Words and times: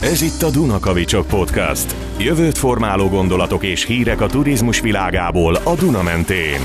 Ez 0.00 0.22
itt 0.22 0.42
a 0.42 0.50
Dunakavicsok 0.50 1.26
Podcast. 1.26 1.94
Jövőt 2.18 2.58
formáló 2.58 3.08
gondolatok 3.08 3.64
és 3.64 3.84
hírek 3.84 4.20
a 4.20 4.26
turizmus 4.26 4.80
világából 4.80 5.54
a 5.54 5.74
Duna 5.74 6.02
mentén. 6.02 6.60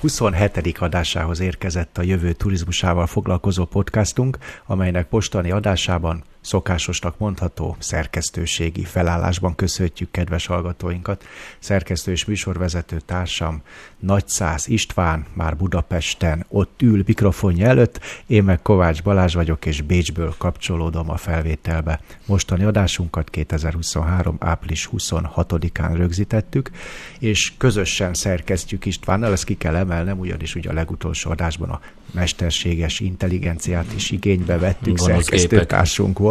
27. 0.00 0.78
adásához 0.78 1.40
érkezett 1.40 1.98
a 1.98 2.02
jövő 2.02 2.32
turizmusával 2.32 3.06
foglalkozó 3.06 3.64
podcastunk, 3.64 4.38
amelynek 4.66 5.10
mostani 5.10 5.50
adásában 5.50 6.24
szokásosnak 6.40 7.18
mondható 7.18 7.76
szerkesztőségi 7.78 8.84
felállásban 8.84 9.54
köszöntjük 9.54 10.10
kedves 10.10 10.46
hallgatóinkat. 10.46 11.24
Szerkesztő 11.58 12.10
és 12.10 12.24
műsorvezető 12.24 13.00
társam 13.06 13.62
Nagyszász 13.98 14.66
István 14.66 15.26
már 15.32 15.56
Budapesten 15.56 16.46
ott 16.48 16.82
ül 16.82 17.02
mikrofonja 17.06 17.66
előtt, 17.66 18.00
én 18.26 18.44
meg 18.44 18.62
Kovács 18.62 19.02
Balázs 19.02 19.34
vagyok, 19.34 19.66
és 19.66 19.82
Bécsből 19.82 20.34
kapcsolódom 20.38 21.10
a 21.10 21.16
felvételbe. 21.16 22.00
Mostani 22.26 22.64
adásunkat 22.64 23.30
2023. 23.30 24.36
április 24.38 24.88
26-án 24.92 25.92
rögzítettük, 25.96 26.70
és 27.18 27.52
közösen 27.56 28.14
szerkesztjük 28.14 28.84
Istvánnal, 28.84 29.32
ezt 29.32 29.44
ki 29.44 29.56
kell 29.56 29.76
emelnem, 29.76 30.18
ugyanis 30.18 30.54
ugye 30.54 30.70
a 30.70 30.72
legutolsó 30.72 31.30
adásban 31.30 31.70
a 31.70 31.80
mesterséges 32.12 33.00
intelligenciát 33.00 33.92
is 33.94 34.10
igénybe 34.10 34.58
vettük, 34.58 34.98
szerkesztőtársunk 34.98 36.18
volt, 36.18 36.29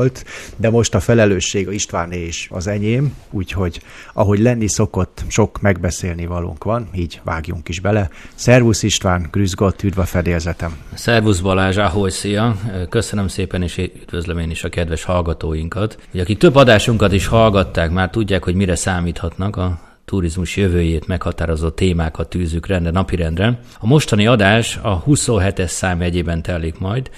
de 0.56 0.70
most 0.70 0.96
a 0.96 1.00
felelősség 1.00 1.68
a 1.68 1.72
Istváné 1.72 2.26
is 2.26 2.48
az 2.52 2.68
enyém, 2.68 3.16
úgyhogy 3.32 3.82
ahogy 4.14 4.40
lenni 4.40 4.68
szokott, 4.68 5.24
sok 5.28 5.62
megbeszélni 5.62 6.26
valónk 6.26 6.64
van, 6.64 6.90
így 6.96 7.22
vágjunk 7.24 7.70
is 7.70 7.80
bele. 7.80 8.10
Szervusz 8.36 8.84
István, 8.84 9.28
Grüzgott, 9.32 9.84
üdv 9.84 10.00
a 10.00 10.06
fedélzetem! 10.06 10.78
Szervusz 10.94 11.40
Balázs, 11.40 11.78
ahogy 11.78 12.12
szia! 12.12 12.56
Köszönöm 12.90 13.28
szépen, 13.28 13.62
és 13.62 13.78
üdvözlöm 13.78 14.38
én 14.38 14.50
is 14.50 14.64
a 14.64 14.70
kedves 14.70 15.04
hallgatóinkat. 15.04 15.98
Ugye, 16.14 16.22
akik 16.22 16.38
több 16.38 16.56
adásunkat 16.56 17.14
is 17.14 17.28
hallgatták, 17.28 17.92
már 17.92 18.10
tudják, 18.10 18.44
hogy 18.44 18.56
mire 18.56 18.76
számíthatnak 18.76 19.56
a 19.56 19.80
turizmus 20.10 20.58
jövőjét 20.58 21.08
meghatározó 21.08 21.70
témákat 21.70 22.30
tűzük 22.30 22.68
rendre, 22.68 22.92
napirendre. 22.92 23.60
A 23.80 23.88
mostani 23.88 24.28
adás 24.28 24.80
a 24.82 25.04
27-es 25.04 25.68
szám 25.68 26.02
egyében 26.02 26.42
telik 26.42 26.80
majd, 26.80 27.10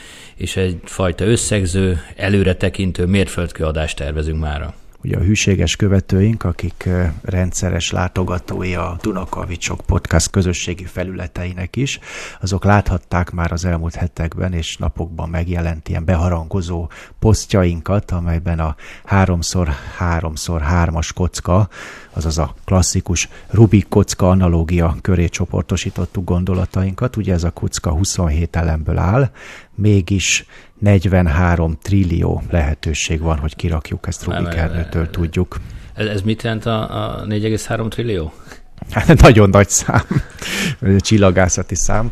és 0.41 0.55
egyfajta 0.55 1.25
összegző, 1.25 2.01
előretekintő 2.15 3.05
mérföldkő 3.05 3.63
adást 3.63 3.97
tervezünk 3.97 4.39
mára 4.39 4.75
ugye 5.03 5.17
a 5.17 5.21
hűséges 5.21 5.75
követőink, 5.75 6.43
akik 6.43 6.89
rendszeres 7.21 7.91
látogatói 7.91 8.75
a 8.75 8.97
Dunakavicsok 9.01 9.81
podcast 9.85 10.29
közösségi 10.29 10.85
felületeinek 10.85 11.75
is, 11.75 11.99
azok 12.41 12.63
láthatták 12.63 13.31
már 13.31 13.51
az 13.51 13.65
elmúlt 13.65 13.95
hetekben 13.95 14.53
és 14.53 14.77
napokban 14.77 15.29
megjelent 15.29 15.89
ilyen 15.89 16.05
beharangozó 16.05 16.89
posztjainkat, 17.19 18.11
amelyben 18.11 18.59
a 18.59 18.75
3x3x3-as 19.09 21.09
kocka, 21.13 21.69
azaz 22.13 22.37
a 22.37 22.55
klasszikus 22.65 23.29
Rubik 23.49 23.87
kocka 23.87 24.29
analógia 24.29 24.95
köré 25.01 25.27
csoportosítottuk 25.27 26.23
gondolatainkat. 26.23 27.15
Ugye 27.15 27.33
ez 27.33 27.43
a 27.43 27.51
kocka 27.51 27.91
27 27.91 28.55
elemből 28.55 28.97
áll, 28.97 29.31
mégis 29.75 30.45
43 30.81 31.77
trillió 31.81 32.41
lehetőség 32.49 33.19
van, 33.19 33.37
hogy 33.37 33.55
kirakjuk 33.55 34.07
ezt 34.07 34.23
Rubik 34.23 34.53
ernőtől, 34.53 35.09
tudjuk. 35.09 35.57
Ez, 35.93 36.05
ez 36.05 36.21
mit 36.21 36.41
jelent 36.41 36.65
a, 36.65 37.19
a 37.21 37.25
4,3 37.25 37.89
trillió? 37.89 38.33
Hát 38.89 39.21
nagyon 39.21 39.49
nagy 39.49 39.69
szám, 39.69 40.03
csillagászati 40.97 41.75
szám. 41.75 42.11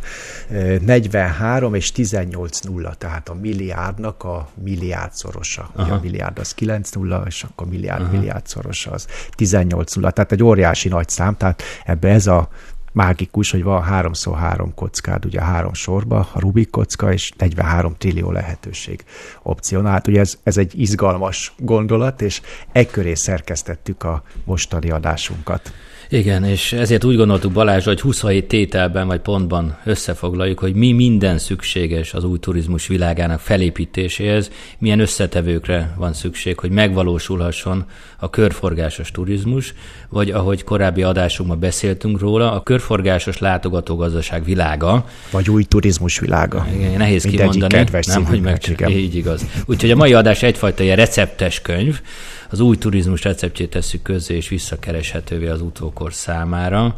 43 0.81 1.73
és 1.73 1.91
18 1.91 2.59
nulla, 2.59 2.93
tehát 2.93 3.29
a 3.29 3.33
milliárdnak 3.33 4.23
a 4.23 4.49
milliárdszorosa. 4.63 5.69
Ugye 5.75 5.91
a 5.91 5.99
milliárd 6.01 6.39
az 6.39 6.53
9 6.53 6.89
nulla, 6.89 7.23
és 7.27 7.43
akkor 7.43 7.67
milliárd 7.67 8.01
Aha. 8.01 8.11
milliárdszorosa 8.11 8.91
az 8.91 9.07
18 9.31 9.95
nulla. 9.95 10.11
Tehát 10.11 10.31
egy 10.31 10.43
óriási 10.43 10.89
nagy 10.89 11.09
szám, 11.09 11.37
tehát 11.37 11.63
ebbe 11.85 12.09
ez 12.09 12.27
a 12.27 12.49
mágikus, 12.93 13.51
hogy 13.51 13.63
van 13.63 13.83
háromszor 13.83 14.37
három 14.37 14.73
kockád, 14.73 15.25
ugye 15.25 15.41
három 15.41 15.73
sorba, 15.73 16.27
a 16.33 16.39
Rubik 16.39 16.69
kocka, 16.69 17.13
és 17.13 17.31
43 17.37 17.95
trillió 17.97 18.31
lehetőség 18.31 19.03
opcionált. 19.41 20.07
Ugye 20.07 20.19
ez, 20.19 20.37
ez 20.43 20.57
egy 20.57 20.79
izgalmas 20.79 21.53
gondolat, 21.57 22.21
és 22.21 22.41
ekköré 22.71 23.13
szerkesztettük 23.13 24.03
a 24.03 24.23
mostani 24.43 24.91
adásunkat. 24.91 25.73
Igen, 26.11 26.43
és 26.43 26.73
ezért 26.73 27.03
úgy 27.03 27.15
gondoltuk 27.15 27.51
Balázs, 27.51 27.85
hogy 27.85 28.01
27 28.01 28.47
tételben 28.47 29.07
vagy 29.07 29.19
pontban 29.19 29.77
összefoglaljuk, 29.85 30.59
hogy 30.59 30.75
mi 30.75 30.91
minden 30.91 31.37
szükséges 31.37 32.13
az 32.13 32.23
új 32.23 32.39
turizmus 32.39 32.87
világának 32.87 33.39
felépítéséhez, 33.39 34.51
milyen 34.77 34.99
összetevőkre 34.99 35.93
van 35.97 36.13
szükség, 36.13 36.59
hogy 36.59 36.71
megvalósulhasson 36.71 37.85
a 38.19 38.29
körforgásos 38.29 39.11
turizmus, 39.11 39.73
vagy 40.09 40.31
ahogy 40.31 40.63
korábbi 40.63 41.03
adásunkban 41.03 41.59
beszéltünk 41.59 42.19
róla, 42.19 42.51
a 42.51 42.63
körforgásos 42.63 43.37
látogatógazdaság 43.37 44.43
világa. 44.43 45.05
Vagy 45.31 45.49
új 45.49 45.63
turizmus 45.63 46.19
világa. 46.19 46.67
Igen, 46.73 46.97
nehéz 46.97 47.23
Mindegyik 47.23 47.51
kimondani, 47.51 48.01
nem, 48.07 48.25
hogy 48.25 48.41
meg 48.41 48.61
így 48.89 49.15
igaz. 49.15 49.45
Úgyhogy 49.65 49.91
a 49.91 49.95
mai 49.95 50.13
adás 50.13 50.43
egyfajta 50.43 50.83
ilyen 50.83 50.95
receptes 50.95 51.61
könyv, 51.61 52.01
az 52.49 52.59
új 52.59 52.77
turizmus 52.77 53.23
receptjét 53.23 53.69
tesszük 53.69 54.01
közzé 54.01 54.35
és 54.35 54.47
visszakereshetővé 54.47 55.47
az 55.47 55.61
utókor 55.61 56.13
számára. 56.13 56.95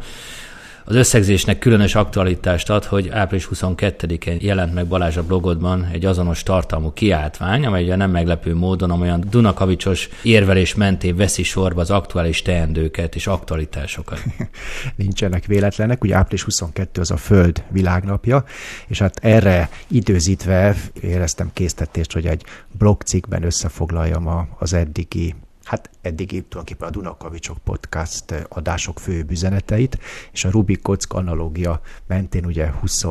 Az 0.84 0.94
összegzésnek 0.94 1.58
különös 1.58 1.94
aktualitást 1.94 2.70
ad, 2.70 2.84
hogy 2.84 3.08
április 3.08 3.48
22-én 3.54 4.36
jelent 4.40 4.74
meg 4.74 4.86
Balázs 4.86 5.16
a 5.16 5.22
blogodban 5.22 5.88
egy 5.92 6.04
azonos 6.04 6.42
tartalmú 6.42 6.92
kiáltvány, 6.92 7.66
amely 7.66 7.82
ugye 7.82 7.96
nem 7.96 8.10
meglepő 8.10 8.54
módon 8.54 8.90
olyan 8.90 9.24
Dunakavicsos 9.30 10.08
érvelés 10.22 10.74
mentén 10.74 11.16
veszi 11.16 11.42
sorba 11.42 11.80
az 11.80 11.90
aktuális 11.90 12.42
teendőket 12.42 13.14
és 13.14 13.26
aktualitásokat. 13.26 14.22
Nincsenek 14.96 15.46
véletlenek, 15.46 16.02
ugye 16.02 16.16
április 16.16 16.42
22 16.42 17.00
az 17.00 17.10
a 17.10 17.16
Föld 17.16 17.64
világnapja, 17.70 18.44
és 18.86 18.98
hát 18.98 19.18
erre 19.22 19.70
időzítve 19.88 20.76
éreztem 21.00 21.50
késztetést, 21.52 22.12
hogy 22.12 22.26
egy 22.26 22.44
blogcikkben 22.78 23.42
összefoglaljam 23.42 24.48
az 24.58 24.72
eddigi 24.72 25.34
hát 25.64 25.90
eddig 26.02 26.28
tulajdonképpen 26.28 26.88
a 26.88 26.90
Dunakavicsok 26.90 27.58
podcast 27.64 28.46
adások 28.48 29.00
fő 29.00 29.24
üzeneteit, 29.28 29.98
és 30.32 30.44
a 30.44 30.50
Rubik 30.50 30.82
kock 30.82 31.12
analógia 31.12 31.80
mentén 32.06 32.44
ugye 32.46 32.70
20 32.80 33.04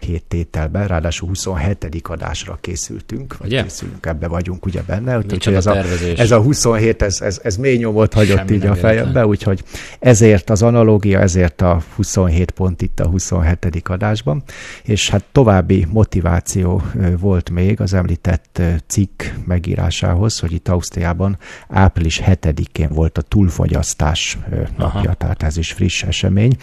hét 0.00 0.24
tételben, 0.28 0.86
ráadásul 0.86 1.28
27. 1.28 2.00
adásra 2.02 2.58
készültünk, 2.60 3.36
vagy 3.36 3.48
ugye? 3.48 3.62
készülünk, 3.62 4.06
ebbe 4.06 4.26
vagyunk 4.26 4.66
ugye 4.66 4.82
benne, 4.82 5.16
úgyhogy 5.16 5.54
ez 5.54 5.66
a, 5.66 5.76
ez 6.16 6.30
a 6.30 6.40
27, 6.40 7.02
ez, 7.02 7.20
ez, 7.20 7.40
ez 7.42 7.56
mély 7.56 7.76
nyomot 7.76 8.14
hagyott 8.14 8.36
Semmi 8.36 8.52
így 8.52 8.66
a 8.66 8.74
fejembe, 8.74 9.26
úgyhogy 9.26 9.62
ezért 9.98 10.50
az 10.50 10.62
analógia, 10.62 11.20
ezért 11.20 11.60
a 11.60 11.82
27 11.94 12.50
pont 12.50 12.82
itt 12.82 13.00
a 13.00 13.06
27. 13.06 13.82
adásban, 13.88 14.42
és 14.82 15.10
hát 15.10 15.24
további 15.32 15.86
motiváció 15.90 16.82
volt 17.18 17.50
még 17.50 17.80
az 17.80 17.94
említett 17.94 18.62
cikk 18.86 19.22
megírásához, 19.44 20.38
hogy 20.38 20.52
itt 20.52 20.68
Ausztriában 20.68 21.38
április 21.68 21.89
7-én 21.94 22.88
volt 22.88 23.18
a 23.18 23.22
túlfogyasztás 23.22 24.38
napja, 24.76 25.00
Aha. 25.00 25.14
tehát 25.14 25.42
ez 25.42 25.56
is 25.56 25.72
friss 25.72 26.02
esemény, 26.02 26.56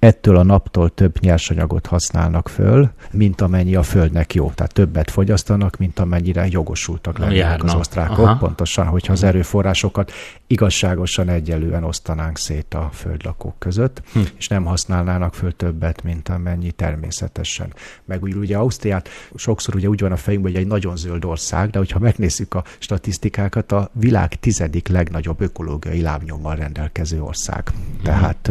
ettől 0.00 0.36
a 0.36 0.42
naptól 0.42 0.90
több 0.90 1.20
nyersanyagot 1.20 1.86
használnak 1.86 2.48
föl, 2.48 2.90
mint 3.12 3.40
amennyi 3.40 3.74
a 3.74 3.82
földnek 3.82 4.34
jó. 4.34 4.50
Tehát 4.54 4.72
többet 4.72 5.10
fogyasztanak, 5.10 5.76
mint 5.76 5.98
amennyire 5.98 6.46
jogosultak 6.50 7.18
lennének 7.18 7.64
az 7.64 7.74
osztrákok. 7.74 8.18
Aha. 8.18 8.36
Pontosan, 8.36 8.86
hogyha 8.86 9.12
az 9.12 9.22
erőforrásokat 9.22 10.12
igazságosan 10.46 11.28
egyelően 11.28 11.84
osztanánk 11.84 12.38
szét 12.38 12.74
a 12.74 12.88
földlakók 12.92 13.58
között, 13.58 14.02
hm. 14.12 14.20
és 14.36 14.48
nem 14.48 14.64
használnának 14.64 15.34
föl 15.34 15.56
többet, 15.56 16.02
mint 16.02 16.28
amennyi 16.28 16.70
természetesen. 16.70 17.72
Meg 18.04 18.22
úgy 18.22 18.34
ugye 18.34 18.56
Ausztriát 18.56 19.08
sokszor 19.34 19.74
ugye 19.74 19.88
úgy 19.88 20.00
van 20.00 20.12
a 20.12 20.16
fejünkben, 20.16 20.52
hogy 20.52 20.60
egy 20.60 20.68
nagyon 20.68 20.96
zöld 20.96 21.24
ország, 21.24 21.70
de 21.70 21.78
hogyha 21.78 21.98
megnézzük 21.98 22.54
a 22.54 22.64
statisztikákat, 22.78 23.72
a 23.72 23.90
világ 23.92 24.34
tizedik 24.34 24.88
legnagyobb 24.88 25.40
ökológiai 25.40 26.00
lábnyommal 26.00 26.54
rendelkező 26.56 27.22
ország. 27.22 27.68
Hm. 27.68 28.04
Tehát 28.04 28.50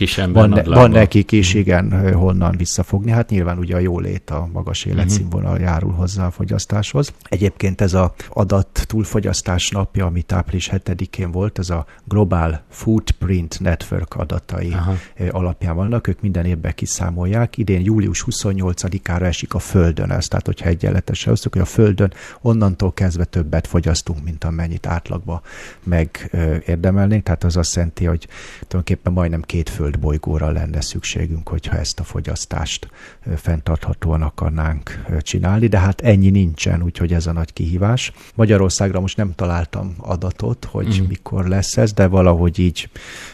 kis 0.00 0.18
ember 0.18 0.48
van, 0.48 0.64
van 0.64 0.90
nekik 0.90 1.32
is, 1.32 1.54
igen, 1.54 2.14
honnan 2.14 2.56
visszafogni. 2.56 3.10
Hát 3.10 3.30
nyilván 3.30 3.58
ugye 3.58 3.74
a 3.74 3.78
jólét, 3.78 4.30
a 4.30 4.48
magas 4.52 4.84
életszínvonal 4.84 5.50
uh-huh. 5.50 5.66
járul 5.66 5.92
hozzá 5.92 6.26
a 6.26 6.30
fogyasztáshoz. 6.30 7.12
Egyébként 7.28 7.80
ez 7.80 7.94
a 7.94 8.14
adat 8.28 8.84
túlfogyasztás 8.86 9.70
napja, 9.70 10.06
ami 10.06 10.24
április 10.28 10.70
7-én 10.72 11.30
volt, 11.30 11.58
ez 11.58 11.70
a 11.70 11.86
Global 12.04 12.62
Footprint 12.68 13.60
Network 13.60 14.14
adatai 14.14 14.72
Aha. 14.72 14.94
alapján 15.30 15.76
vannak, 15.76 16.06
ők 16.06 16.20
minden 16.20 16.44
évben 16.44 16.74
kiszámolják. 16.74 17.56
Idén 17.56 17.80
július 17.80 18.24
28-ára 18.30 19.26
esik 19.26 19.54
a 19.54 19.58
Földön 19.58 20.10
ez, 20.10 20.28
tehát 20.28 20.46
hogyha 20.46 20.68
egyenletesen 20.68 21.32
osztuk, 21.32 21.52
hogy 21.52 21.62
a 21.62 21.64
Földön 21.64 22.12
onnantól 22.40 22.92
kezdve 22.92 23.24
többet 23.24 23.66
fogyasztunk, 23.66 24.24
mint 24.24 24.44
amennyit 24.44 24.86
átlagba 24.86 25.42
megérdemelnénk, 25.82 27.22
tehát 27.22 27.44
az 27.44 27.56
azt 27.56 27.74
jelenti, 27.74 28.04
hogy 28.04 28.28
tulajdonképpen 28.58 29.12
majdnem 29.12 29.42
két 29.42 29.68
föld 29.68 29.89
bolygóra 29.98 30.50
lenne 30.50 30.80
szükségünk, 30.80 31.48
hogyha 31.48 31.76
ezt 31.76 32.00
a 32.00 32.04
fogyasztást 32.04 32.88
fenntarthatóan 33.36 34.22
akarnánk 34.22 35.04
csinálni, 35.20 35.66
de 35.66 35.78
hát 35.78 36.00
ennyi 36.00 36.30
nincsen, 36.30 36.82
úgyhogy 36.82 37.12
ez 37.12 37.26
a 37.26 37.32
nagy 37.32 37.52
kihívás. 37.52 38.12
Magyarországra 38.34 39.00
most 39.00 39.16
nem 39.16 39.34
találtam 39.34 39.94
adatot, 39.98 40.64
hogy 40.64 40.88
uh-huh. 40.88 41.08
mikor 41.08 41.48
lesz 41.48 41.76
ez, 41.76 41.92
de 41.92 42.06
valahogy 42.06 42.58
így 42.58 42.90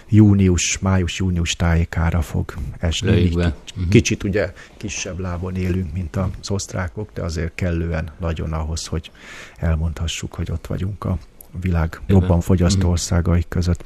június, 0.09 0.79
május-június 0.79 1.55
tájékára 1.57 2.23
fog 2.23 2.55
esni. 2.79 3.29
Uh-huh. 3.29 3.53
Kicsit 3.91 4.25
ugye 4.25 4.53
kisebb 4.77 5.19
lábon 5.19 5.57
élünk, 5.57 5.93
mint 5.93 6.17
az 6.17 6.51
osztrákok, 6.51 7.11
de 7.15 7.23
azért 7.23 7.55
kellően 7.55 8.11
nagyon 8.21 8.53
ahhoz, 8.53 8.87
hogy 8.87 9.11
elmondhassuk, 9.57 10.35
hogy 10.35 10.51
ott 10.51 10.67
vagyunk 10.67 11.05
a 11.05 11.19
világ 11.61 12.01
jobban 12.07 12.41
fogyasztó 12.41 12.91
országai 12.91 13.45
között. 13.49 13.85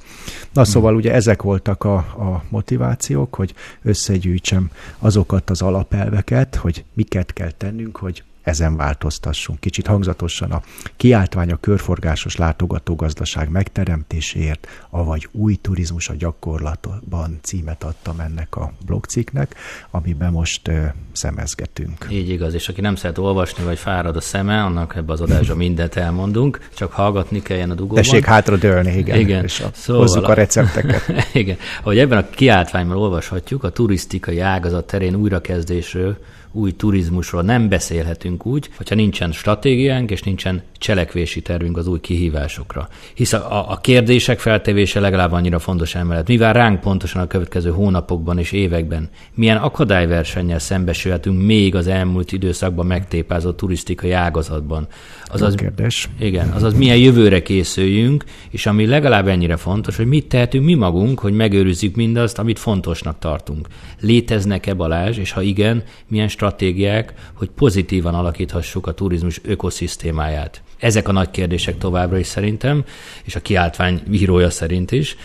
Na 0.52 0.64
szóval 0.64 0.94
ugye 0.94 1.12
ezek 1.12 1.42
voltak 1.42 1.84
a, 1.84 1.94
a 1.96 2.44
motivációk, 2.48 3.34
hogy 3.34 3.54
összegyűjtsem 3.82 4.70
azokat 4.98 5.50
az 5.50 5.62
alapelveket, 5.62 6.54
hogy 6.54 6.84
miket 6.94 7.32
kell 7.32 7.50
tennünk, 7.50 7.96
hogy 7.96 8.22
ezen 8.42 8.76
változtassunk. 8.76 9.60
Kicsit 9.60 9.86
hangzatosan 9.86 10.50
a 10.50 10.62
kiáltvány 10.96 11.50
a 11.50 11.56
körforgásos 11.56 12.36
látogatógazdaság 12.36 13.50
megteremtéséért, 13.50 14.66
avagy 14.90 15.28
új 15.32 15.54
turizmus 15.54 16.08
a 16.08 16.14
gyakorlatban 16.18 17.38
címet 17.42 17.84
adtam 17.84 18.20
ennek 18.20 18.56
a 18.56 18.72
blogcikknek, 18.86 19.54
amiben 19.90 20.32
most 20.32 20.68
ö, 20.68 20.84
szemezgetünk. 21.12 22.06
Így 22.10 22.28
igaz, 22.28 22.54
és 22.54 22.68
aki 22.68 22.80
nem 22.80 22.94
szeret 22.94 23.18
olvasni, 23.18 23.64
vagy 23.64 23.78
fárad 23.78 24.16
a 24.16 24.20
szeme, 24.20 24.62
annak 24.62 24.96
ebbe 24.96 25.12
az 25.12 25.20
adásra 25.20 25.54
mindent 25.54 25.96
elmondunk, 25.96 26.68
csak 26.74 26.92
hallgatni 26.92 27.42
kelljen 27.42 27.70
a 27.70 27.74
dugóban. 27.74 28.02
Tessék 28.02 28.24
hátra 28.24 28.56
dőlni, 28.56 28.96
igen, 28.96 29.18
igen. 29.18 29.44
és 29.44 29.60
a, 29.60 29.70
szóval 29.72 30.02
hozzuk 30.02 30.28
a 30.28 30.34
recepteket. 30.34 31.12
igen, 31.32 31.56
ahogy 31.82 31.98
ebben 31.98 32.18
a 32.18 32.30
kiáltványban 32.30 32.96
olvashatjuk, 32.96 33.64
a 33.64 33.70
turisztikai 33.70 34.40
ágazat 34.40 34.86
terén 34.86 35.14
újrakezdésről 35.14 36.16
új 36.52 36.72
turizmusról 36.72 37.42
nem 37.42 37.68
beszélhetünk 37.68 38.46
úgy, 38.46 38.70
hogyha 38.76 38.94
nincsen 38.94 39.32
stratégiánk 39.32 40.10
és 40.10 40.22
nincsen 40.22 40.62
cselekvési 40.78 41.42
tervünk 41.42 41.76
az 41.76 41.86
új 41.86 42.00
kihívásokra. 42.00 42.88
Hisz 43.14 43.32
a, 43.32 43.70
a 43.70 43.76
kérdések 43.76 44.38
feltevése 44.38 45.00
legalább 45.00 45.32
annyira 45.32 45.58
fontos 45.58 45.94
emellett. 45.94 46.28
Mi 46.28 46.36
vár 46.36 46.54
ránk 46.54 46.80
pontosan 46.80 47.22
a 47.22 47.26
következő 47.26 47.70
hónapokban 47.70 48.38
és 48.38 48.52
években? 48.52 49.08
Milyen 49.34 49.56
akadályversennyel 49.56 50.58
szembesülhetünk 50.58 51.42
még 51.42 51.74
az 51.74 51.86
elmúlt 51.86 52.32
időszakban 52.32 52.86
megtépázott 52.86 53.56
turisztikai 53.56 54.12
ágazatban? 54.12 54.86
Azaz, 55.24 55.54
kérdés. 55.54 56.08
Igen, 56.18 56.48
azaz 56.48 56.74
milyen 56.74 56.96
jövőre 56.96 57.42
készüljünk, 57.42 58.24
és 58.50 58.66
ami 58.66 58.86
legalább 58.86 59.28
ennyire 59.28 59.56
fontos, 59.56 59.96
hogy 59.96 60.06
mit 60.06 60.26
tehetünk 60.26 60.64
mi 60.64 60.74
magunk, 60.74 61.18
hogy 61.18 61.32
megőrizzük 61.32 61.94
mindazt, 61.94 62.38
amit 62.38 62.58
fontosnak 62.58 63.18
tartunk. 63.18 63.68
Léteznek-e 64.00 64.74
Balázs, 64.74 65.18
és 65.18 65.32
ha 65.32 65.42
igen, 65.42 65.82
milyen 66.08 66.28
stratégiák, 66.40 67.14
hogy 67.34 67.50
pozitívan 67.50 68.14
alakíthassuk 68.14 68.86
a 68.86 68.94
turizmus 68.94 69.40
ökoszisztémáját. 69.44 70.62
Ezek 70.80 71.08
a 71.08 71.12
nagy 71.12 71.30
kérdések 71.30 71.78
továbbra 71.78 72.18
is 72.18 72.26
szerintem, 72.26 72.84
és 73.24 73.34
a 73.34 73.40
kiáltvány 73.40 74.02
írója 74.10 74.50
szerint 74.50 74.92
is. 74.92 75.16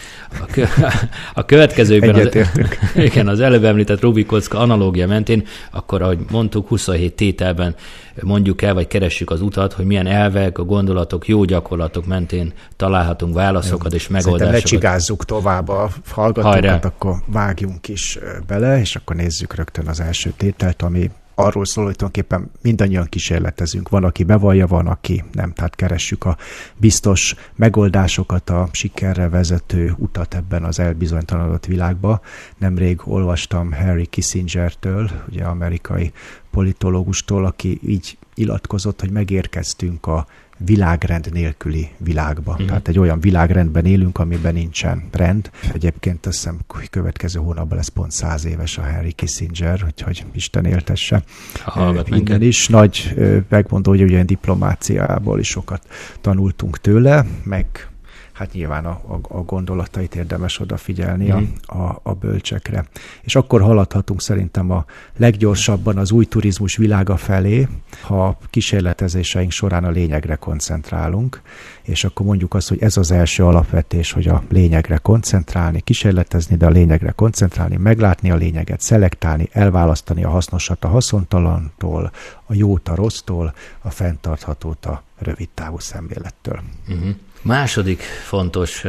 A, 0.42 0.46
kö, 0.46 0.64
a 1.34 1.46
következőkben 1.46 2.16
az, 2.16 2.48
igen, 2.96 3.28
az 3.28 3.40
előbb 3.40 3.64
említett 3.64 4.02
Rubikocka 4.02 4.58
analógia 4.58 5.08
mentén, 5.08 5.48
akkor, 5.72 6.02
ahogy 6.02 6.20
mondtuk, 6.32 6.68
27 6.68 7.16
tételben 7.16 7.76
mondjuk 8.22 8.62
el, 8.62 8.74
vagy 8.74 8.88
keressük 8.88 9.30
az 9.30 9.42
utat, 9.42 9.74
hogy 9.74 9.86
milyen 9.86 10.08
elvek, 10.08 10.58
a 10.58 10.64
gondolatok, 10.64 11.28
jó 11.28 11.44
gyakorlatok 11.44 12.06
mentén 12.06 12.54
találhatunk 12.76 13.34
válaszokat 13.34 13.94
és 13.94 14.08
megoldásokat. 14.08 14.40
Szerintem 14.40 14.82
lecsigázzuk 14.82 15.26
tovább 15.26 15.70
a 15.70 15.90
hallgatókat, 16.10 16.86
akkor 16.86 17.16
vágjunk 17.26 17.88
is 17.88 18.20
bele, 18.48 18.80
és 18.80 18.96
akkor 18.96 19.16
nézzük 19.16 19.56
rögtön 19.56 19.88
az 19.88 20.00
első 20.00 20.34
tételt, 20.38 20.82
ami 20.82 21.10
arról 21.36 21.66
szól, 21.66 21.86
hogy 21.86 21.96
tulajdonképpen 21.96 22.52
mindannyian 22.62 23.06
kísérletezünk. 23.10 23.90
Van, 23.90 24.04
aki 24.04 24.24
bevallja, 24.24 24.68
van, 24.68 24.88
aki 24.88 25.24
nem. 25.32 25.54
Tehát 25.54 25.76
keressük 25.76 26.26
a 26.26 26.38
biztos 26.78 27.36
megoldásokat, 27.56 28.50
a 28.50 28.70
sikerre 28.72 29.30
vezető 29.30 29.94
utat 29.98 30.36
ebben 30.36 30.64
az 30.64 30.80
elbizonytalanodott 30.80 31.66
világba. 31.66 32.22
Nemrég 32.58 33.02
olvastam 33.04 33.72
Harry 33.74 34.06
Kissingertől, 34.06 35.10
ugye 35.30 35.44
amerikai 35.44 36.12
politológustól, 36.52 37.46
aki 37.46 37.80
így 37.86 38.18
ilatkozott, 38.34 39.00
hogy 39.00 39.12
megérkeztünk 39.12 40.08
a 40.08 40.26
világrend 40.58 41.30
nélküli 41.34 41.90
világba. 41.98 42.52
Uh-huh. 42.52 42.68
Tehát 42.68 42.88
egy 42.88 43.00
olyan 43.00 43.20
világrendben 43.20 43.86
élünk, 43.86 44.18
amiben 44.18 44.54
nincsen 44.54 45.04
rend. 45.12 45.50
Egyébként 45.74 46.26
azt 46.26 46.36
hiszem, 46.36 46.60
hogy 46.68 46.90
következő 46.90 47.40
hónapban 47.40 47.78
lesz 47.78 47.88
pont 47.88 48.12
száz 48.12 48.46
éves 48.46 48.78
a 48.78 48.82
Henry 48.82 49.12
Kissinger, 49.12 49.84
úgyhogy 49.86 50.26
Isten 50.34 50.66
éltesse. 50.66 51.24
Hallgat 51.64 52.10
Innen 52.10 52.42
is 52.42 52.68
nagy 52.68 53.16
megmondó, 53.50 53.90
hogy 53.90 54.02
ugye 54.02 54.24
diplomáciából 54.24 55.40
is 55.40 55.48
sokat 55.48 55.88
tanultunk 56.22 56.80
tőle, 56.80 57.26
meg 57.44 57.90
hát 58.36 58.54
nyilván 58.54 58.86
a, 58.86 58.90
a, 58.90 59.20
a 59.22 59.42
gondolatait 59.42 60.16
érdemes 60.16 60.60
odafigyelni 60.60 61.32
mm. 61.32 61.44
a, 61.66 61.78
a, 61.78 62.00
a 62.04 62.14
bölcsekre. 62.14 62.86
És 63.22 63.36
akkor 63.36 63.62
haladhatunk 63.62 64.22
szerintem 64.22 64.72
a 64.72 64.86
leggyorsabban 65.18 65.98
az 65.98 66.12
új 66.12 66.26
turizmus 66.26 66.76
világa 66.76 67.18
felé, 67.18 67.68
ha 68.02 68.38
kísérletezéseink 68.50 69.52
során 69.52 69.84
a 69.84 69.90
lényegre 69.90 70.36
koncentrálunk, 70.36 71.42
és 71.82 72.04
akkor 72.04 72.26
mondjuk 72.26 72.54
azt, 72.54 72.70
hogy 72.70 72.82
ez 72.82 72.98
az 72.98 73.12
első 73.12 73.46
alapvetés, 73.46 74.12
hogy 74.12 74.28
a 74.28 74.44
lényegre 74.50 74.98
koncentrálni, 74.98 75.82
kísérletezni, 75.82 76.56
de 76.56 76.66
a 76.66 76.70
lényegre 76.70 77.12
koncentrálni, 77.12 77.76
meglátni 77.78 78.32
a 78.32 78.36
lényeget, 78.36 78.82
szelektálni, 78.82 79.50
elválasztani 79.52 80.24
a 80.24 80.30
hasznosat 80.30 80.84
a 80.84 80.88
haszontalantól, 80.88 82.12
a 82.46 82.54
jót 82.54 82.90
a 82.90 82.96
rossztól, 82.96 83.54
a 83.82 83.90
fenntarthatót 83.90 84.86
a 84.86 85.04
rövid 85.18 85.50
távú 85.54 85.80
szemlélettől. 85.80 86.60
Uh-huh. 86.88 87.16
Második 87.46 88.02
fontos 88.02 88.86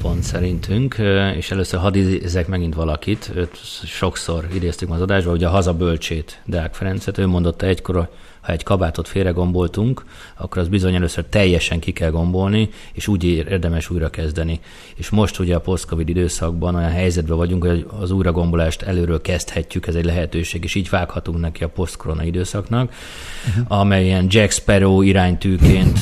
pont 0.00 0.22
szerintünk, 0.22 0.96
és 1.36 1.50
először 1.50 1.80
hadd 1.80 1.94
idézek 1.94 2.46
megint 2.46 2.74
valakit, 2.74 3.30
őt 3.34 3.56
sokszor 3.84 4.48
idéztük 4.54 4.90
az 4.90 5.00
adásba, 5.00 5.30
hogy 5.30 5.44
a 5.44 5.50
hazabölcsét 5.50 6.40
Deák 6.46 6.74
Ferencet, 6.74 7.18
ő 7.18 7.26
mondotta 7.26 7.66
egykor, 7.66 8.08
ha 8.42 8.52
egy 8.52 8.62
kabátot 8.62 9.08
félregomboltunk, 9.08 10.04
akkor 10.36 10.62
az 10.62 10.68
bizony 10.68 10.94
először 10.94 11.24
teljesen 11.24 11.78
ki 11.78 11.92
kell 11.92 12.10
gombolni, 12.10 12.68
és 12.92 13.08
úgy 13.08 13.24
érdemes 13.24 13.90
újra 13.90 14.10
kezdeni. 14.10 14.60
És 14.94 15.10
most 15.10 15.38
ugye 15.38 15.54
a 15.54 15.60
post-covid 15.60 16.08
időszakban 16.08 16.74
olyan 16.74 16.90
helyzetben 16.90 17.36
vagyunk, 17.36 17.64
hogy 17.64 17.86
az 18.00 18.10
újragombolást 18.10 18.82
előről 18.82 19.20
kezdhetjük, 19.20 19.86
ez 19.86 19.94
egy 19.94 20.04
lehetőség, 20.04 20.64
és 20.64 20.74
így 20.74 20.88
vághatunk 20.88 21.40
neki 21.40 21.64
a 21.64 21.68
post-korona 21.68 22.24
időszaknak, 22.24 22.92
uh-huh. 23.48 23.80
amely 23.80 24.04
ilyen 24.04 24.26
Jack 24.28 24.50
Sparrow 24.50 25.02
iránytűként 25.02 25.98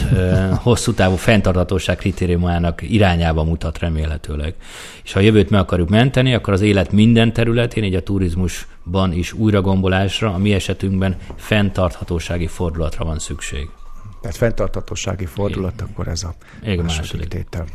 hosszú 0.54 0.92
távú 0.92 1.16
fenntarthatóság 1.16 1.96
kritériumának 1.96 2.82
irányába 2.82 3.44
mutat 3.44 3.78
remélhetőleg. 3.78 4.54
És 5.04 5.12
ha 5.12 5.18
a 5.18 5.22
jövőt 5.22 5.50
meg 5.50 5.60
akarjuk 5.60 5.88
menteni, 5.88 6.34
akkor 6.34 6.52
az 6.52 6.60
élet 6.60 6.92
minden 6.92 7.32
területén, 7.32 7.84
így 7.84 7.94
a 7.94 8.02
turizmusban 8.84 9.12
is 9.12 9.32
újragombolásra, 9.32 10.34
a 10.34 10.38
mi 10.38 10.52
esetünkben 10.52 11.16
fenntarthatósági 11.36 12.46
fordulatra 12.46 13.04
van 13.04 13.18
szükség. 13.18 13.68
Tehát 14.20 14.36
fenntarthatósági 14.36 15.26
fordulat, 15.26 15.72
Igen. 15.74 15.86
akkor 15.90 16.08
ez 16.08 16.22
a 16.22 16.34
Igen, 16.62 16.84
második, 16.84 17.00
második 17.00 17.28
tétel. 17.28 17.66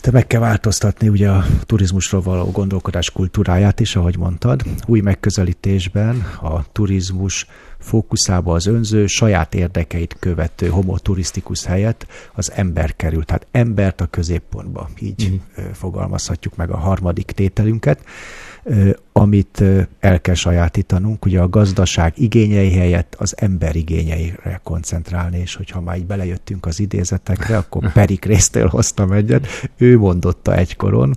Te 0.00 0.10
meg 0.10 0.26
kell 0.26 0.40
változtatni 0.40 1.08
ugye 1.08 1.30
a 1.30 1.44
turizmusról 1.62 2.20
való 2.20 2.50
gondolkodás 2.50 3.10
kultúráját 3.10 3.80
is, 3.80 3.96
ahogy 3.96 4.18
mondtad. 4.18 4.62
Új 4.86 5.00
megközelítésben 5.00 6.26
a 6.42 6.72
turizmus 6.72 7.46
fókuszába 7.78 8.54
az 8.54 8.66
önző, 8.66 9.06
saját 9.06 9.54
érdekeit 9.54 10.16
követő 10.18 10.68
homoturisztikus 10.68 11.64
helyett 11.64 12.06
az 12.34 12.52
ember 12.52 12.96
kerül. 12.96 13.24
Tehát 13.24 13.46
embert 13.50 14.00
a 14.00 14.06
középpontba, 14.06 14.88
így 15.00 15.30
mm. 15.30 15.64
fogalmazhatjuk 15.72 16.56
meg 16.56 16.70
a 16.70 16.76
harmadik 16.76 17.30
tételünket 17.30 18.04
amit 19.12 19.62
el 20.00 20.20
kell 20.20 20.34
sajátítanunk, 20.34 21.24
ugye 21.24 21.40
a 21.40 21.48
gazdaság 21.48 22.12
igényei 22.16 22.72
helyett 22.72 23.14
az 23.18 23.34
ember 23.36 23.76
igényeire 23.76 24.60
koncentrálni, 24.62 25.38
és 25.38 25.54
hogyha 25.54 25.80
már 25.80 25.96
így 25.96 26.06
belejöttünk 26.06 26.66
az 26.66 26.80
idézetekre, 26.80 27.56
akkor 27.56 27.90
Perik 27.92 28.24
résztél 28.24 28.66
hoztam 28.66 29.12
egyet, 29.12 29.46
ő 29.76 29.98
mondotta 29.98 30.56
egykoron, 30.56 31.16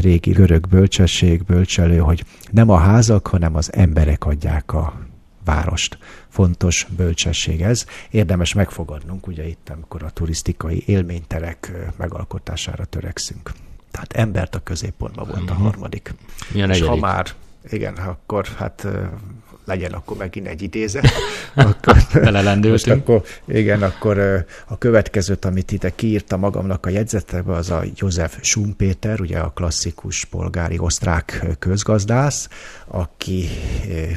régi 0.00 0.30
görög 0.30 0.68
bölcsesség, 0.68 1.44
bölcselő, 1.44 1.98
hogy 1.98 2.24
nem 2.50 2.70
a 2.70 2.78
házak, 2.78 3.26
hanem 3.26 3.56
az 3.56 3.72
emberek 3.72 4.24
adják 4.24 4.72
a 4.72 5.10
várost. 5.44 5.98
Fontos 6.28 6.86
bölcsesség 6.96 7.62
ez. 7.62 7.86
Érdemes 8.10 8.52
megfogadnunk, 8.52 9.26
ugye 9.26 9.46
itt, 9.48 9.70
amikor 9.74 10.02
a 10.02 10.10
turisztikai 10.10 10.82
élményterek 10.86 11.72
megalkotására 11.96 12.84
törekszünk. 12.84 13.52
Tehát 13.92 14.12
embert 14.12 14.54
a 14.54 14.60
középpontban 14.62 15.28
volt 15.28 15.50
a 15.50 15.54
mhm. 15.54 15.62
harmadik. 15.62 16.14
Milyen 16.52 16.70
És 16.70 16.80
ha 16.80 16.96
már, 16.96 17.26
igen, 17.70 17.94
akkor 17.94 18.46
hát 18.46 18.86
legyen 19.64 19.92
akkor 19.92 20.16
megint 20.16 20.46
egy 20.46 20.62
idézet. 20.62 21.08
Akkor, 21.54 21.96
most 22.62 22.88
akkor, 22.88 23.22
igen, 23.44 23.82
akkor 23.82 24.44
a 24.66 24.78
következőt, 24.78 25.44
amit 25.44 25.72
ide 25.72 25.90
kiírta 25.94 26.36
magamnak 26.36 26.86
a 26.86 26.90
jegyzetekbe, 26.90 27.52
az 27.52 27.70
a 27.70 27.82
József 27.96 28.38
Schumpeter, 28.40 29.20
ugye 29.20 29.38
a 29.38 29.50
klasszikus 29.50 30.24
polgári 30.24 30.78
osztrák 30.78 31.46
közgazdász, 31.58 32.48
aki 32.86 33.48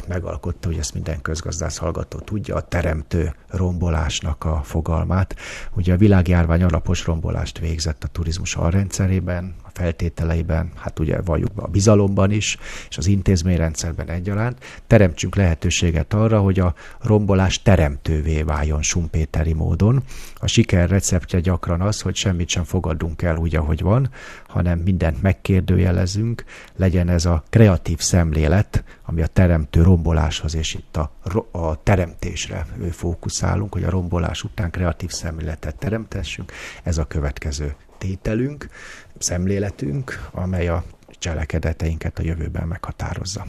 megalkotta, 0.08 0.67
hogy 0.67 0.77
ezt 0.77 0.94
minden 0.94 1.22
közgazdász 1.22 1.77
hallgató 1.77 2.20
tudja, 2.20 2.55
a 2.55 2.62
teremtő 2.62 3.36
rombolásnak 3.48 4.44
a 4.44 4.62
fogalmát. 4.63 5.36
Ugye 5.74 5.94
a 5.94 5.98
világjárvány 5.98 6.63
alapos 6.63 7.05
rombolást 7.05 7.60
végzett 7.60 8.03
a 8.03 8.08
turizmus 8.08 8.55
alrendszerében, 8.55 9.55
a 9.63 9.64
feltételeiben, 9.75 10.72
hát 10.75 11.00
ugye 11.00 11.22
valljuk 11.22 11.53
be 11.53 11.62
a 11.62 11.67
bizalomban 11.67 12.32
is, 12.32 12.58
és 12.89 12.98
az 12.98 13.08
intézményrendszerben 13.08 14.10
egyaránt. 14.10 14.63
Teremtsünk 14.88 15.36
lehetőséget 15.36 16.13
arra, 16.13 16.39
hogy 16.39 16.60
a 16.60 16.74
rombolás 17.01 17.62
teremtővé 17.62 18.41
váljon 18.41 18.82
Sumpéteri 18.82 19.53
módon. 19.53 20.03
A 20.36 20.48
siker 20.48 20.89
receptje 20.89 21.39
gyakran 21.39 21.82
az, 21.82 22.01
hogy 22.01 22.15
semmit 22.15 22.50
sem 22.50 22.63
fogadunk 22.63 23.22
el 23.22 23.38
úgy, 23.38 23.55
ahogy 23.55 23.82
van, 23.82 24.10
hanem 24.48 24.79
mindent 24.79 25.22
megkérdőjelezünk, 25.22 26.44
legyen 26.75 27.10
ez 27.10 27.25
a 27.25 27.44
kreatív 27.50 28.00
szemlélet, 28.00 28.84
ami 29.05 29.22
a 29.22 29.27
teremtő 29.27 29.82
romboláshoz 29.82 30.55
és 30.55 30.74
itt 30.74 30.98
a, 30.98 31.12
a 31.51 31.84
teremtésre 31.84 32.65
fókuszálunk, 32.91 33.74
hogy 33.74 33.84
a 33.84 33.89
rombolás 33.89 34.44
után 34.44 34.72
kreatív 34.72 35.10
szemléletet 35.10 35.75
teremtessünk. 35.75 36.51
Ez 36.84 36.98
a 36.98 37.05
következő 37.05 37.75
tételünk, 37.98 38.70
szemléletünk, 39.17 40.27
amely 40.31 40.67
a 40.67 40.84
cselekedeteinket 41.19 42.19
a 42.19 42.24
jövőben 42.24 42.67
meghatározza. 42.67 43.45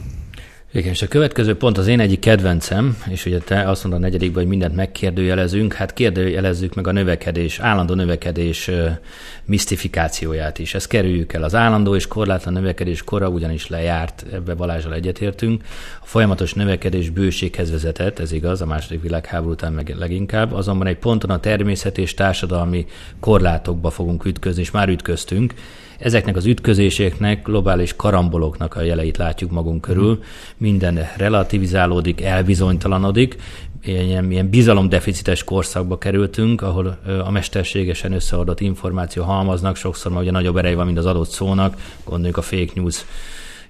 Igen, 0.77 0.91
és 0.91 1.01
a 1.01 1.07
következő 1.07 1.55
pont 1.55 1.77
az 1.77 1.87
én 1.87 1.99
egyik 1.99 2.19
kedvencem, 2.19 2.97
és 3.09 3.25
ugye 3.25 3.37
te 3.37 3.69
azt 3.69 3.83
mondod 3.83 4.01
a 4.01 4.03
negyedikben, 4.03 4.39
hogy 4.39 4.47
mindent 4.47 4.75
megkérdőjelezünk, 4.75 5.73
hát 5.73 5.93
kérdőjelezzük 5.93 6.73
meg 6.75 6.87
a 6.87 6.91
növekedés, 6.91 7.59
állandó 7.59 7.93
növekedés 7.93 8.71
misztifikációját 9.45 10.59
is. 10.59 10.73
Ezt 10.73 10.87
kerüljük 10.87 11.33
el. 11.33 11.43
Az 11.43 11.55
állandó 11.55 11.95
és 11.95 12.07
korlátlan 12.07 12.53
növekedés 12.53 13.03
kora 13.03 13.29
ugyanis 13.29 13.67
lejárt, 13.67 14.25
ebbe 14.33 14.53
Balázsral 14.53 14.93
egyetértünk. 14.93 15.63
A 16.01 16.05
folyamatos 16.05 16.53
növekedés 16.53 17.09
bőséghez 17.09 17.71
vezetett, 17.71 18.19
ez 18.19 18.31
igaz, 18.31 18.61
a 18.61 18.65
második 18.65 19.01
világháború 19.01 19.51
után 19.51 19.73
meg 19.73 19.95
leginkább, 19.97 20.53
azonban 20.53 20.87
egy 20.87 20.97
ponton 20.97 21.29
a 21.29 21.39
természet 21.39 21.97
és 21.97 22.13
társadalmi 22.13 22.85
korlátokba 23.19 23.89
fogunk 23.89 24.25
ütközni, 24.25 24.61
és 24.61 24.71
már 24.71 24.89
ütköztünk, 24.89 25.53
Ezeknek 25.99 26.35
az 26.35 26.45
ütközéseknek, 26.45 27.43
globális 27.43 27.95
karamboloknak 27.95 28.75
a 28.75 28.81
jeleit 28.81 29.17
látjuk 29.17 29.51
magunk 29.51 29.81
körül. 29.81 30.23
Minden 30.57 30.99
relativizálódik, 31.17 32.21
elbizonytalanodik, 32.21 33.35
ilyen, 33.83 34.31
ilyen 34.31 34.49
bizalomdeficites 34.49 35.43
korszakba 35.43 35.97
kerültünk, 35.97 36.61
ahol 36.61 36.99
a 37.25 37.31
mesterségesen 37.31 38.11
összeadott 38.11 38.59
információ 38.59 39.23
halmaznak, 39.23 39.75
sokszor 39.75 40.11
már 40.11 40.21
ugye 40.21 40.31
nagyobb 40.31 40.57
erej 40.57 40.75
van, 40.75 40.85
mint 40.85 40.97
az 40.97 41.05
adott 41.05 41.29
szónak, 41.29 41.77
gondoljunk 42.03 42.37
a 42.37 42.41
fake 42.41 42.71
news 42.75 43.05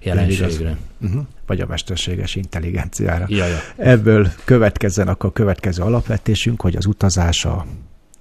jelenségre. 0.02 0.76
Uh-huh. 1.00 1.22
Vagy 1.46 1.60
a 1.60 1.66
mesterséges 1.66 2.34
intelligenciára. 2.34 3.24
Ja, 3.28 3.46
ja. 3.46 3.58
Ebből 3.76 4.28
következzen 4.44 5.08
akkor 5.08 5.30
a 5.30 5.32
következő 5.32 5.82
alapvetésünk, 5.82 6.60
hogy 6.60 6.76
az 6.76 6.86
utazás 6.86 7.44
a 7.44 7.66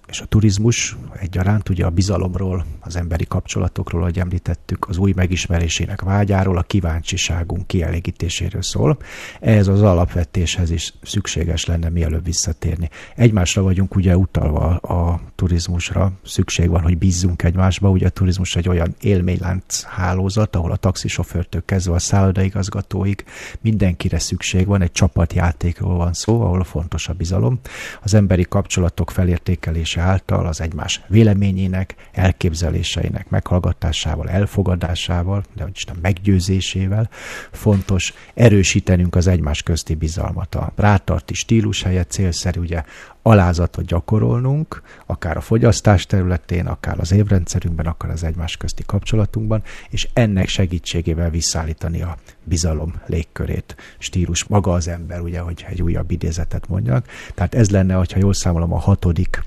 és 0.07 0.21
a 0.21 0.25
turizmus 0.25 0.95
egyaránt 1.19 1.69
ugye 1.69 1.85
a 1.85 1.89
bizalomról, 1.89 2.65
az 2.79 2.95
emberi 2.95 3.25
kapcsolatokról, 3.25 4.01
ahogy 4.01 4.19
említettük, 4.19 4.87
az 4.89 4.97
új 4.97 5.13
megismerésének 5.15 6.01
vágyáról, 6.01 6.57
a 6.57 6.61
kíváncsiságunk 6.61 7.67
kielégítéséről 7.67 8.61
szól. 8.61 8.97
Ehhez 9.39 9.67
az 9.67 9.81
alapvetéshez 9.81 10.69
is 10.69 10.93
szükséges 11.01 11.65
lenne 11.65 11.89
mielőbb 11.89 12.23
visszatérni. 12.23 12.89
Egymásra 13.15 13.61
vagyunk 13.61 13.95
ugye 13.95 14.17
utalva 14.17 14.75
a 14.75 15.19
turizmusra, 15.35 16.11
szükség 16.25 16.69
van, 16.69 16.81
hogy 16.81 16.97
bízzunk 16.97 17.43
egymásba. 17.43 17.89
Ugye 17.89 18.05
a 18.05 18.09
turizmus 18.09 18.55
egy 18.55 18.69
olyan 18.69 18.95
élménylánc 19.01 19.83
hálózat, 19.83 20.55
ahol 20.55 20.71
a 20.71 20.75
taxisofőrtől 20.75 21.65
kezdve 21.65 21.93
a 21.93 21.99
szállodaigazgatóig 21.99 23.25
mindenkire 23.61 24.19
szükség 24.19 24.65
van, 24.65 24.81
egy 24.81 24.91
csapatjátékról 24.91 25.97
van 25.97 26.13
szó, 26.13 26.41
ahol 26.41 26.63
fontos 26.63 27.07
a 27.07 27.13
bizalom. 27.13 27.59
Az 28.01 28.13
emberi 28.13 28.43
kapcsolatok 28.43 29.11
felértékelése 29.11 29.96
megértése 29.97 30.01
által 30.01 30.47
az 30.47 30.61
egymás 30.61 31.01
véleményének, 31.07 31.95
elképzeléseinek 32.11 33.29
meghallgatásával, 33.29 34.29
elfogadásával, 34.29 35.43
de 35.55 35.63
hogy 35.63 35.71
Isten 35.75 35.97
meggyőzésével 36.01 37.09
fontos 37.51 38.13
erősítenünk 38.33 39.15
az 39.15 39.27
egymás 39.27 39.63
közti 39.63 39.95
bizalmat. 39.95 40.55
A 40.55 40.71
rátarti 40.75 41.33
stílus 41.33 41.83
helyett 41.83 42.11
célszerű 42.11 42.59
ugye 42.59 42.83
alázatot 43.21 43.85
gyakorolnunk, 43.85 44.81
akár 45.05 45.37
a 45.37 45.41
fogyasztás 45.41 46.05
területén, 46.05 46.65
akár 46.65 46.99
az 46.99 47.11
évrendszerünkben, 47.11 47.85
akár 47.85 48.11
az 48.11 48.23
egymás 48.23 48.57
közti 48.57 48.83
kapcsolatunkban, 48.85 49.63
és 49.89 50.07
ennek 50.13 50.47
segítségével 50.47 51.29
visszaállítani 51.29 52.01
a 52.01 52.17
bizalom 52.43 52.93
légkörét. 53.05 53.75
Stílus 53.97 54.43
maga 54.43 54.73
az 54.73 54.87
ember, 54.87 55.19
ugye, 55.19 55.39
hogy 55.39 55.65
egy 55.69 55.81
újabb 55.81 56.11
idézetet 56.11 56.67
mondjak. 56.67 57.05
Tehát 57.35 57.55
ez 57.55 57.69
lenne, 57.69 57.93
hogyha 57.93 58.19
jól 58.19 58.33
számolom, 58.33 58.73
a 58.73 58.79
hatodik 58.79 59.43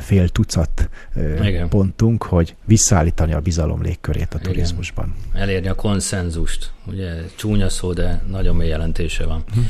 fél 0.00 0.28
tucat 0.28 0.88
Igen. 1.42 1.68
pontunk, 1.68 2.22
hogy 2.22 2.54
visszaállítani 2.64 3.32
a 3.32 3.40
bizalom 3.40 3.82
légkörét 3.82 4.34
a 4.34 4.38
turizmusban. 4.38 5.14
Igen. 5.28 5.42
Elérni 5.42 5.68
a 5.68 5.74
konszenzust. 5.74 6.70
Ugye 6.86 7.12
csúnya 7.36 7.68
szó, 7.68 7.92
de 7.92 8.22
nagyon 8.30 8.56
mély 8.56 8.68
jelentése 8.68 9.24
van. 9.24 9.44
Hm. 9.54 9.60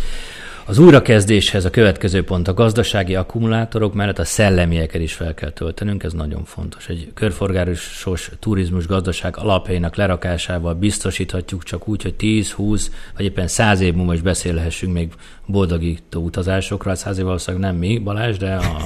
Az 0.68 0.78
újrakezdéshez 0.78 1.64
a 1.64 1.70
következő 1.70 2.24
pont 2.24 2.48
a 2.48 2.54
gazdasági 2.54 3.14
akkumulátorok 3.14 3.94
mellett 3.94 4.18
a 4.18 4.24
szellemieket 4.24 5.00
is 5.00 5.12
fel 5.12 5.34
kell 5.34 5.50
töltenünk, 5.50 6.02
ez 6.02 6.12
nagyon 6.12 6.44
fontos. 6.44 6.88
Egy 6.88 7.10
körforgásos 7.14 8.30
turizmus 8.38 8.86
gazdaság 8.86 9.36
alapjainak 9.36 9.96
lerakásával 9.96 10.74
biztosíthatjuk 10.74 11.62
csak 11.62 11.88
úgy, 11.88 12.02
hogy 12.02 12.14
10, 12.14 12.50
20 12.50 12.90
vagy 13.16 13.24
éppen 13.24 13.48
100 13.48 13.80
év 13.80 13.94
múlva 13.94 14.14
is 14.14 14.20
beszélhessünk 14.20 14.92
még 14.92 15.12
boldogító 15.46 16.22
utazásokra. 16.22 16.94
100 16.94 17.18
év 17.18 17.24
valószínűleg 17.24 17.70
nem 17.70 17.78
mi, 17.80 17.98
Balázs, 17.98 18.36
de 18.36 18.54
a 18.54 18.76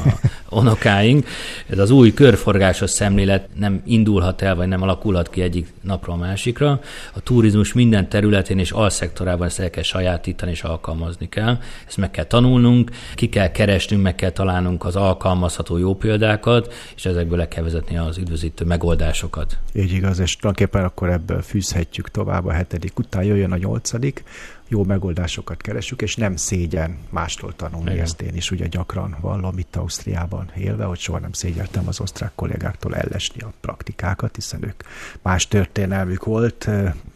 unokáink. 0.50 1.26
Ez 1.68 1.78
az 1.78 1.90
új 1.90 2.14
körforgásos 2.14 2.90
szemlélet 2.90 3.48
nem 3.54 3.82
indulhat 3.84 4.42
el, 4.42 4.54
vagy 4.54 4.68
nem 4.68 4.82
alakulhat 4.82 5.30
ki 5.30 5.42
egyik 5.42 5.68
napra 5.82 6.12
a 6.12 6.16
másikra. 6.16 6.80
A 7.14 7.20
turizmus 7.20 7.72
minden 7.72 8.08
területén 8.08 8.58
és 8.58 8.70
alszektorában 8.70 9.46
ezt 9.46 9.60
el 9.60 9.70
kell 9.70 9.82
sajátítani 9.82 10.50
és 10.50 10.62
alkalmazni 10.62 11.28
kell. 11.28 11.58
Ezt 11.86 11.96
meg 11.96 12.10
kell 12.10 12.24
tanulnunk, 12.24 12.90
ki 13.14 13.28
kell 13.28 13.50
keresnünk, 13.50 14.02
meg 14.02 14.14
kell 14.14 14.30
találnunk 14.30 14.84
az 14.84 14.96
alkalmazható 14.96 15.78
jó 15.78 15.94
példákat, 15.94 16.74
és 16.96 17.04
ezekből 17.04 17.38
le 17.38 17.48
kell 17.48 17.62
vezetni 17.62 17.98
az 17.98 18.18
üdvözítő 18.18 18.64
megoldásokat. 18.64 19.58
Így 19.74 19.92
igaz, 19.92 20.18
és 20.18 20.36
tulajdonképpen 20.36 20.84
akkor 20.84 21.10
ebből 21.10 21.42
fűzhetjük 21.42 22.10
tovább 22.10 22.46
a 22.46 22.52
hetedik 22.52 22.98
után, 22.98 23.24
jöjjön 23.24 23.52
a 23.52 23.56
nyolcadik, 23.56 24.24
jó 24.70 24.84
megoldásokat 24.84 25.62
keresünk, 25.62 26.02
és 26.02 26.16
nem 26.16 26.36
szégyen 26.36 26.98
mástól 27.08 27.56
tanulni, 27.56 27.90
Igen. 27.90 28.04
ezt 28.04 28.20
én 28.22 28.34
is 28.34 28.50
ugye 28.50 28.66
gyakran 28.66 29.16
vallom 29.20 29.58
itt 29.58 29.76
Ausztriában 29.76 30.50
élve, 30.56 30.84
hogy 30.84 30.98
soha 30.98 31.18
nem 31.18 31.32
szégyeltem 31.32 31.88
az 31.88 32.00
osztrák 32.00 32.32
kollégáktól 32.34 32.96
ellesni 32.96 33.40
a 33.40 33.52
praktikákat, 33.60 34.34
hiszen 34.34 34.64
ők 34.64 34.82
más 35.22 35.48
történelmük 35.48 36.24
volt, 36.24 36.68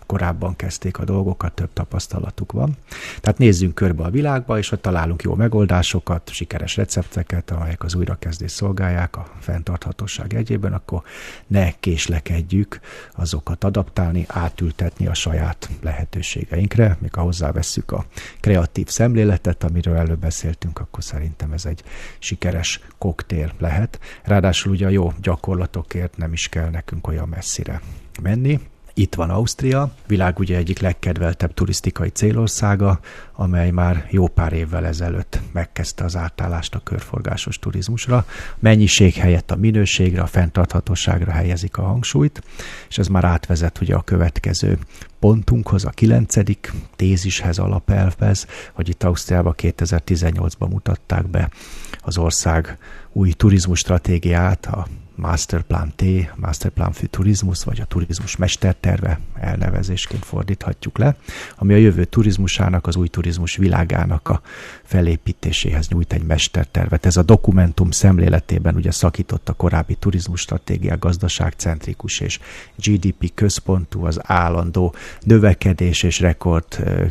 korábban 0.06 0.56
kezdték 0.56 0.98
a 0.98 1.04
dolgokat, 1.04 1.52
több 1.52 1.72
tapasztalatuk 1.72 2.52
van. 2.52 2.76
Tehát 3.20 3.38
nézzünk 3.38 3.74
körbe 3.74 4.04
a 4.04 4.10
világba, 4.10 4.58
és 4.58 4.68
ha 4.68 4.76
találunk 4.76 5.22
jó 5.22 5.34
megoldásokat, 5.34 6.30
sikeres 6.30 6.76
recepteket, 6.76 7.50
amelyek 7.50 7.84
az 7.84 7.94
újrakezdést 7.94 8.54
szolgálják 8.54 9.16
a 9.16 9.26
fenntarthatóság 9.38 10.34
egyében, 10.34 10.72
akkor 10.72 11.02
ne 11.46 11.70
késlekedjük 11.70 12.80
azokat 13.14 13.64
adaptálni, 13.64 14.24
átültetni 14.28 15.06
a 15.06 15.14
saját 15.14 15.68
lehetőségeinkre, 15.82 16.96
még 17.00 17.14
ha 17.14 17.22
hozzávesszük 17.22 17.92
a 17.92 18.04
kreatív 18.40 18.88
szemléletet, 18.88 19.64
amiről 19.64 19.96
előbb 19.96 20.20
beszéltünk, 20.20 20.78
akkor 20.78 21.04
szerintem 21.04 21.52
ez 21.52 21.64
egy 21.64 21.82
sikeres 22.18 22.80
koktél 22.98 23.52
lehet. 23.58 24.00
Ráadásul 24.22 24.72
ugye 24.72 24.86
a 24.86 24.90
jó 24.90 25.12
gyakorlatokért 25.22 26.16
nem 26.16 26.32
is 26.32 26.48
kell 26.48 26.70
nekünk 26.70 27.06
olyan 27.06 27.28
messzire 27.28 27.80
menni, 28.22 28.60
itt 28.94 29.14
van 29.14 29.30
Ausztria, 29.30 29.94
világ 30.06 30.38
ugye 30.38 30.56
egyik 30.56 30.78
legkedveltebb 30.78 31.54
turisztikai 31.54 32.08
célországa, 32.08 33.00
amely 33.32 33.70
már 33.70 34.06
jó 34.10 34.26
pár 34.28 34.52
évvel 34.52 34.86
ezelőtt 34.86 35.40
megkezdte 35.52 36.04
az 36.04 36.16
átállást 36.16 36.74
a 36.74 36.80
körforgásos 36.84 37.58
turizmusra. 37.58 38.26
Mennyiség 38.58 39.14
helyett 39.14 39.50
a 39.50 39.56
minőségre, 39.56 40.22
a 40.22 40.26
fenntarthatóságra 40.26 41.32
helyezik 41.32 41.76
a 41.76 41.82
hangsúlyt, 41.82 42.42
és 42.88 42.98
ez 42.98 43.06
már 43.06 43.24
átvezet 43.24 43.80
ugye 43.80 43.94
a 43.94 44.02
következő 44.02 44.78
pontunkhoz, 45.18 45.84
a 45.84 45.90
kilencedik 45.90 46.72
tézishez, 46.96 47.58
alapelvhez, 47.58 48.46
hogy 48.72 48.88
itt 48.88 49.02
Ausztriában 49.02 49.54
2018-ban 49.56 50.68
mutatták 50.68 51.26
be 51.26 51.50
az 52.00 52.18
ország 52.18 52.78
új 53.12 53.32
turizmus 53.32 53.78
stratégiát, 53.78 54.66
a 54.66 54.86
Masterplan 55.14 55.92
T, 55.96 56.02
Masterplan 56.36 56.92
für 56.92 57.06
Turizmus, 57.10 57.64
vagy 57.64 57.80
a 57.80 57.84
turizmus 57.84 58.36
mesterterve 58.36 59.20
elnevezésként 59.34 60.24
fordíthatjuk 60.24 60.98
le, 60.98 61.16
ami 61.56 61.74
a 61.74 61.76
jövő 61.76 62.04
turizmusának, 62.04 62.86
az 62.86 62.96
új 62.96 63.08
turizmus 63.08 63.56
világának 63.56 64.28
a 64.28 64.40
felépítéséhez 64.82 65.88
nyújt 65.88 66.12
egy 66.12 66.24
mestertervet. 66.24 67.06
Ez 67.06 67.16
a 67.16 67.22
dokumentum 67.22 67.90
szemléletében 67.90 68.74
ugye 68.74 68.90
szakított 68.90 69.48
a 69.48 69.52
korábbi 69.52 69.94
turizmus 69.94 70.40
stratégia 70.40 70.98
gazdaságcentrikus 70.98 72.20
és 72.20 72.38
GDP 72.76 73.34
központú, 73.34 74.04
az 74.04 74.20
állandó 74.22 74.94
növekedés 75.20 76.02
és 76.02 76.20
rekord 76.20 76.66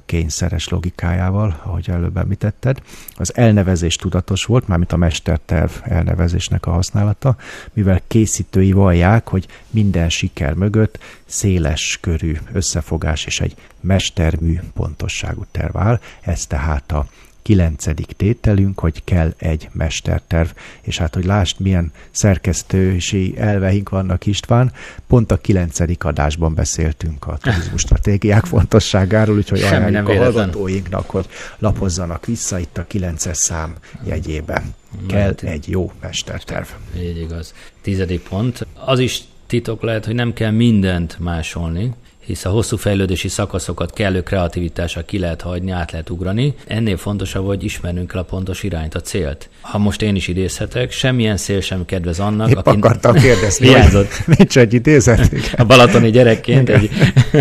kényszeres 0.05 0.67
logikájával, 0.67 1.61
ahogy 1.63 1.89
előbb 1.89 2.17
említetted. 2.17 2.81
Az 3.15 3.35
elnevezés 3.35 3.95
tudatos 3.95 4.45
volt, 4.45 4.67
mármint 4.67 4.91
a 4.91 4.97
mesterterv 4.97 5.71
elnevezésnek 5.83 6.65
a 6.65 6.71
használata, 6.71 7.35
mivel 7.73 7.92
készítői 8.07 8.71
vallják, 8.71 9.27
hogy 9.27 9.47
minden 9.69 10.09
siker 10.09 10.53
mögött 10.53 10.97
széles 11.25 11.97
körű 12.01 12.37
összefogás 12.53 13.25
és 13.25 13.39
egy 13.39 13.55
mestermű 13.79 14.59
pontosságú 14.73 15.45
terv 15.51 15.77
áll. 15.77 15.99
Ez 16.21 16.45
tehát 16.47 16.91
a 16.91 17.05
kilencedik 17.43 18.05
tételünk, 18.05 18.79
hogy 18.79 19.03
kell 19.03 19.33
egy 19.37 19.69
mesterterv, 19.71 20.49
és 20.81 20.97
hát, 20.97 21.13
hogy 21.13 21.25
lásd, 21.25 21.59
milyen 21.59 21.91
szerkesztősi 22.11 23.33
elveink 23.37 23.89
vannak 23.89 24.25
István, 24.25 24.71
pont 25.07 25.31
a 25.31 25.37
kilencedik 25.37 26.03
adásban 26.03 26.53
beszéltünk 26.53 27.27
a 27.27 27.37
turizmus 27.37 27.81
stratégiák 27.81 28.45
fontosságáról, 28.45 29.35
úgyhogy 29.35 29.61
ajánljuk 29.61 30.07
a 30.07 30.15
hallgatóinknak, 30.15 31.09
hogy 31.09 31.25
lapozzanak 31.57 32.25
vissza 32.25 32.59
itt 32.59 32.77
a 32.77 32.87
kilences 32.87 33.37
szám 33.37 33.75
jegyében. 34.03 34.73
Kell 35.07 35.33
egy 35.41 35.69
jó 35.69 35.91
mesterterv. 36.01 36.67
Így 36.97 37.17
igaz. 37.17 37.53
Tizedik 37.81 38.21
pont. 38.21 38.67
Az 38.85 38.99
is 38.99 39.21
titok 39.47 39.81
lehet, 39.81 40.05
hogy 40.05 40.15
nem 40.15 40.33
kell 40.33 40.51
mindent 40.51 41.19
másolni, 41.19 41.93
hisz 42.25 42.45
a 42.45 42.49
hosszú 42.49 42.77
fejlődési 42.77 43.27
szakaszokat 43.27 43.93
kellő 43.93 44.23
kreativitással 44.23 45.03
ki 45.05 45.19
lehet 45.19 45.41
hagyni, 45.41 45.71
át 45.71 45.91
lehet 45.91 46.09
ugrani. 46.09 46.53
Ennél 46.67 46.97
fontosabb, 46.97 47.45
hogy 47.45 47.63
ismernünk 47.63 48.11
kell 48.11 48.21
a 48.21 48.23
pontos 48.23 48.63
irányt, 48.63 48.95
a 48.95 49.01
célt. 49.01 49.49
Ha 49.61 49.77
most 49.77 50.01
én 50.01 50.15
is 50.15 50.27
idézhetek, 50.27 50.91
semmilyen 50.91 51.37
szél 51.37 51.61
sem 51.61 51.85
kedvez 51.85 52.19
annak, 52.19 52.49
Épp 52.49 52.55
aki... 52.55 52.77
akartam 52.77 53.13
kérdezni, 53.13 53.67
hogy 53.67 54.07
nincs 54.37 54.57
egy 54.57 54.73
idézet. 54.73 55.31
A 55.57 55.63
balatoni 55.63 56.09
gyerekként 56.09 56.69
egy... 56.69 56.89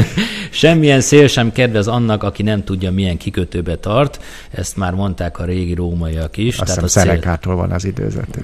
semmilyen 0.51 1.01
szél 1.01 1.27
sem 1.27 1.53
kedvez 1.53 1.87
annak, 1.87 2.23
aki 2.23 2.43
nem 2.43 2.65
tudja, 2.65 2.91
milyen 2.91 3.17
kikötőbe 3.17 3.77
tart. 3.77 4.23
Ezt 4.51 4.77
már 4.77 4.95
mondták 4.95 5.39
a 5.39 5.45
régi 5.45 5.75
rómaiak 5.75 6.37
is. 6.37 6.59
Azt 6.59 6.81
hiszem 6.81 6.87
Szenekától 6.87 7.57
van 7.57 7.71
az 7.71 7.85
idézet. 7.85 8.39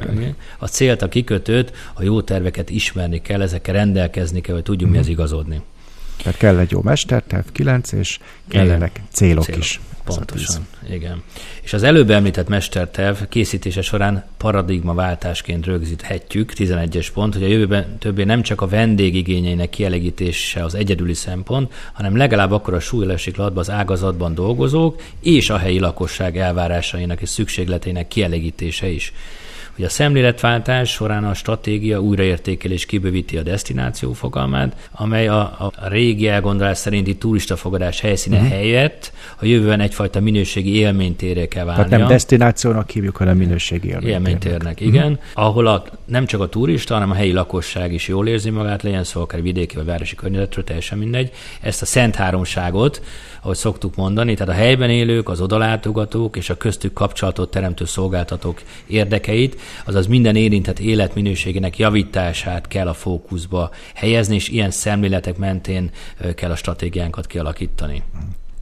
A 0.58 0.66
célt, 0.66 1.02
a 1.02 1.08
kikötőt, 1.08 1.72
a 1.94 2.02
jó 2.02 2.20
terveket 2.20 2.70
ismerni 2.70 3.20
kell, 3.20 3.42
ezekkel 3.42 3.74
rendelkezni 3.74 4.40
kell, 4.40 4.54
hogy 4.54 4.64
tudjunk 4.64 4.92
hmm. 4.92 5.00
mi 5.00 5.06
az 5.06 5.12
igazodni. 5.12 5.62
Tehát 6.22 6.38
kell 6.38 6.58
egy 6.58 6.70
jó 6.70 6.80
mesterterv, 6.82 7.46
kilenc, 7.52 7.92
és 7.92 8.18
kellenek 8.48 8.90
igen. 8.94 9.08
célok, 9.12 9.44
célok 9.44 9.58
is. 9.58 9.80
Pontosan, 10.04 10.66
igen. 10.90 11.22
És 11.62 11.72
az 11.72 11.82
előbb 11.82 12.10
említett 12.10 12.48
mesterterv 12.48 13.16
készítése 13.28 13.82
során 13.82 14.24
paradigmaváltásként 14.36 15.66
rögzíthetjük, 15.66 16.52
11-es 16.56 17.08
pont, 17.14 17.34
hogy 17.34 17.42
a 17.42 17.46
jövőben 17.46 17.98
többé 17.98 18.24
nem 18.24 18.42
csak 18.42 18.60
a 18.60 18.66
vendég 18.66 19.14
igényeinek 19.14 19.70
kielégítése 19.70 20.64
az 20.64 20.74
egyedüli 20.74 21.14
szempont, 21.14 21.72
hanem 21.92 22.16
legalább 22.16 22.52
akkor 22.52 22.74
a 22.74 22.80
súly 22.80 23.12
esik 23.12 23.36
latba 23.36 23.60
az 23.60 23.70
ágazatban 23.70 24.34
dolgozók 24.34 25.02
és 25.20 25.50
a 25.50 25.58
helyi 25.58 25.78
lakosság 25.78 26.36
elvárásainak 26.38 27.20
és 27.20 27.28
szükségleteinek 27.28 28.08
kielégítése 28.08 28.88
is 28.88 29.12
hogy 29.78 29.86
a 29.86 29.90
szemléletváltás 29.90 30.90
során 30.90 31.24
a 31.24 31.34
stratégia 31.34 32.00
újraértékelés 32.00 32.86
kibővíti 32.86 33.36
a 33.36 33.42
destináció 33.42 34.12
fogalmát, 34.12 34.88
amely 34.92 35.28
a, 35.28 35.40
a 35.40 35.88
régi 35.88 36.28
elgondolás 36.28 36.78
szerinti 36.78 37.16
turistafogadás 37.16 38.00
helyszíne 38.00 38.36
uh-huh. 38.36 38.50
helyett 38.50 39.12
a 39.40 39.44
jövőben 39.44 39.80
egyfajta 39.80 40.20
minőségi 40.20 40.74
élménytéré 40.74 41.48
kell 41.48 41.64
válnia. 41.64 41.84
Tehát 41.84 41.98
nem 41.98 42.08
destinációnak 42.08 42.90
hívjuk, 42.90 43.16
hanem 43.16 43.36
minőségi 43.36 43.88
élménytérnek. 43.88 44.26
Élménytérnek, 44.26 44.80
igen. 44.80 45.12
Uh-huh. 45.12 45.46
Ahol 45.46 45.66
a, 45.66 45.84
nem 46.04 46.26
csak 46.26 46.40
a 46.40 46.48
turista, 46.48 46.94
hanem 46.94 47.10
a 47.10 47.14
helyi 47.14 47.32
lakosság 47.32 47.92
is 47.92 48.08
jól 48.08 48.28
érzi 48.28 48.50
magát, 48.50 48.82
legyen 48.82 49.04
szó 49.04 49.20
akár 49.20 49.42
vidéki 49.42 49.76
vagy 49.76 49.84
városi 49.84 50.14
környezetről, 50.14 50.64
teljesen 50.64 50.98
mindegy. 50.98 51.30
Ezt 51.60 51.82
a 51.82 51.86
szent 51.86 52.14
háromságot, 52.14 53.02
ahogy 53.42 53.56
szoktuk 53.56 53.96
mondani, 53.96 54.34
tehát 54.34 54.52
a 54.52 54.56
helyben 54.56 54.90
élők, 54.90 55.28
az 55.28 55.40
odalátogatók 55.40 56.36
és 56.36 56.50
a 56.50 56.56
köztük 56.56 56.92
kapcsolatot 56.92 57.50
teremtő 57.50 57.84
szolgáltatók 57.84 58.62
érdekeit 58.86 59.56
azaz 59.84 60.06
minden 60.06 60.36
érintett 60.36 60.78
életminőségének 60.78 61.78
javítását 61.78 62.68
kell 62.68 62.88
a 62.88 62.94
fókuszba 62.94 63.70
helyezni, 63.94 64.34
és 64.34 64.48
ilyen 64.48 64.70
szemléletek 64.70 65.36
mentén 65.36 65.90
kell 66.34 66.50
a 66.50 66.56
stratégiánkat 66.56 67.26
kialakítani. 67.26 68.02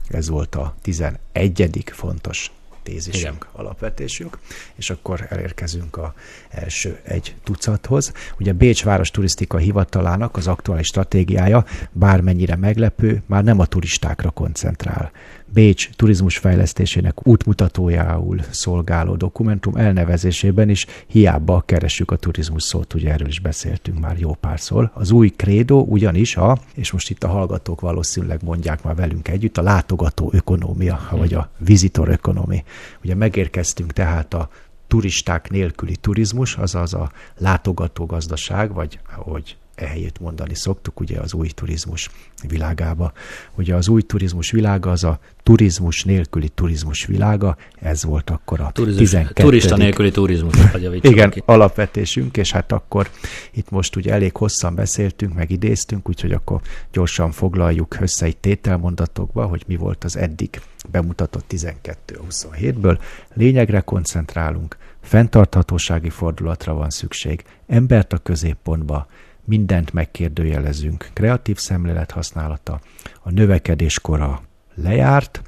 Ez 0.07 0.29
volt 0.29 0.55
a 0.55 0.75
11. 0.81 1.83
fontos 1.85 2.51
tézisünk, 2.87 3.35
Igen. 3.35 3.65
alapvetésünk, 3.65 4.37
és 4.75 4.89
akkor 4.89 5.25
elérkezünk 5.29 5.97
a 5.97 6.13
első 6.49 6.99
egy 7.03 7.35
tucathoz. 7.43 8.13
Ugye 8.39 8.53
Bécs 8.53 8.83
város 8.83 9.11
turisztika 9.11 9.57
hivatalának 9.57 10.37
az 10.37 10.47
aktuális 10.47 10.87
stratégiája, 10.87 11.65
bármennyire 11.91 12.55
meglepő, 12.55 13.23
már 13.25 13.43
nem 13.43 13.59
a 13.59 13.65
turistákra 13.65 14.29
koncentrál. 14.29 15.11
Bécs 15.53 15.89
turizmusfejlesztésének 15.95 17.27
útmutatójául 17.27 18.39
szolgáló 18.49 19.15
dokumentum 19.15 19.75
elnevezésében 19.75 20.69
is 20.69 20.85
hiába 21.07 21.63
keressük 21.65 22.11
a 22.11 22.15
turizmus 22.15 22.63
szót, 22.63 22.93
ugye 22.93 23.11
erről 23.11 23.27
is 23.27 23.39
beszéltünk 23.39 23.99
már 23.99 24.19
jó 24.19 24.33
párszor. 24.33 24.91
Az 24.93 25.11
új 25.11 25.29
krédó 25.29 25.85
ugyanis 25.89 26.35
a, 26.35 26.57
és 26.73 26.91
most 26.91 27.09
itt 27.09 27.23
a 27.23 27.27
hallgatók 27.27 27.81
valószínűleg 27.81 28.43
mondják 28.43 28.83
már 28.83 28.95
velünk 28.95 29.27
együtt, 29.27 29.57
a 29.57 29.61
látogató 29.61 30.29
ökonómia, 30.33 31.07
vagy 31.11 31.33
a 31.33 31.49
visitor 31.57 32.09
ökonomi. 32.09 32.63
Ugye 33.03 33.15
megérkeztünk 33.15 33.93
tehát 33.93 34.33
a 34.33 34.49
turisták 34.87 35.49
nélküli 35.49 35.95
turizmus, 35.95 36.55
azaz 36.55 36.93
a 36.93 37.11
látogató 37.37 38.05
gazdaság, 38.05 38.73
vagy 38.73 38.99
ahogy 39.15 39.57
ehelyét 39.77 40.19
mondani 40.19 40.55
szoktuk, 40.55 40.99
ugye 40.99 41.19
az 41.19 41.33
új 41.33 41.47
turizmus 41.47 42.09
világába. 42.47 43.11
Ugye 43.55 43.75
az 43.75 43.87
új 43.87 44.01
turizmus 44.01 44.51
világa 44.51 44.91
az 44.91 45.03
a 45.03 45.19
turizmus 45.43 46.03
nélküli 46.03 46.49
turizmus 46.49 47.05
világa, 47.05 47.57
ez 47.79 48.03
volt 48.03 48.29
akkor 48.29 48.59
a 48.59 48.71
turizmus, 48.71 49.09
12. 49.09 49.43
Turista 49.43 49.77
nélküli 49.77 50.11
turizmus. 50.11 50.55
Igen, 51.01 51.29
ki. 51.29 51.43
alapvetésünk, 51.45 52.37
és 52.37 52.51
hát 52.51 52.71
akkor 52.71 53.09
itt 53.51 53.69
most 53.69 53.95
ugye 53.95 54.13
elég 54.13 54.35
hosszan 54.35 54.75
beszéltünk, 54.75 55.33
meg 55.33 55.51
idéztünk, 55.51 56.09
úgyhogy 56.09 56.31
akkor 56.31 56.61
gyorsan 56.91 57.31
foglaljuk 57.31 57.97
össze 57.99 58.25
egy 58.25 58.37
tételmondatokba, 58.37 59.45
hogy 59.45 59.63
mi 59.67 59.75
volt 59.75 60.03
az 60.03 60.17
eddig 60.17 60.61
bemutatott 60.91 61.45
12-27-ből. 61.49 62.99
Lényegre 63.33 63.79
koncentrálunk, 63.79 64.77
fenntarthatósági 65.01 66.09
fordulatra 66.09 66.73
van 66.73 66.89
szükség, 66.89 67.43
embert 67.67 68.13
a 68.13 68.17
középpontba, 68.17 69.07
mindent 69.47 69.93
megkérdőjelezünk. 69.93 71.09
Kreatív 71.13 71.57
szemlélet 71.57 72.11
használata, 72.11 72.81
a 73.21 73.31
növekedés 73.31 73.99
kora 73.99 74.41
lejárt, 74.75 75.41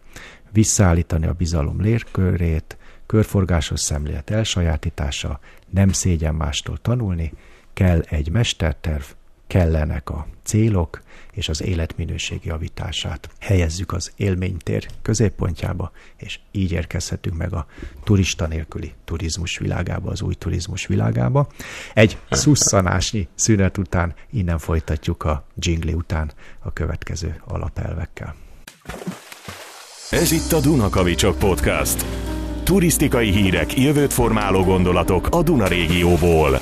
visszaállítani 0.51 1.25
a 1.25 1.33
bizalom 1.33 1.81
lérkörét, 1.81 2.77
körforgásos 3.05 3.79
szemlélet 3.79 4.29
elsajátítása, 4.29 5.39
nem 5.69 5.89
szégyen 5.89 6.35
mástól 6.35 6.77
tanulni, 6.77 7.33
kell 7.73 7.99
egy 7.99 8.31
mesterterv, 8.31 9.03
kellenek 9.49 10.09
a 10.09 10.27
célok, 10.43 11.01
és 11.31 11.49
az 11.49 11.61
életminőség 11.61 12.45
javítását 12.45 13.29
helyezzük 13.39 13.91
az 13.91 14.11
élménytér 14.15 14.87
középpontjába, 15.01 15.91
és 16.17 16.39
így 16.51 16.71
érkezhetünk 16.71 17.37
meg 17.37 17.53
a 17.53 17.65
turista 18.03 18.47
nélküli 18.47 18.93
turizmus 19.05 19.57
világába, 19.57 20.11
az 20.11 20.21
új 20.21 20.33
turizmus 20.33 20.87
világába. 20.87 21.47
Egy 21.93 22.17
szusszanásnyi 22.29 23.27
szünet 23.35 23.77
után 23.77 24.13
innen 24.31 24.57
folytatjuk 24.57 25.23
a 25.23 25.45
jingli 25.55 25.93
után 25.93 26.31
a 26.59 26.73
következő 26.73 27.41
alapelvekkel. 27.47 28.35
Ez 30.09 30.31
itt 30.31 30.51
a 30.51 30.59
Dunakavicsok 30.59 31.37
Podcast. 31.37 32.05
Turisztikai 32.63 33.31
hírek, 33.31 33.77
jövőt 33.77 34.13
formáló 34.13 34.63
gondolatok 34.63 35.27
a 35.31 35.43
Duna 35.43 35.67
régióból. 35.67 36.59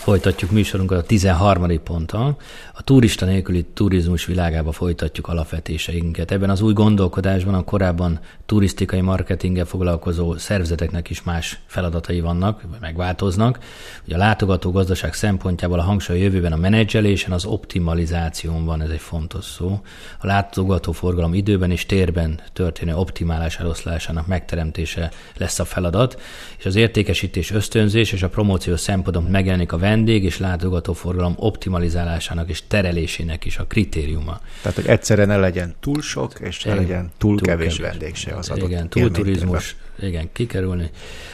Folytatjuk 0.00 0.50
műsorunkat 0.50 0.98
a 0.98 1.02
13. 1.02 1.82
ponttal. 1.82 2.36
A 2.74 2.82
turista 2.82 3.26
nélküli 3.26 3.66
turizmus 3.74 4.24
világába 4.24 4.72
folytatjuk 4.72 5.28
alapvetéseinket. 5.28 6.30
Ebben 6.30 6.50
az 6.50 6.60
új 6.60 6.72
gondolkodásban 6.72 7.54
a 7.54 7.64
korábban 7.64 8.20
turisztikai 8.46 9.00
marketinggel 9.00 9.64
foglalkozó 9.64 10.36
szervezeteknek 10.36 11.10
is 11.10 11.22
más 11.22 11.60
feladatai 11.66 12.20
vannak, 12.20 12.62
megváltoznak. 12.80 13.58
Ugye 14.04 14.14
a 14.14 14.18
látogató 14.18 14.70
gazdaság 14.70 15.14
szempontjából 15.14 15.78
a 15.78 15.82
hangsúly 15.82 16.16
a 16.16 16.22
jövőben 16.22 16.52
a 16.52 16.56
menedzselésen, 16.56 17.32
az 17.32 17.44
optimalizáción 17.44 18.64
van, 18.64 18.82
ez 18.82 18.90
egy 18.90 19.00
fontos 19.00 19.44
szó. 19.44 19.80
A 20.18 20.26
látogató 20.26 20.92
forgalom 20.92 21.34
időben 21.34 21.70
és 21.70 21.86
térben 21.86 22.40
történő 22.52 22.94
optimálás 22.94 23.58
eloszlásának 23.58 24.26
megteremtése 24.26 25.10
lesz 25.36 25.58
a 25.58 25.64
feladat, 25.64 26.20
és 26.58 26.66
az 26.66 26.74
értékesítés 26.74 27.50
ösztönzés 27.50 28.12
és 28.12 28.22
a 28.22 28.28
promóció 28.28 28.76
szempontok 28.76 29.28
megjelenik 29.28 29.72
a 29.72 29.78
vendég 29.90 30.24
és 30.24 30.38
látogatóforgalom 30.38 31.34
optimalizálásának 31.36 32.48
és 32.48 32.62
terelésének 32.66 33.44
is 33.44 33.58
a 33.58 33.64
kritériuma. 33.64 34.40
Tehát, 34.62 34.76
hogy 34.76 34.86
egyszerre 34.86 35.24
ne 35.24 35.36
legyen 35.36 35.74
túl 35.80 36.00
sok, 36.00 36.32
és 36.40 36.64
ne 36.64 36.74
legyen 36.74 37.10
túl, 37.18 37.36
túl 37.36 37.46
kevés, 37.46 37.76
kevés 37.76 37.90
vendég 37.90 38.14
se 38.14 38.34
az 38.34 38.50
adott 38.50 38.68
Igen, 38.68 38.88
túlturizmus, 38.88 39.76
igen, 40.02 40.28
kikerülni. 40.32 40.90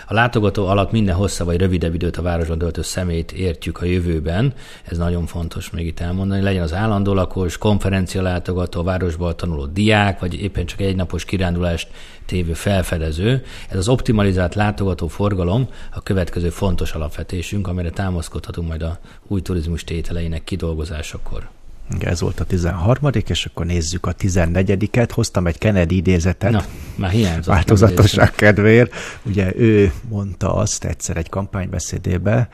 A 0.06 0.14
látogató 0.14 0.66
alatt 0.66 0.92
minden 0.92 1.14
hosszabb 1.14 1.46
vagy 1.46 1.60
rövidebb 1.60 1.94
időt 1.94 2.16
a 2.16 2.22
városban 2.22 2.58
töltő 2.58 2.82
szemét 2.82 3.32
értjük 3.32 3.80
a 3.80 3.84
jövőben. 3.84 4.54
Ez 4.84 4.98
nagyon 4.98 5.26
fontos 5.26 5.70
még 5.70 5.86
itt 5.86 6.00
elmondani. 6.00 6.42
Legyen 6.42 6.62
az 6.62 6.72
állandó 6.72 7.14
lakos, 7.14 7.58
konferencia 7.58 8.22
látogató, 8.22 8.82
városban 8.82 9.36
tanuló 9.36 9.66
diák, 9.66 10.20
vagy 10.20 10.34
éppen 10.34 10.66
csak 10.66 10.80
egy 10.80 10.96
napos 10.96 11.24
kirándulást 11.24 11.88
tévő 12.26 12.52
felfedező. 12.52 13.44
Ez 13.68 13.76
az 13.76 13.88
optimalizált 13.88 14.54
látogató 14.54 15.06
forgalom 15.06 15.68
a 15.94 16.02
következő 16.02 16.48
fontos 16.48 16.92
alapvetésünk, 16.92 17.68
amire 17.68 17.90
támaszkodhatunk 17.90 18.68
majd 18.68 18.82
a 18.82 18.98
új 19.26 19.42
turizmus 19.42 19.84
tételeinek 19.84 20.44
kidolgozásakor. 20.44 21.55
Ez 22.00 22.20
volt 22.20 22.40
a 22.40 22.44
13 22.44 23.10
és 23.26 23.46
akkor 23.46 23.66
nézzük 23.66 24.06
a 24.06 24.14
14-et. 24.14 25.08
Hoztam 25.12 25.46
egy 25.46 25.58
Kennedy 25.58 25.96
idézetet. 25.96 26.50
Na, 26.50 26.64
már 26.94 27.10
hiányzott. 27.10 27.44
Változatosság 27.44 28.30
kedvéért. 28.30 28.94
Ugye 29.22 29.52
ő 29.56 29.92
mondta 30.08 30.54
azt 30.54 30.84
egyszer 30.84 31.16
egy 31.16 31.28
kampánybeszédébe, 31.28 32.48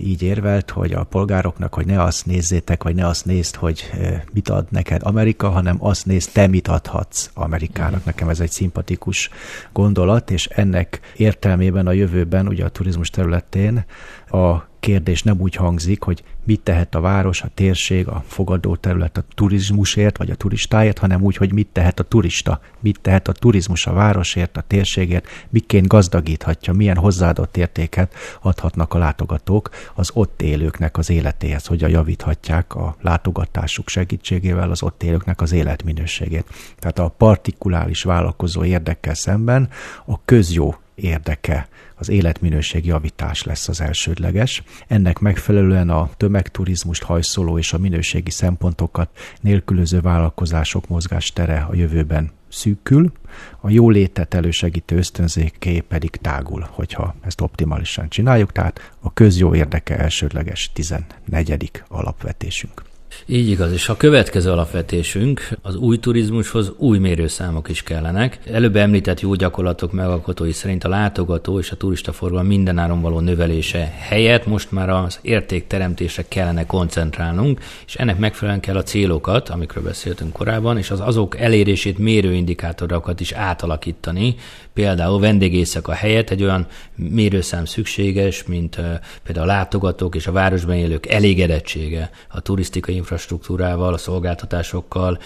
így 0.00 0.22
érvelt, 0.22 0.70
hogy 0.70 0.92
a 0.92 1.04
polgároknak, 1.04 1.74
hogy 1.74 1.86
ne 1.86 2.02
azt 2.02 2.26
nézzétek, 2.26 2.82
vagy 2.82 2.94
ne 2.94 3.06
azt 3.06 3.24
nézd, 3.24 3.54
hogy 3.54 3.90
mit 4.32 4.48
ad 4.48 4.66
neked 4.70 5.00
Amerika, 5.04 5.48
hanem 5.48 5.76
azt 5.80 6.06
nézd, 6.06 6.32
te 6.32 6.46
mit 6.46 6.68
adhatsz 6.68 7.30
Amerikának. 7.34 8.04
Nekem 8.04 8.28
ez 8.28 8.40
egy 8.40 8.50
szimpatikus 8.50 9.30
gondolat, 9.72 10.30
és 10.30 10.46
ennek 10.46 11.00
értelmében 11.16 11.86
a 11.86 11.92
jövőben, 11.92 12.48
ugye 12.48 12.64
a 12.64 12.68
turizmus 12.68 13.10
területén 13.10 13.84
a 14.30 14.66
kérdés 14.80 15.22
nem 15.22 15.40
úgy 15.40 15.54
hangzik, 15.54 16.02
hogy 16.02 16.22
mit 16.44 16.60
tehet 16.60 16.94
a 16.94 17.00
város, 17.00 17.42
a 17.42 17.48
térség, 17.54 18.08
a 18.08 18.24
fogadó 18.26 18.76
terület 18.76 19.16
a 19.18 19.24
turizmusért, 19.34 20.16
vagy 20.16 20.30
a 20.30 20.34
turistáért, 20.34 20.98
hanem 20.98 21.22
úgy, 21.22 21.36
hogy 21.36 21.52
mit 21.52 21.68
tehet 21.72 22.00
a 22.00 22.02
turista, 22.02 22.60
mit 22.80 23.00
tehet 23.00 23.28
a 23.28 23.32
turizmus 23.32 23.86
a 23.86 23.92
városért, 23.92 24.56
a 24.56 24.64
térségért, 24.66 25.26
miként 25.50 25.86
gazdagíthatja, 25.86 26.72
milyen 26.72 26.96
hozzáadott 26.96 27.56
értéket 27.56 28.14
adhatnak 28.40 28.94
a 28.94 28.98
látogatók 28.98 29.70
az 29.94 30.10
ott 30.14 30.42
élőknek 30.42 30.98
az 30.98 31.10
életéhez, 31.10 31.66
hogyan 31.66 31.90
javíthatják 31.90 32.74
a 32.74 32.96
látogatásuk 33.00 33.88
segítségével 33.88 34.70
az 34.70 34.82
ott 34.82 35.02
élőknek 35.02 35.40
az 35.40 35.52
életminőségét. 35.52 36.46
Tehát 36.78 36.98
a 36.98 37.08
partikuláris 37.08 38.02
vállalkozó 38.02 38.64
érdekkel 38.64 39.14
szemben 39.14 39.68
a 40.06 40.24
közjó 40.24 40.76
érdeke 40.98 41.68
az 41.94 42.08
életminőség 42.08 42.86
javítás 42.86 43.42
lesz 43.42 43.68
az 43.68 43.80
elsődleges. 43.80 44.62
Ennek 44.86 45.18
megfelelően 45.18 45.90
a 45.90 46.10
tömegturizmust 46.16 47.02
hajszoló 47.02 47.58
és 47.58 47.72
a 47.72 47.78
minőségi 47.78 48.30
szempontokat 48.30 49.08
nélkülöző 49.40 50.00
vállalkozások 50.00 50.88
mozgástere 50.88 51.66
a 51.70 51.74
jövőben 51.74 52.30
szűkül, 52.48 53.12
a 53.60 53.70
jólétet 53.70 54.34
elősegítő 54.34 54.96
ösztönzéké 54.96 55.80
pedig 55.80 56.10
tágul, 56.10 56.68
hogyha 56.70 57.14
ezt 57.20 57.40
optimálisan 57.40 58.08
csináljuk, 58.08 58.52
tehát 58.52 58.92
a 59.00 59.12
közjó 59.12 59.54
érdeke 59.54 59.98
elsődleges 59.98 60.70
14. 60.72 61.70
alapvetésünk. 61.88 62.87
Így 63.26 63.48
igaz, 63.48 63.72
és 63.72 63.88
a 63.88 63.96
következő 63.96 64.50
alapvetésünk 64.50 65.48
az 65.62 65.76
új 65.76 65.98
turizmushoz 65.98 66.72
új 66.76 66.98
mérőszámok 66.98 67.68
is 67.68 67.82
kellenek. 67.82 68.38
Előbb 68.52 68.76
említett 68.76 69.20
jó 69.20 69.34
gyakorlatok 69.34 69.92
megalkotói 69.92 70.52
szerint 70.52 70.84
a 70.84 70.88
látogató 70.88 71.58
és 71.58 71.70
a 71.70 71.76
turista 71.76 72.12
forgalom 72.12 72.46
mindenáron 72.46 73.00
való 73.00 73.20
növelése 73.20 73.94
helyett 73.98 74.46
most 74.46 74.72
már 74.72 74.90
az 74.90 75.18
értékteremtésre 75.22 76.24
kellene 76.28 76.66
koncentrálnunk, 76.66 77.60
és 77.86 77.94
ennek 77.94 78.18
megfelelően 78.18 78.62
kell 78.62 78.76
a 78.76 78.82
célokat, 78.82 79.48
amikről 79.48 79.84
beszéltünk 79.84 80.32
korábban, 80.32 80.78
és 80.78 80.90
az 80.90 81.00
azok 81.00 81.38
elérését 81.38 81.98
mérő 81.98 82.34
indikátorokat 82.34 83.20
is 83.20 83.32
átalakítani, 83.32 84.34
például 84.72 85.20
vendégészek 85.20 85.88
a 85.88 85.92
helyett 85.92 86.30
egy 86.30 86.42
olyan 86.42 86.66
mérőszám 86.94 87.64
szükséges, 87.64 88.44
mint 88.44 88.80
például 89.22 89.48
a 89.48 89.52
látogatók 89.52 90.14
és 90.14 90.26
a 90.26 90.32
városban 90.32 90.76
élők 90.76 91.06
elégedettsége 91.06 92.10
a 92.28 92.40
turisztikai 92.40 92.97
infrastruktúrával, 92.98 93.92
a 93.92 93.98
szolgáltatásokkal, 93.98 95.18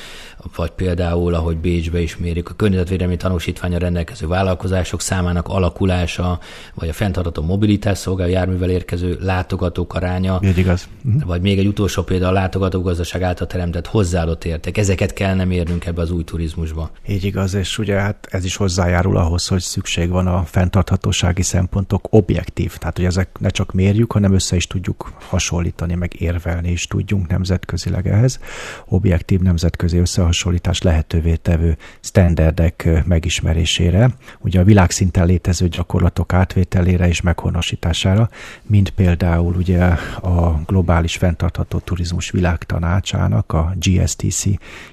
vagy 0.56 0.70
például, 0.70 1.34
ahogy 1.34 1.56
Bécsbe 1.56 2.00
is 2.00 2.16
mérik, 2.16 2.48
a 2.48 2.54
környezetvédelmi 2.54 3.16
tanúsítványa 3.16 3.78
rendelkező 3.78 4.26
vállalkozások 4.26 5.00
számának 5.00 5.48
alakulása, 5.48 6.38
vagy 6.74 6.88
a 6.88 6.92
fenntartható 6.92 7.42
mobilitás 7.42 7.98
szolgáló 7.98 8.30
járművel 8.30 8.70
érkező 8.70 9.18
látogatók 9.20 9.94
aránya. 9.94 10.38
Így 10.42 10.58
igaz. 10.58 10.88
Uh-huh. 11.04 11.22
Vagy 11.24 11.40
még 11.40 11.58
egy 11.58 11.66
utolsó 11.66 12.02
példa 12.02 12.28
a 12.28 12.32
látogatógazdaság 12.32 13.22
által 13.22 13.46
teremtett 13.46 13.86
hozzáadott 13.86 14.44
érték. 14.44 14.78
Ezeket 14.78 15.12
kellene 15.12 15.44
mérnünk 15.44 15.86
ebbe 15.86 16.02
az 16.02 16.10
új 16.10 16.24
turizmusba. 16.24 16.90
Így 17.08 17.24
igaz, 17.24 17.54
és 17.54 17.78
ugye 17.78 17.94
hát 17.94 18.26
ez 18.30 18.44
is 18.44 18.56
hozzájárul 18.56 19.16
ahhoz, 19.16 19.48
hogy 19.48 19.60
szükség 19.60 20.10
van 20.10 20.26
a 20.26 20.44
fenntarthatósági 20.44 21.42
szempontok 21.42 22.06
objektív. 22.10 22.76
Tehát, 22.76 22.96
hogy 22.96 23.06
ezek 23.06 23.28
ne 23.38 23.48
csak 23.48 23.72
mérjük, 23.72 24.12
hanem 24.12 24.34
össze 24.34 24.56
is 24.56 24.66
tudjuk 24.66 25.12
hasonlítani, 25.28 25.94
meg 25.94 26.20
érvelni 26.20 26.70
is 26.70 26.86
tudjunk 26.86 27.28
nemzetközileg 27.62 28.06
ehhez. 28.06 28.38
Objektív 28.86 29.40
nemzetközi 29.40 29.98
összehasonlítás 29.98 30.82
lehetővé 30.82 31.34
tevő 31.34 31.76
standardek 32.00 32.88
megismerésére, 33.04 34.10
ugye 34.38 34.60
a 34.60 34.64
világszinten 34.64 35.26
létező 35.26 35.68
gyakorlatok 35.68 36.32
átvételére 36.32 37.08
és 37.08 37.20
meghonosítására, 37.20 38.30
mint 38.62 38.90
például 38.90 39.54
ugye 39.54 39.84
a 40.22 40.62
globális 40.66 41.16
fenntartható 41.16 41.78
turizmus 41.78 42.30
világtanácsának, 42.30 43.52
a 43.52 43.74
GSTC 43.78 44.44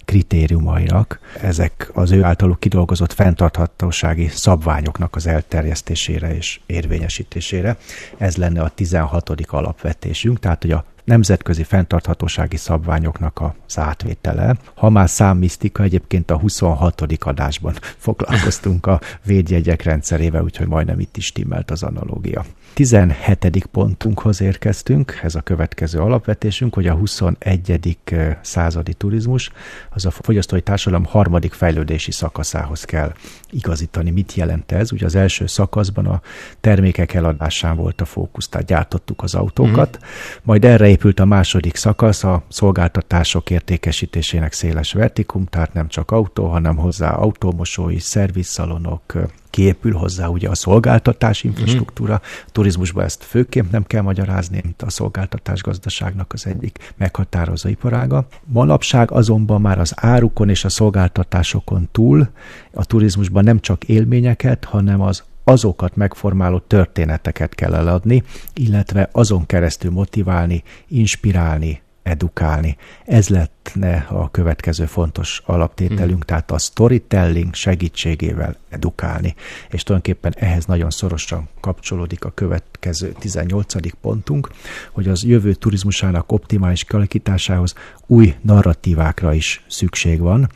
kritériumainak. 0.06 1.20
Ezek 1.42 1.90
az 1.94 2.12
ő 2.12 2.24
általuk 2.24 2.60
kidolgozott 2.60 3.14
fenntarthatósági 3.14 4.28
szabványoknak 4.28 5.16
az 5.16 5.28
elterjesztésére 5.28 6.36
és 6.36 6.60
érvényesítésére. 6.66 7.78
Ez 8.18 8.36
lenne 8.36 8.62
a 8.62 8.70
16. 8.70 9.30
alapvetésünk, 9.48 10.40
tehát 10.40 10.62
hogy 10.62 10.72
a 10.72 10.86
nemzetközi 11.10 11.64
fenntarthatósági 11.64 12.58
szabványoknak 12.58 13.42
az 13.68 13.78
átvétele. 13.80 14.56
Ha 14.76 14.90
már 14.90 15.10
számmisztika, 15.10 15.84
egyébként 15.84 16.32
a 16.32 16.38
26. 16.38 17.02
adásban 17.20 17.74
foglalkoztunk 18.08 18.86
a 18.86 19.00
védjegyek 19.26 19.84
rendszerével, 19.84 20.44
úgyhogy 20.44 20.68
majdnem 20.68 21.00
itt 21.00 21.18
is 21.18 21.32
timmelt 21.32 21.72
az 21.72 21.84
analógia. 21.84 22.46
17. 22.74 23.66
pontunkhoz 23.72 24.42
érkeztünk, 24.42 25.20
ez 25.24 25.36
a 25.36 25.42
következő 25.42 26.00
alapvetésünk, 26.00 26.74
hogy 26.74 26.88
a 26.88 26.94
21. 26.94 27.98
századi 28.42 28.94
turizmus 28.94 29.52
az 29.90 30.06
a 30.06 30.12
fogyasztói 30.12 30.62
társadalom 30.62 31.06
harmadik 31.06 31.54
fejlődési 31.54 32.12
szakaszához 32.12 32.84
kell 32.84 33.14
igazítani. 33.50 34.12
Mit 34.12 34.34
jelent 34.34 34.72
ez? 34.72 34.92
Ugye 34.92 35.06
az 35.06 35.16
első 35.16 35.48
szakaszban 35.48 36.06
a 36.06 36.22
termékek 36.60 37.14
eladásán 37.14 37.76
volt 37.76 38.02
a 38.02 38.06
fókusz, 38.06 38.48
tehát 38.48 38.68
gyártottuk 38.68 39.24
az 39.24 39.36
autókat, 39.36 39.98
mm. 39.98 40.06
majd 40.44 40.66
erre 40.66 40.90
épült 41.00 41.20
a 41.20 41.26
második 41.26 41.76
szakasz, 41.76 42.24
a 42.24 42.44
szolgáltatások 42.48 43.50
értékesítésének 43.50 44.54
széles 44.54 44.94
vertikum, 44.94 45.46
tehát 45.46 45.74
nem 45.74 45.88
csak 45.88 46.12
autó, 46.12 46.48
hanem 46.48 46.76
hozzá 46.76 47.12
autómosói, 47.12 48.00
szervizszalonok, 48.00 49.14
kiépül 49.50 49.94
hozzá 49.94 50.28
ugye 50.28 50.50
a 50.50 50.56
szolgáltatás 50.56 51.44
infrastruktúra. 51.44 52.14
Mm. 52.14 52.48
Turizmusban 52.52 53.04
ezt 53.04 53.24
főként 53.24 53.72
nem 53.72 53.84
kell 53.84 54.02
magyarázni, 54.02 54.60
mint 54.64 54.82
a 54.82 54.90
szolgáltatás 54.90 55.62
gazdaságnak 55.62 56.34
az 56.34 56.46
egyik 56.46 56.94
meghatározó 56.98 57.70
iparága. 57.70 58.28
Manapság 58.46 59.12
azonban 59.12 59.62
már 59.62 59.80
az 59.80 59.94
árukon 59.96 60.50
és 60.50 60.64
a 60.64 60.70
szolgáltatásokon 60.70 61.90
túl 61.92 62.30
a 62.74 62.86
turizmusban 62.86 63.44
nem 63.44 63.60
csak 63.60 63.84
élményeket, 63.84 64.66
hanem 64.66 65.02
az 65.02 65.24
azokat 65.50 65.96
megformáló 65.96 66.60
történeteket 66.60 67.56
kell 67.56 67.74
eladni, 67.74 68.24
illetve 68.54 69.10
azon 69.12 69.46
keresztül 69.46 69.92
motiválni, 69.92 70.64
inspirálni, 70.88 71.82
edukálni. 72.04 72.78
Ez 73.06 73.30
lett 73.30 73.59
lehetne 73.76 74.18
a 74.18 74.32
következő 74.32 74.86
fontos 74.86 75.42
alaptételünk, 75.46 76.18
mm. 76.18 76.26
tehát 76.26 76.52
a 76.52 76.58
storytelling 76.58 77.54
segítségével 77.54 78.56
edukálni. 78.70 79.36
És 79.70 79.84
tulajdonképpen 79.84 80.34
ehhez 80.38 80.66
nagyon 80.66 80.90
szorosan 80.90 81.50
kapcsolódik 81.60 82.26
a 82.26 82.32
következő 82.32 83.12
18. 83.20 83.74
pontunk, 84.02 84.50
hogy 84.92 85.08
az 85.08 85.24
jövő 85.24 85.54
turizmusának 85.54 86.32
optimális 86.32 86.84
kialakításához 86.84 87.76
új 88.06 88.36
narratívákra 88.42 89.34
is 89.34 89.64
szükség 89.68 90.20
van, 90.20 90.50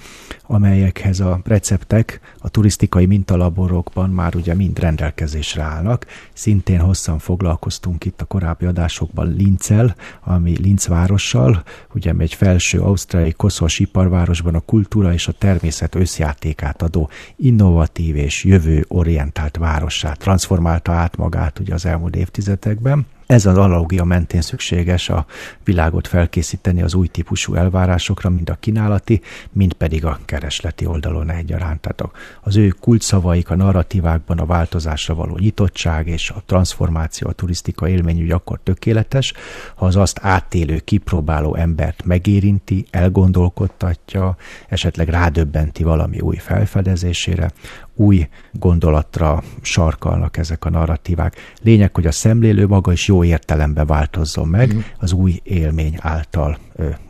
amelyekhez 0.43 1.19
a 1.19 1.41
receptek 1.43 2.19
a 2.39 2.49
turisztikai 2.49 3.05
mintalaborokban 3.05 4.09
már 4.09 4.35
ugye 4.35 4.53
mind 4.53 4.79
rendelkezésre 4.79 5.61
állnak. 5.61 6.05
Szintén 6.33 6.79
hosszan 6.79 7.19
foglalkoztunk 7.19 8.05
itt 8.05 8.21
a 8.21 8.25
korábbi 8.25 8.65
adásokban 8.65 9.33
Lincel, 9.37 9.95
ami 10.23 10.57
Linz 10.57 10.87
várossal, 10.87 11.63
ugye 11.93 12.13
egy 12.17 12.33
felső 12.33 12.81
ausztráliai 13.03 13.33
koszos 13.33 13.79
iparvárosban 13.79 14.55
a 14.55 14.59
kultúra 14.59 15.13
és 15.13 15.27
a 15.27 15.31
természet 15.31 15.95
összjátékát 15.95 16.81
adó 16.81 17.09
innovatív 17.35 18.15
és 18.15 18.43
jövő 18.43 18.85
orientált 18.87 19.57
várossá 19.57 20.13
transformálta 20.13 20.91
át 20.91 21.17
magát 21.17 21.59
ugye 21.59 21.73
az 21.73 21.85
elmúlt 21.85 22.15
évtizedekben. 22.15 23.05
Ez 23.33 23.45
az 23.45 23.57
analogia 23.57 24.03
mentén 24.03 24.41
szükséges 24.41 25.09
a 25.09 25.25
világot 25.63 26.07
felkészíteni 26.07 26.81
az 26.81 26.93
új 26.93 27.07
típusú 27.07 27.55
elvárásokra, 27.55 28.29
mind 28.29 28.49
a 28.49 28.57
kínálati, 28.59 29.21
mind 29.51 29.73
pedig 29.73 30.05
a 30.05 30.19
keresleti 30.25 30.85
oldalon 30.85 31.29
egyaránt. 31.29 31.81
Tehát 31.81 32.03
az 32.41 32.55
ő 32.55 32.67
kulcsszavaik 32.67 33.49
a 33.49 33.55
narratívákban 33.55 34.39
a 34.39 34.45
változásra 34.45 35.15
való 35.15 35.37
nyitottság 35.37 36.07
és 36.07 36.29
a 36.29 36.43
transformáció, 36.45 37.27
a 37.29 37.33
turisztika 37.33 37.87
élmény 37.87 38.31
akkor 38.31 38.59
tökéletes, 38.63 39.33
ha 39.75 39.85
az 39.85 39.95
azt 39.95 40.19
átélő, 40.21 40.79
kipróbáló 40.79 41.55
embert 41.55 42.05
megérinti, 42.05 42.85
elgondolkodtatja, 42.89 44.35
esetleg 44.67 45.07
rádöbbenti 45.07 45.83
valami 45.83 46.19
új 46.19 46.35
felfedezésére, 46.35 47.51
új 47.95 48.27
gondolatra 48.51 49.43
sarkalnak 49.61 50.37
ezek 50.37 50.65
a 50.65 50.69
narratívák. 50.69 51.35
Lényeg, 51.61 51.95
hogy 51.95 52.05
a 52.05 52.11
szemlélő 52.11 52.67
maga 52.67 52.91
is 52.91 53.07
jó 53.07 53.23
értelemben 53.23 53.85
változzon 53.85 54.47
meg, 54.47 54.73
mm. 54.73 54.79
az 54.99 55.11
új 55.11 55.39
élmény 55.43 55.95
által 55.99 56.57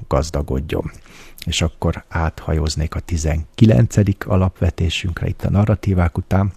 gazdagodjon 0.08 0.92
és 1.46 1.62
akkor 1.62 2.04
áthajoznék 2.08 2.96
a 2.96 3.00
19. 3.00 3.96
alapvetésünkre 4.26 5.28
itt 5.28 5.44
a 5.44 5.50
narratívák 5.50 6.18
után, 6.18 6.52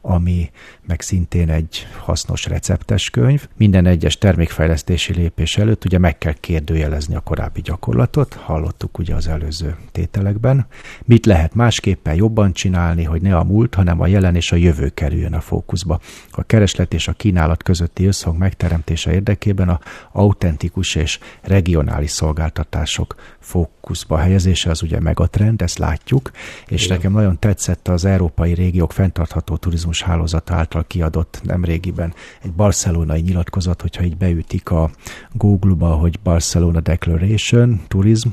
ami 0.00 0.50
meg 0.86 1.00
szintén 1.00 1.48
egy 1.50 1.86
hasznos 1.98 2.46
receptes 2.46 3.10
könyv. 3.10 3.48
Minden 3.56 3.86
egyes 3.86 4.18
termékfejlesztési 4.18 5.12
lépés 5.12 5.56
előtt 5.56 5.84
ugye 5.84 5.98
meg 5.98 6.18
kell 6.18 6.32
kérdőjelezni 6.32 7.14
a 7.14 7.20
korábbi 7.20 7.60
gyakorlatot, 7.60 8.34
hallottuk 8.34 8.98
ugye 8.98 9.14
az 9.14 9.28
előző 9.28 9.76
tételekben. 9.92 10.66
Mit 11.04 11.26
lehet 11.26 11.54
másképpen 11.54 12.14
jobban 12.14 12.52
csinálni, 12.52 13.04
hogy 13.04 13.22
ne 13.22 13.36
a 13.36 13.44
múlt, 13.44 13.74
hanem 13.74 14.00
a 14.00 14.06
jelen 14.06 14.34
és 14.34 14.52
a 14.52 14.56
jövő 14.56 14.88
kerüljön 14.88 15.34
a 15.34 15.40
fókuszba. 15.40 16.00
A 16.30 16.42
kereslet 16.42 16.94
és 16.94 17.08
a 17.08 17.12
kínálat 17.12 17.62
közötti 17.62 18.06
összhang 18.06 18.38
megteremtése 18.38 19.12
érdekében 19.12 19.68
a 19.68 19.80
autentikus 20.12 20.94
és 20.94 21.18
regionális 21.40 22.10
szolgáltatások 22.10 23.14
fókuszba 23.38 24.18
helyezése 24.20 24.70
az 24.70 24.82
ugye 24.82 25.00
megatrend, 25.00 25.62
ezt 25.62 25.78
látjuk, 25.78 26.30
és 26.66 26.84
Igen. 26.84 26.96
nekem 26.96 27.12
nagyon 27.12 27.38
tetszett 27.38 27.88
az 27.88 28.04
európai 28.04 28.54
régiók 28.54 28.92
fenntartható 28.92 29.56
turizmus 29.56 30.02
hálózat 30.02 30.50
által 30.50 30.84
kiadott 30.86 31.40
nemrégiben 31.42 32.14
egy 32.42 32.52
barcelonai 32.52 33.20
nyilatkozat, 33.20 33.80
hogyha 33.80 34.04
így 34.04 34.16
beütik 34.16 34.70
a 34.70 34.90
Google-ba, 35.32 35.94
hogy 35.94 36.20
Barcelona 36.22 36.80
Declaration, 36.80 37.80
turizm, 37.88 38.28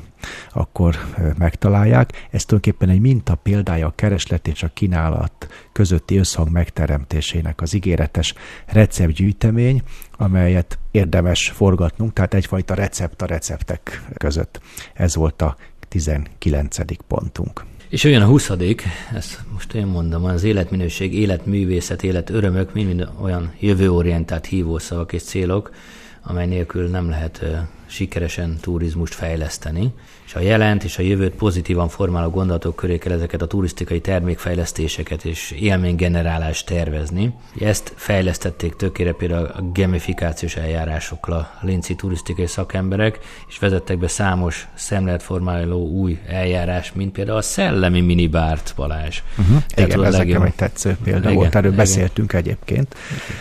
akkor 0.52 0.96
megtalálják. 1.38 2.28
Ez 2.30 2.44
tulajdonképpen 2.44 2.88
egy 2.94 3.00
minta 3.00 3.34
példája 3.34 3.86
a 3.86 3.92
kereslet 3.94 4.48
és 4.48 4.62
a 4.62 4.70
kínálat 4.74 5.48
közötti 5.72 6.16
összhang 6.16 6.50
megteremtésének 6.50 7.60
az 7.60 7.74
ígéretes 7.74 8.34
receptgyűjtemény, 8.66 9.82
amelyet 10.16 10.78
érdemes 10.90 11.50
forgatnunk, 11.50 12.12
tehát 12.12 12.34
egyfajta 12.34 12.74
recept 12.74 13.22
a 13.22 13.26
receptek 13.26 14.04
között. 14.16 14.60
Ez 14.94 15.14
volt 15.14 15.42
a 15.42 15.56
19. 15.88 16.78
pontunk. 17.06 17.64
És 17.88 18.04
olyan 18.04 18.22
a 18.22 18.26
huszadik, 18.26 18.82
ezt 19.14 19.40
most 19.52 19.74
én 19.74 19.86
mondom, 19.86 20.24
az 20.24 20.44
életminőség, 20.44 21.14
életművészet, 21.14 22.02
életörömök, 22.02 22.74
mind-mind 22.74 23.08
olyan 23.20 23.52
jövőorientált 23.60 24.46
hívószavak 24.46 25.12
és 25.12 25.22
célok, 25.22 25.74
amely 26.22 26.46
nélkül 26.46 26.88
nem 26.88 27.08
lehet 27.08 27.44
sikeresen 27.88 28.56
turizmust 28.60 29.14
fejleszteni, 29.14 29.92
és 30.26 30.34
a 30.34 30.40
jelent 30.40 30.84
és 30.84 30.98
a 30.98 31.02
jövőt 31.02 31.34
pozitívan 31.34 31.88
formáló 31.88 32.30
gondolatok 32.30 32.76
köré 32.76 32.98
kell 32.98 33.12
ezeket 33.12 33.42
a 33.42 33.46
turisztikai 33.46 34.00
termékfejlesztéseket 34.00 35.24
és 35.24 35.50
élménygenerálást 35.50 36.66
tervezni. 36.66 37.34
Ezt 37.60 37.92
fejlesztették 37.96 38.74
tökére 38.74 39.12
például 39.12 39.44
a 39.44 39.62
gamifikációs 39.72 40.56
eljárásokra 40.56 41.36
a 41.36 41.58
linci 41.60 41.94
turisztikai 41.94 42.46
szakemberek, 42.46 43.18
és 43.48 43.58
vezettek 43.58 43.98
be 43.98 44.08
számos 44.08 44.68
szemléletformáló 44.74 45.88
új 45.88 46.18
eljárás, 46.26 46.92
mint 46.92 47.12
például 47.12 47.38
a 47.38 47.42
szellemi 47.42 48.00
minibárt, 48.00 48.72
Balázs. 48.76 49.22
Uh-huh. 49.38 49.62
Igen, 49.76 50.04
ez 50.04 50.16
nekem 50.16 50.42
egy 50.42 50.54
tetsző 50.54 50.96
példa 51.04 51.20
igen, 51.20 51.34
volt, 51.34 51.54
erről 51.54 51.72
igen. 51.72 51.84
beszéltünk 51.84 52.32
egyébként. 52.32 52.94
Okay. 52.94 53.36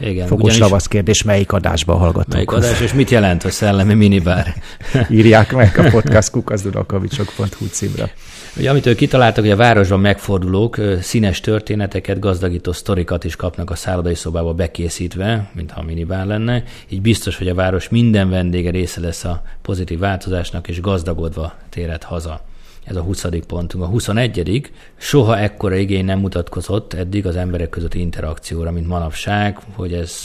Igen, 0.00 0.26
Fogos 0.26 0.58
ravasz 0.58 0.86
kérdés, 0.86 1.22
melyik 1.22 1.52
adásban 1.52 1.96
hallgatunk? 1.98 2.32
Melyik 2.32 2.50
adás, 2.50 2.80
és 2.80 2.92
mit 2.92 3.10
jelent, 3.10 3.42
hogy 3.42 3.52
szellemi 3.52 3.94
minibár? 3.94 4.54
Írják 5.10 5.52
meg 5.52 5.78
a 5.78 5.90
podcast 5.90 6.30
kukaszdunokavicsok.hu 6.30 7.66
címre. 7.70 8.12
Ugye, 8.56 8.70
amitől 8.70 8.94
kitaláltak, 8.94 9.44
hogy 9.44 9.52
a 9.52 9.56
városban 9.56 10.00
megfordulók 10.00 10.80
színes 11.00 11.40
történeteket, 11.40 12.18
gazdagító 12.18 12.72
sztorikat 12.72 13.24
is 13.24 13.36
kapnak 13.36 13.70
a 13.70 13.74
szállodai 13.74 14.14
szobába 14.14 14.52
bekészítve, 14.52 15.50
mintha 15.52 15.80
a 15.80 15.84
minibár 15.84 16.26
lenne. 16.26 16.62
Így 16.88 17.00
biztos, 17.00 17.36
hogy 17.36 17.48
a 17.48 17.54
város 17.54 17.88
minden 17.88 18.30
vendége 18.30 18.70
része 18.70 19.00
lesz 19.00 19.24
a 19.24 19.42
pozitív 19.62 19.98
változásnak, 19.98 20.68
és 20.68 20.80
gazdagodva 20.80 21.54
téred 21.70 22.02
haza. 22.02 22.40
Ez 22.84 22.96
a 22.96 23.00
20. 23.00 23.26
pontunk. 23.46 23.84
A 23.84 23.86
21. 23.86 24.70
soha 24.96 25.38
ekkora 25.38 25.74
igény 25.74 26.04
nem 26.04 26.18
mutatkozott 26.18 26.92
eddig 26.92 27.26
az 27.26 27.36
emberek 27.36 27.68
közötti 27.68 28.00
interakcióra, 28.00 28.70
mint 28.70 28.86
manapság, 28.86 29.58
hogy 29.74 29.92
ez 29.92 30.20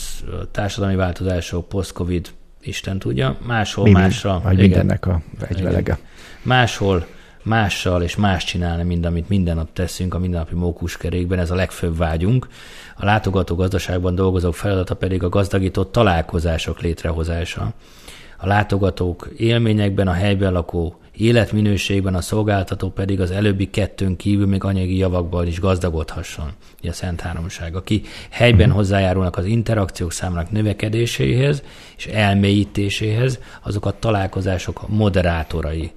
társadalmi 0.51 0.95
változások, 0.95 1.67
post-covid, 1.67 2.27
Isten 2.61 2.99
tudja, 2.99 3.37
máshol 3.47 3.83
Mi, 3.83 3.91
másra. 3.91 4.39
Vagy 4.43 4.57
mindennek 4.57 5.05
a 5.05 5.21
egyvelege. 5.47 5.97
Máshol 6.41 7.05
mással 7.43 8.01
és 8.01 8.15
más 8.15 8.43
csinálni, 8.43 8.83
mint 8.83 9.05
amit 9.05 9.29
minden 9.29 9.55
nap 9.55 9.73
teszünk 9.73 10.13
a 10.13 10.19
mindennapi 10.19 10.55
mókuskerékben, 10.55 11.39
ez 11.39 11.51
a 11.51 11.55
legfőbb 11.55 11.97
vágyunk. 11.97 12.47
A 12.97 13.05
látogató 13.05 13.55
gazdaságban 13.55 14.15
dolgozók 14.15 14.55
feladata 14.55 14.95
pedig 14.95 15.23
a 15.23 15.29
gazdagított 15.29 15.91
találkozások 15.91 16.79
létrehozása. 16.79 17.73
A 18.37 18.47
látogatók 18.47 19.29
élményekben, 19.37 20.07
a 20.07 20.11
helyben 20.11 20.51
lakó 20.51 20.99
életminőségben 21.19 22.15
a 22.15 22.21
szolgáltató 22.21 22.89
pedig 22.89 23.21
az 23.21 23.31
előbbi 23.31 23.69
kettőn 23.69 24.15
kívül 24.15 24.47
még 24.47 24.63
anyagi 24.63 24.97
javakból 24.97 25.45
is 25.45 25.59
gazdagodhasson, 25.59 26.51
a 26.83 26.91
Szent 26.91 27.21
Háromság, 27.21 27.75
aki 27.75 28.01
helyben 28.29 28.71
hozzájárulnak 28.71 29.37
az 29.37 29.45
interakciók 29.45 30.11
számának 30.11 30.51
növekedéséhez 30.51 31.63
és 31.97 32.05
elmélyítéséhez, 32.05 33.39
azok 33.61 33.85
a 33.85 33.99
találkozások 33.99 34.87
moderátorai. 34.87 35.91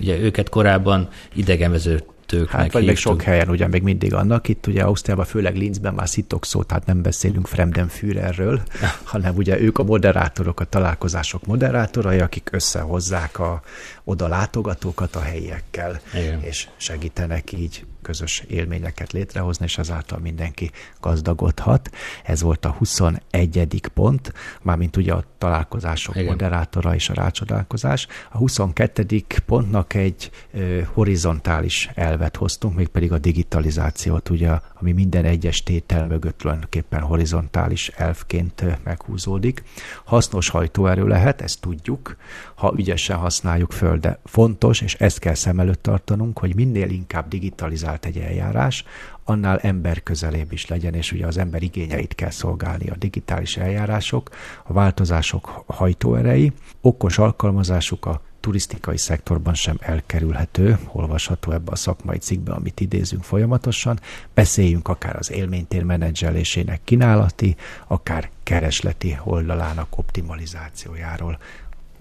Ugye 0.00 0.18
őket 0.18 0.48
korábban 0.48 1.08
idegenvező 1.34 2.04
Hát, 2.38 2.50
vagy 2.50 2.60
hívtuk. 2.60 2.86
még 2.86 2.96
sok 2.96 3.22
helyen 3.22 3.48
ugye 3.48 3.68
még 3.68 3.82
mindig 3.82 4.14
annak. 4.14 4.48
Itt 4.48 4.66
ugye 4.66 4.82
Ausztriában, 4.82 5.24
főleg 5.24 5.56
Linzben 5.56 5.94
már 5.94 6.08
szitok 6.08 6.44
szó, 6.44 6.62
tehát 6.62 6.86
nem 6.86 7.02
beszélünk 7.02 7.46
Fremdenführerről, 7.46 8.62
hanem 9.12 9.36
ugye 9.36 9.60
ők 9.60 9.78
a 9.78 9.82
moderátorok, 9.82 10.60
a 10.60 10.64
találkozások 10.64 11.46
moderátorai, 11.46 12.18
akik 12.18 12.48
összehozzák 12.52 13.38
a 13.38 13.62
oda 14.04 14.28
látogatókat 14.28 15.16
a 15.16 15.20
helyiekkel, 15.20 16.00
Igen. 16.14 16.42
és 16.42 16.68
segítenek 16.76 17.52
így 17.52 17.84
közös 18.02 18.44
élményeket 18.48 19.12
létrehozni, 19.12 19.64
és 19.64 19.78
ezáltal 19.78 20.18
mindenki 20.18 20.70
gazdagodhat. 21.00 21.90
Ez 22.24 22.42
volt 22.42 22.64
a 22.64 22.70
21. 22.70 23.80
pont, 23.94 24.32
mármint 24.62 24.96
ugye 24.96 25.12
a 25.12 25.24
találkozások 25.38 26.14
Igen. 26.14 26.26
moderátora 26.26 26.94
és 26.94 27.08
a 27.08 27.14
rácsodálkozás. 27.14 28.06
A 28.30 28.36
22. 28.36 29.24
pontnak 29.46 29.94
egy 29.94 30.30
ö, 30.52 30.80
horizontális 30.92 31.90
elvet 31.94 32.36
hoztunk, 32.36 32.76
mégpedig 32.76 33.12
a 33.12 33.18
digitalizációt, 33.18 34.28
ugye, 34.28 34.50
ami 34.74 34.92
minden 34.92 35.24
egyes 35.24 35.62
tétel 35.62 36.06
mögött 36.06 36.38
tulajdonképpen 36.38 37.00
horizontális 37.00 37.88
elfként 37.88 38.64
meghúzódik. 38.84 39.62
Hasznos 40.04 40.48
hajtóerő 40.48 41.06
lehet, 41.06 41.40
ezt 41.40 41.60
tudjuk, 41.60 42.16
ha 42.54 42.74
ügyesen 42.76 43.16
használjuk 43.16 43.72
föl, 43.72 43.91
de 43.98 44.18
fontos, 44.24 44.80
és 44.80 44.94
ezt 44.94 45.18
kell 45.18 45.34
szem 45.34 45.60
előtt 45.60 45.82
tartanunk, 45.82 46.38
hogy 46.38 46.54
minél 46.54 46.90
inkább 46.90 47.28
digitalizált 47.28 48.04
egy 48.04 48.18
eljárás, 48.18 48.84
annál 49.24 49.58
ember 49.58 50.02
közelébb 50.02 50.52
is 50.52 50.66
legyen, 50.66 50.94
és 50.94 51.12
ugye 51.12 51.26
az 51.26 51.36
ember 51.36 51.62
igényeit 51.62 52.14
kell 52.14 52.30
szolgálni 52.30 52.88
a 52.88 52.96
digitális 52.96 53.56
eljárások, 53.56 54.30
a 54.64 54.72
változások 54.72 55.64
hajtóerei, 55.66 56.52
okos 56.80 57.18
alkalmazásuk 57.18 58.06
a 58.06 58.20
turisztikai 58.42 58.98
szektorban 58.98 59.54
sem 59.54 59.76
elkerülhető, 59.80 60.78
olvasható 60.92 61.52
ebbe 61.52 61.70
a 61.70 61.76
szakmai 61.76 62.18
cikkbe, 62.18 62.52
amit 62.52 62.80
idézünk 62.80 63.22
folyamatosan. 63.22 64.00
Beszéljünk 64.34 64.88
akár 64.88 65.16
az 65.16 65.30
élménytér 65.30 65.82
menedzselésének 65.82 66.80
kínálati, 66.84 67.56
akár 67.86 68.30
keresleti 68.42 69.18
oldalának 69.24 69.98
optimalizációjáról, 69.98 71.38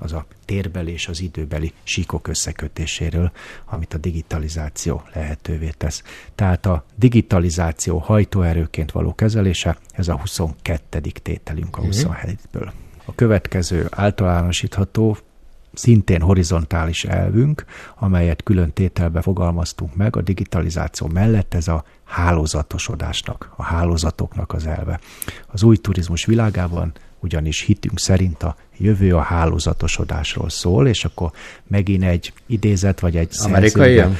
az 0.01 0.13
a 0.13 0.25
térbeli 0.45 0.91
és 0.91 1.07
az 1.07 1.21
időbeli 1.21 1.73
síkok 1.83 2.27
összekötéséről, 2.27 3.31
amit 3.65 3.93
a 3.93 3.97
digitalizáció 3.97 5.03
lehetővé 5.13 5.69
tesz. 5.77 6.03
Tehát 6.35 6.65
a 6.65 6.85
digitalizáció 6.95 7.97
hajtóerőként 7.97 8.91
való 8.91 9.15
kezelése, 9.15 9.77
ez 9.91 10.07
a 10.07 10.17
22. 10.19 10.99
tételünk 10.99 11.77
a 11.77 11.81
27-ből. 11.81 12.37
Mhm. 12.51 12.69
A 13.05 13.15
következő 13.15 13.87
általánosítható 13.89 15.17
szintén 15.73 16.21
horizontális 16.21 17.03
elvünk, 17.03 17.65
amelyet 17.95 18.43
külön 18.43 18.73
tételbe 18.73 19.21
fogalmaztunk 19.21 19.95
meg 19.95 20.15
a 20.15 20.21
digitalizáció 20.21 21.07
mellett, 21.07 21.53
ez 21.53 21.67
a 21.67 21.83
hálózatosodásnak, 22.03 23.53
a 23.55 23.63
hálózatoknak 23.63 24.53
az 24.53 24.65
elve. 24.65 24.99
Az 25.47 25.63
új 25.63 25.77
turizmus 25.77 26.25
világában 26.25 26.91
ugyanis 27.21 27.61
hitünk 27.61 27.99
szerint 27.99 28.43
a 28.43 28.55
jövő 28.77 29.15
a 29.15 29.21
hálózatosodásról 29.21 30.49
szól, 30.49 30.87
és 30.87 31.05
akkor 31.05 31.31
megint 31.67 32.03
egy 32.03 32.33
idézet, 32.47 32.99
vagy 32.99 33.17
egy 33.17 33.29
Amerikai 33.43 33.95
szerzőben, 33.95 34.17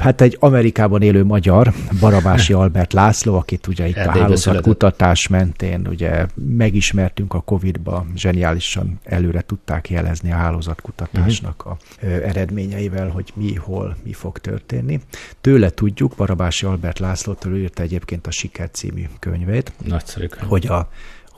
hát 0.00 0.20
egy 0.20 0.36
Amerikában 0.40 1.02
élő 1.02 1.24
magyar, 1.24 1.72
Barabási 2.00 2.52
Albert 2.62 2.92
László, 2.92 3.36
akit 3.36 3.66
ugye 3.66 3.88
itt 3.88 3.96
Erdélybe 3.96 4.18
a 4.18 4.22
hálózatkutatás 4.22 5.28
mentén 5.28 5.86
ugye 5.88 6.26
megismertünk 6.34 7.34
a 7.34 7.40
Covid-ba, 7.40 8.06
zseniálisan 8.16 9.00
előre 9.04 9.40
tudták 9.40 9.90
jelezni 9.90 10.32
a 10.32 10.36
hálózatkutatásnak 10.36 11.64
a 11.66 11.76
eredményeivel, 12.00 13.08
hogy 13.08 13.32
mi, 13.34 13.54
hol, 13.54 13.96
mi 14.04 14.12
fog 14.12 14.38
történni. 14.38 15.00
Tőle 15.40 15.70
tudjuk, 15.70 16.12
Barabási 16.16 16.66
Albert 16.66 16.98
Lászlótól 16.98 17.56
írta 17.56 17.82
egyébként 17.82 18.26
a 18.26 18.30
Siker 18.30 18.70
című 18.70 19.04
könyvét, 19.18 19.72
Nagyszerű. 19.84 20.26
hogy 20.48 20.66
a 20.66 20.88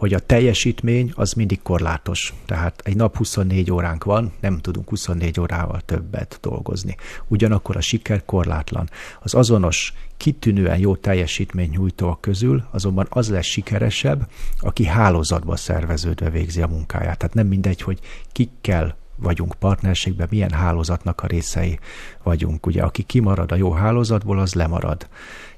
hogy 0.00 0.14
a 0.14 0.18
teljesítmény 0.18 1.12
az 1.14 1.32
mindig 1.32 1.62
korlátos. 1.62 2.34
Tehát 2.46 2.80
egy 2.84 2.96
nap 2.96 3.16
24 3.16 3.70
óránk 3.70 4.04
van, 4.04 4.32
nem 4.40 4.58
tudunk 4.58 4.88
24 4.88 5.40
órával 5.40 5.80
többet 5.80 6.38
dolgozni. 6.42 6.96
Ugyanakkor 7.28 7.76
a 7.76 7.80
siker 7.80 8.24
korlátlan. 8.24 8.90
Az 9.20 9.34
azonos 9.34 9.92
kitűnően 10.16 10.78
jó 10.78 10.96
teljesítmény 10.96 11.70
nyújtóak 11.70 12.20
közül 12.20 12.64
azonban 12.70 13.06
az 13.10 13.30
lesz 13.30 13.46
sikeresebb, 13.46 14.28
aki 14.58 14.84
hálózatba 14.84 15.56
szerveződve 15.56 16.30
végzi 16.30 16.62
a 16.62 16.66
munkáját. 16.66 17.18
Tehát 17.18 17.34
nem 17.34 17.46
mindegy, 17.46 17.82
hogy 17.82 17.98
kikkel 18.32 18.96
vagyunk 19.20 19.54
partnerségben, 19.58 20.28
milyen 20.30 20.52
hálózatnak 20.52 21.20
a 21.22 21.26
részei 21.26 21.78
vagyunk. 22.22 22.66
Ugye, 22.66 22.82
aki 22.82 23.02
kimarad 23.02 23.52
a 23.52 23.56
jó 23.56 23.72
hálózatból, 23.72 24.38
az 24.38 24.54
lemarad 24.54 25.08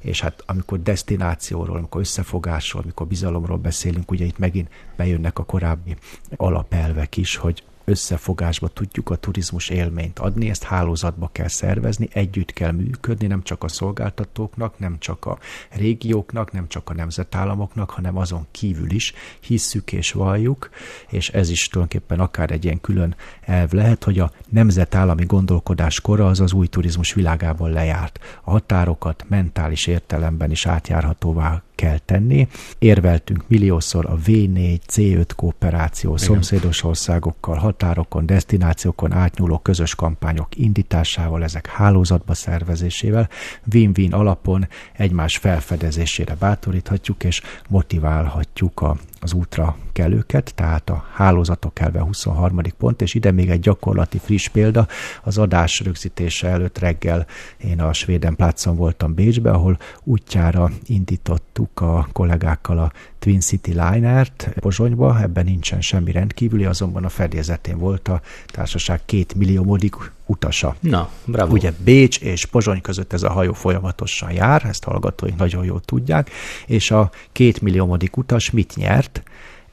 és 0.02 0.20
hát 0.20 0.42
amikor 0.46 0.82
destinációról, 0.82 1.76
amikor 1.76 2.00
összefogásról, 2.00 2.82
amikor 2.82 3.06
bizalomról 3.06 3.58
beszélünk, 3.58 4.10
ugye 4.10 4.24
itt 4.24 4.38
megint 4.38 4.68
bejönnek 4.96 5.38
a 5.38 5.44
korábbi 5.44 5.96
alapelvek 6.36 7.16
is, 7.16 7.36
hogy 7.36 7.62
összefogásba 7.84 8.68
tudjuk 8.68 9.10
a 9.10 9.16
turizmus 9.16 9.68
élményt 9.68 10.18
adni, 10.18 10.50
ezt 10.50 10.62
hálózatba 10.62 11.28
kell 11.32 11.48
szervezni, 11.48 12.08
együtt 12.12 12.52
kell 12.52 12.70
működni, 12.70 13.26
nem 13.26 13.42
csak 13.42 13.64
a 13.64 13.68
szolgáltatóknak, 13.68 14.78
nem 14.78 14.98
csak 14.98 15.24
a 15.24 15.38
régióknak, 15.70 16.52
nem 16.52 16.68
csak 16.68 16.90
a 16.90 16.94
nemzetállamoknak, 16.94 17.90
hanem 17.90 18.16
azon 18.16 18.46
kívül 18.50 18.90
is 18.90 19.12
hisszük 19.40 19.92
és 19.92 20.12
valljuk, 20.12 20.70
és 21.08 21.28
ez 21.28 21.50
is 21.50 21.68
tulajdonképpen 21.68 22.20
akár 22.20 22.50
egy 22.50 22.64
ilyen 22.64 22.80
külön 22.80 23.16
elv 23.40 23.72
lehet, 23.72 24.04
hogy 24.04 24.18
a 24.18 24.32
nemzetállami 24.48 25.24
gondolkodás 25.24 26.00
kora 26.00 26.26
az 26.26 26.40
az 26.40 26.52
új 26.52 26.66
turizmus 26.66 27.12
világában 27.12 27.70
lejárt. 27.70 28.18
A 28.42 28.50
határokat 28.50 29.24
mentális 29.28 29.86
értelemben 29.86 30.50
is 30.50 30.66
átjárhatóvá 30.66 31.62
kell 31.74 31.98
tenni. 31.98 32.48
Érveltünk 32.78 33.44
milliószor 33.46 34.06
a 34.06 34.18
V4, 34.26 34.78
C5 34.92 35.28
kooperáció, 35.36 36.14
Igen. 36.14 36.26
szomszédos 36.26 36.82
országokkal, 36.82 37.56
határokon, 37.56 38.26
destinációkon 38.26 39.12
átnyúló 39.12 39.58
közös 39.58 39.94
kampányok 39.94 40.56
indításával, 40.56 41.42
ezek 41.42 41.66
hálózatba 41.66 42.34
szervezésével, 42.34 43.28
win-win 43.72 44.12
alapon 44.12 44.68
egymás 44.92 45.36
felfedezésére 45.36 46.34
bátoríthatjuk 46.34 47.24
és 47.24 47.42
motiválhatjuk 47.68 48.80
a, 48.80 48.96
az 49.22 49.32
útra 49.32 49.76
kelőket, 49.92 50.54
tehát 50.54 50.90
a 50.90 51.04
hálózatok 51.12 51.80
elve 51.80 52.00
23. 52.00 52.60
pont, 52.78 53.02
és 53.02 53.14
ide 53.14 53.30
még 53.30 53.50
egy 53.50 53.60
gyakorlati 53.60 54.18
friss 54.18 54.48
példa, 54.48 54.86
az 55.22 55.38
adás 55.38 55.80
rögzítése 55.80 56.48
előtt 56.48 56.78
reggel 56.78 57.26
én 57.56 57.80
a 57.80 57.92
Svéden 57.92 58.36
Plácon 58.36 58.76
voltam 58.76 59.14
Bécsbe, 59.14 59.50
ahol 59.50 59.78
útjára 60.04 60.70
indítottuk 60.86 61.80
a 61.80 62.08
kollégákkal 62.12 62.78
a 62.78 62.92
Twin 63.22 63.40
City 63.40 63.70
Liner-t 63.70 64.50
Pozsonyba, 64.60 65.20
ebben 65.20 65.44
nincsen 65.44 65.80
semmi 65.80 66.12
rendkívüli, 66.12 66.64
azonban 66.64 67.04
a 67.04 67.08
fedélzetén 67.08 67.78
volt 67.78 68.08
a 68.08 68.20
társaság 68.46 69.00
két 69.04 69.34
millió 69.34 69.62
modik 69.64 69.94
utasa. 70.26 70.76
Na, 70.80 71.10
bravo. 71.24 71.52
Ugye 71.52 71.72
Bécs 71.84 72.20
és 72.20 72.46
Pozsony 72.46 72.80
között 72.80 73.12
ez 73.12 73.22
a 73.22 73.30
hajó 73.30 73.52
folyamatosan 73.52 74.32
jár, 74.32 74.64
ezt 74.64 74.84
hallgatóink 74.84 75.38
nagyon 75.38 75.64
jól 75.64 75.80
tudják, 75.80 76.30
és 76.66 76.90
a 76.90 77.10
két 77.32 77.60
millió 77.60 77.86
modik 77.86 78.16
utas 78.16 78.50
mit 78.50 78.76
nyert? 78.76 79.22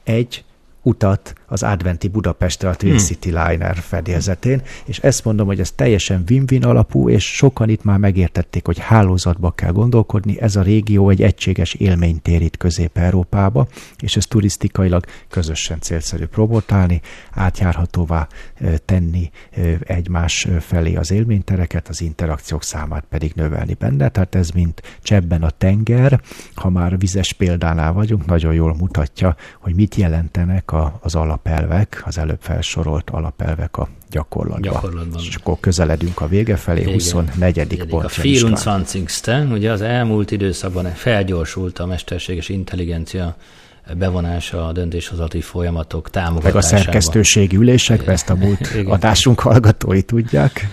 Egy 0.04 0.44
utat 0.82 1.39
az 1.50 1.62
adventi 1.62 2.08
Budapestre 2.08 2.68
a 2.68 2.74
Twin 2.74 2.92
hmm. 2.92 3.04
City 3.04 3.28
Liner 3.28 3.76
fedélzetén, 3.76 4.62
és 4.84 4.98
ezt 4.98 5.24
mondom, 5.24 5.46
hogy 5.46 5.60
ez 5.60 5.70
teljesen 5.70 6.24
win-win 6.28 6.64
alapú, 6.64 7.08
és 7.08 7.34
sokan 7.34 7.68
itt 7.68 7.84
már 7.84 7.98
megértették, 7.98 8.66
hogy 8.66 8.78
hálózatba 8.78 9.50
kell 9.50 9.72
gondolkodni, 9.72 10.40
ez 10.40 10.56
a 10.56 10.62
régió 10.62 11.08
egy 11.10 11.22
egységes 11.22 11.74
élménytér 11.74 12.42
itt 12.42 12.56
Közép-Európába, 12.56 13.66
és 13.98 14.16
ez 14.16 14.26
turisztikailag 14.26 15.04
közösen 15.28 15.80
célszerű 15.80 16.24
promotálni, 16.24 17.00
átjárhatóvá 17.30 18.28
tenni 18.84 19.30
egymás 19.80 20.48
felé 20.60 20.94
az 20.94 21.10
élménytereket, 21.10 21.88
az 21.88 22.00
interakciók 22.00 22.62
számát 22.62 23.04
pedig 23.08 23.32
növelni 23.34 23.74
benne, 23.74 24.08
tehát 24.08 24.34
ez 24.34 24.50
mint 24.50 24.82
csebben 25.02 25.42
a 25.42 25.50
tenger, 25.50 26.20
ha 26.54 26.70
már 26.70 26.98
vizes 26.98 27.32
példánál 27.32 27.92
vagyunk, 27.92 28.26
nagyon 28.26 28.54
jól 28.54 28.74
mutatja, 28.74 29.36
hogy 29.58 29.74
mit 29.74 29.94
jelentenek 29.94 30.72
a, 30.72 30.98
az 31.02 31.14
alap 31.14 31.39
alapelvek, 31.42 32.02
az 32.04 32.18
előbb 32.18 32.40
felsorolt 32.40 33.10
alapelvek 33.10 33.76
a 33.76 33.88
gyakorlatban. 34.10 34.72
gyakorlatban. 34.72 35.22
És 35.28 35.34
akkor 35.34 35.56
közeledünk 35.60 36.20
a 36.20 36.28
vége 36.28 36.56
felé, 36.56 36.80
Igen. 36.80 36.92
24. 36.92 37.84
pont. 37.88 38.04
A 38.04 38.08
24. 38.08 39.52
ugye 39.52 39.72
az 39.72 39.80
elmúlt 39.80 40.30
időszakban 40.30 40.84
felgyorsult 40.84 41.78
a 41.78 41.86
mesterséges 41.86 42.48
intelligencia 42.48 43.36
bevonása 43.96 44.66
a 44.66 44.72
döntéshozati 44.72 45.40
folyamatok 45.40 46.10
támogatásában. 46.10 46.62
Meg 46.62 46.62
a 46.62 46.82
szerkesztőségi 46.82 47.56
ülésekbe, 47.56 48.12
ezt 48.12 48.30
a 48.30 48.34
múlt 48.34 48.74
adásunk 48.96 49.40
hallgatói 49.40 50.02
tudják. 50.02 50.68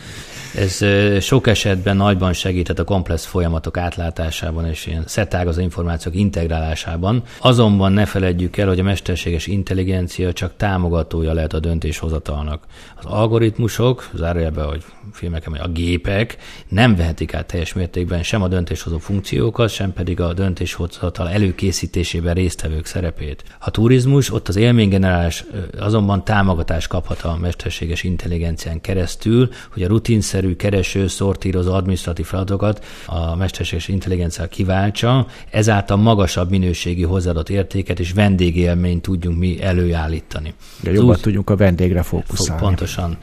Ez 0.56 0.86
sok 1.24 1.48
esetben 1.48 1.96
nagyban 1.98 2.34
segített 2.34 2.80
a 2.80 2.84
komplex 2.84 3.26
folyamatok 3.26 3.78
átlátásában 3.78 4.66
és 4.66 4.86
ilyen 4.86 5.06
az 5.48 5.58
információk 5.58 6.16
integrálásában. 6.16 7.24
Azonban 7.40 7.92
ne 7.92 8.06
feledjük 8.06 8.58
el, 8.58 8.68
hogy 8.68 8.80
a 8.80 8.84
mesterséges 8.84 9.48
intelligencia 9.48 10.34
csak 10.34 10.56
támogatója 10.58 11.34
lehet 11.34 11.54
a 11.54 11.60
döntéshozatalnak. 11.60 12.64
Az 12.96 13.06
algoritmusok, 13.06 14.10
zárójelben, 14.14 14.66
hogy 14.66 14.84
filmeken, 15.12 15.54
a 15.54 15.68
gépek 15.68 16.38
nem 16.68 16.96
vehetik 16.96 17.34
át 17.34 17.46
teljes 17.46 17.74
mértékben 17.74 18.24
sem 18.24 18.42
a 18.42 18.48
döntéshozó 18.48 18.98
funkciókat, 18.98 19.70
sem 19.70 19.94
pedig 19.94 20.22
a 20.22 20.34
döntéshozatal 20.34 21.30
előkészítésében 21.30 22.34
résztvevők 22.34 22.86
szerepét. 22.86 23.44
A 23.60 23.72
turizmus, 23.72 24.34
ott 24.34 24.48
az 24.48 24.56
élménygenerálás 24.56 25.46
azonban 25.80 26.24
támogatást 26.24 26.88
kaphat 26.88 27.22
a 27.22 27.38
mesterséges 27.42 28.04
intelligencián 28.04 28.82
keresztül, 28.82 29.50
hogy 29.74 29.84
a 29.84 29.88
rutinszerű 29.88 30.47
kereső, 30.56 31.08
szortírozó 31.08 31.74
adminisztratív 31.74 32.26
feladatokat 32.26 32.86
a 33.06 33.36
mesterséges 33.36 33.88
intelligencia 33.88 34.48
kiváltsa, 34.48 35.28
ezáltal 35.50 35.98
magasabb 35.98 36.50
minőségi 36.50 37.04
hozzáadott 37.04 37.50
értéket 37.50 38.00
és 38.00 38.12
vendégélményt 38.12 39.02
tudjunk 39.02 39.38
mi 39.38 39.62
előállítani. 39.62 40.54
De 40.84 40.92
jobban 40.92 41.16
úgy, 41.16 41.22
tudjunk 41.22 41.50
a 41.50 41.56
vendégre 41.56 42.02
fókuszálni. 42.02 42.62
Pontosan. 42.62 43.18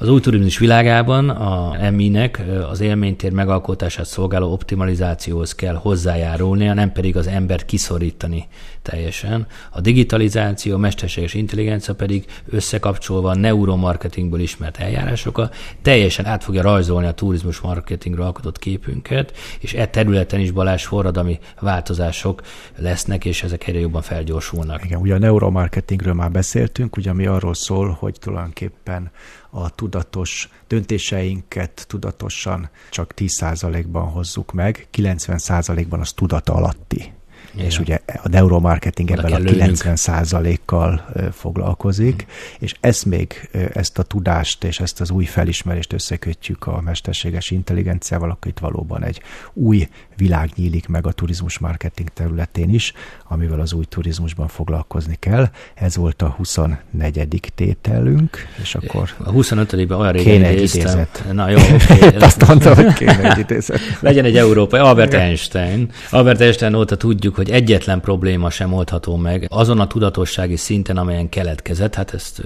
Az 0.00 0.08
új 0.08 0.20
turizmus 0.20 0.58
világában 0.58 1.28
a 1.28 1.76
EMI-nek 1.84 2.42
az 2.70 2.80
élménytér 2.80 3.32
megalkotását 3.32 4.06
szolgáló 4.06 4.52
optimalizációhoz 4.52 5.54
kell 5.54 5.74
hozzájárulnia, 5.74 6.74
nem 6.74 6.92
pedig 6.92 7.16
az 7.16 7.26
embert 7.26 7.64
kiszorítani 7.64 8.48
teljesen. 8.82 9.46
A 9.70 9.80
digitalizáció, 9.80 10.74
a 10.74 10.78
mesterséges 10.78 11.34
intelligencia 11.34 11.94
pedig 11.94 12.24
összekapcsolva 12.48 13.30
a 13.30 13.34
neuromarketingből 13.34 14.40
ismert 14.40 14.76
eljárásokkal 14.76 15.50
teljesen 15.82 16.26
át 16.26 16.44
fogja 16.44 16.62
rajzolni 16.62 17.06
a 17.06 17.12
turizmus 17.12 17.60
marketingről 17.60 18.24
alkotott 18.24 18.58
képünket, 18.58 19.36
és 19.58 19.74
e 19.74 19.86
területen 19.86 20.40
is 20.40 20.50
balás 20.50 20.86
forradalmi 20.86 21.38
változások 21.60 22.42
lesznek, 22.76 23.24
és 23.24 23.42
ezek 23.42 23.66
egyre 23.66 23.80
jobban 23.80 24.02
felgyorsulnak. 24.02 24.84
Igen, 24.84 25.00
ugye 25.00 25.14
a 25.14 25.18
neuromarketingről 25.18 26.14
már 26.14 26.30
beszéltünk, 26.30 26.96
ugye 26.96 27.10
ami 27.10 27.26
arról 27.26 27.54
szól, 27.54 27.96
hogy 27.98 28.16
tulajdonképpen 28.20 29.10
a 29.50 29.70
tudatos 29.70 30.48
döntéseinket 30.66 31.84
tudatosan 31.88 32.70
csak 32.90 33.14
10%-ban 33.16 34.08
hozzuk 34.08 34.52
meg, 34.52 34.88
90%-ban 34.92 36.00
az 36.00 36.12
tudata 36.12 36.54
alatti 36.54 37.12
igen. 37.54 37.66
és 37.66 37.78
ugye 37.78 37.98
a 38.22 38.28
neuromarketing 38.28 39.10
ebben 39.10 39.32
a 39.32 39.38
90%-kal 39.38 41.04
foglalkozik, 41.32 42.26
mm. 42.26 42.56
és 42.58 42.74
ezt 42.80 43.04
még, 43.04 43.50
ezt 43.72 43.98
a 43.98 44.02
tudást 44.02 44.64
és 44.64 44.80
ezt 44.80 45.00
az 45.00 45.10
új 45.10 45.24
felismerést 45.24 45.92
összekötjük 45.92 46.66
a 46.66 46.80
mesterséges 46.80 47.50
intelligenciával, 47.50 48.30
akkor 48.30 48.50
itt 48.50 48.58
valóban 48.58 49.04
egy 49.04 49.20
új 49.52 49.88
világ 50.16 50.50
nyílik 50.54 50.88
meg 50.88 51.06
a 51.06 51.12
turizmus 51.12 51.58
marketing 51.58 52.08
területén 52.08 52.74
is, 52.74 52.92
amivel 53.32 53.60
az 53.60 53.72
új 53.72 53.84
turizmusban 53.84 54.48
foglalkozni 54.48 55.16
kell. 55.18 55.48
Ez 55.74 55.96
volt 55.96 56.22
a 56.22 56.28
24. 56.28 57.52
tételünk, 57.54 58.36
és 58.62 58.74
akkor... 58.74 59.10
A 59.24 59.32
25-ben 59.32 59.98
olyan 59.98 60.12
régen 60.12 60.32
kéne 60.32 60.46
egy 60.46 60.74
idézet. 60.74 61.24
Na 61.32 61.48
jó, 61.48 61.56
oké. 61.56 61.98
Okay. 62.10 62.20
Azt 62.20 62.46
mondta, 62.46 62.74
hogy 62.74 62.92
kéne 62.92 63.32
egy 63.32 63.38
idézet. 63.38 63.80
Legyen 64.00 64.24
egy 64.24 64.36
európai, 64.36 64.80
Albert 64.80 65.14
Einstein. 65.14 65.90
Albert 66.10 66.40
Einstein 66.40 66.74
óta 66.74 66.96
tudjuk, 66.96 67.34
hogy 67.34 67.50
egyetlen 67.50 68.00
probléma 68.00 68.50
sem 68.50 68.72
oldható 68.72 69.16
meg 69.16 69.46
azon 69.48 69.80
a 69.80 69.86
tudatossági 69.86 70.56
szinten, 70.56 70.96
amelyen 70.96 71.28
keletkezett, 71.28 71.94
hát 71.94 72.14
ezt 72.14 72.42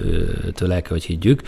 tőle 0.53 0.73
el 0.73 0.81
kell, 0.81 0.91
hogy 0.91 1.03
higgyük. 1.03 1.41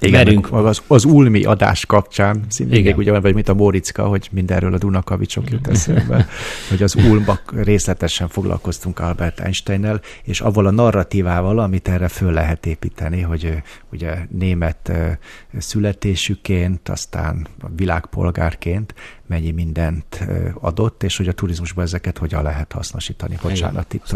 Igen, 0.00 0.24
Merünk... 0.24 0.52
az, 0.52 0.82
az 0.86 1.04
Ulmi 1.04 1.44
adás 1.44 1.86
kapcsán, 1.86 2.44
szintén 2.48 2.94
ugye 2.96 3.18
vagy 3.18 3.34
mint 3.34 3.48
a 3.48 3.54
Móricka, 3.54 4.06
hogy 4.06 4.28
mindenről 4.32 4.74
a 4.74 4.78
Dunakavicsok 4.78 5.50
jut 5.50 5.68
eszembe, 5.74 6.26
hogy 6.68 6.82
az 6.82 6.94
Ulmbak 6.94 7.52
részletesen 7.64 8.28
foglalkoztunk 8.84 8.98
Albert 8.98 9.40
Einsteinnel, 9.40 10.00
és 10.22 10.40
avval 10.40 10.66
a 10.66 10.70
narratívával, 10.70 11.58
amit 11.58 11.88
erre 11.88 12.08
föl 12.08 12.32
lehet 12.32 12.66
építeni, 12.66 13.20
hogy 13.20 13.62
ugye 13.92 14.26
német 14.30 14.92
születésüként, 15.58 16.88
aztán 16.88 17.46
világpolgárként 17.76 18.94
mennyi 19.26 19.50
mindent 19.50 20.24
adott, 20.60 21.02
és 21.02 21.16
hogy 21.16 21.28
a 21.28 21.32
turizmusban 21.32 21.84
ezeket 21.84 22.18
hogyan 22.18 22.42
lehet 22.42 22.72
hasznosítani. 22.72 23.38
Bocsánat, 23.42 23.94
itt 23.94 24.06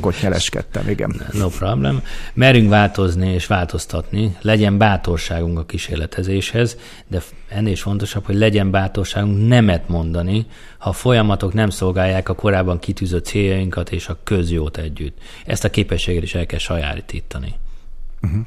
hogy 0.00 0.14
nyeleskedtem, 0.22 0.88
igen. 0.88 1.22
No 1.32 1.48
problem. 1.48 2.02
Merünk 2.34 2.68
változni 2.68 3.32
és 3.32 3.46
változtatni, 3.46 4.36
legyen 4.40 4.78
bátorságunk 4.78 5.58
a 5.58 5.64
kísérletezéshez, 5.64 6.76
de 7.06 7.22
ennél 7.48 7.72
is 7.72 7.82
fontosabb, 7.82 8.24
hogy 8.24 8.36
legyen 8.36 8.70
bátorságunk 8.70 9.48
nemet 9.48 9.88
mondani, 9.88 10.46
ha 10.78 10.88
a 10.88 10.92
folyamatok 10.92 11.52
nem 11.52 11.70
szolgálják 11.70 12.28
a 12.28 12.34
korábban 12.34 12.78
kitűzött 12.78 13.24
céljainkat 13.24 13.92
és 13.92 14.08
a 14.08 14.18
közjót 14.24 14.76
együtt. 14.76 15.18
Ezt 15.46 15.64
a 15.64 15.70
képességet 15.70 16.22
is 16.22 16.34
el 16.34 16.46
kell 16.46 16.58
sajátítani. 16.58 17.54
Uh-huh 18.22 18.46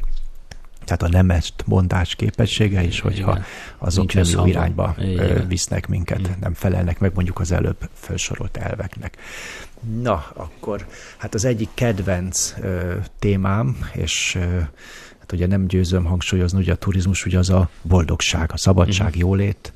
tehát 0.85 1.03
a 1.03 1.09
nemest 1.09 1.53
mondás 1.65 2.15
képessége 2.15 2.83
is, 2.83 2.99
hogyha 2.99 3.31
Igen. 3.31 3.43
azok 3.77 4.13
Nincs 4.13 4.31
nem 4.31 4.39
jó 4.39 4.45
irányba 4.45 4.95
Igen. 4.99 5.47
visznek 5.47 5.87
minket, 5.87 6.19
Igen. 6.19 6.37
nem 6.41 6.53
felelnek 6.53 6.99
meg 6.99 7.11
mondjuk 7.13 7.39
az 7.39 7.51
előbb 7.51 7.89
felsorolt 7.93 8.57
elveknek. 8.57 9.17
Na, 10.01 10.25
akkor 10.33 10.85
hát 11.17 11.33
az 11.33 11.45
egyik 11.45 11.69
kedvenc 11.73 12.53
ö, 12.61 12.93
témám, 13.19 13.77
és 13.93 14.35
ö, 14.35 14.59
hát 15.19 15.31
ugye 15.31 15.47
nem 15.47 15.67
győzöm 15.67 16.05
hangsúlyozni, 16.05 16.57
hogy 16.57 16.69
a 16.69 16.75
turizmus 16.75 17.25
ugye 17.25 17.37
az 17.37 17.49
a 17.49 17.69
boldogság, 17.81 18.49
a 18.53 18.57
szabadság, 18.57 19.07
uh-huh. 19.07 19.21
jólét, 19.21 19.73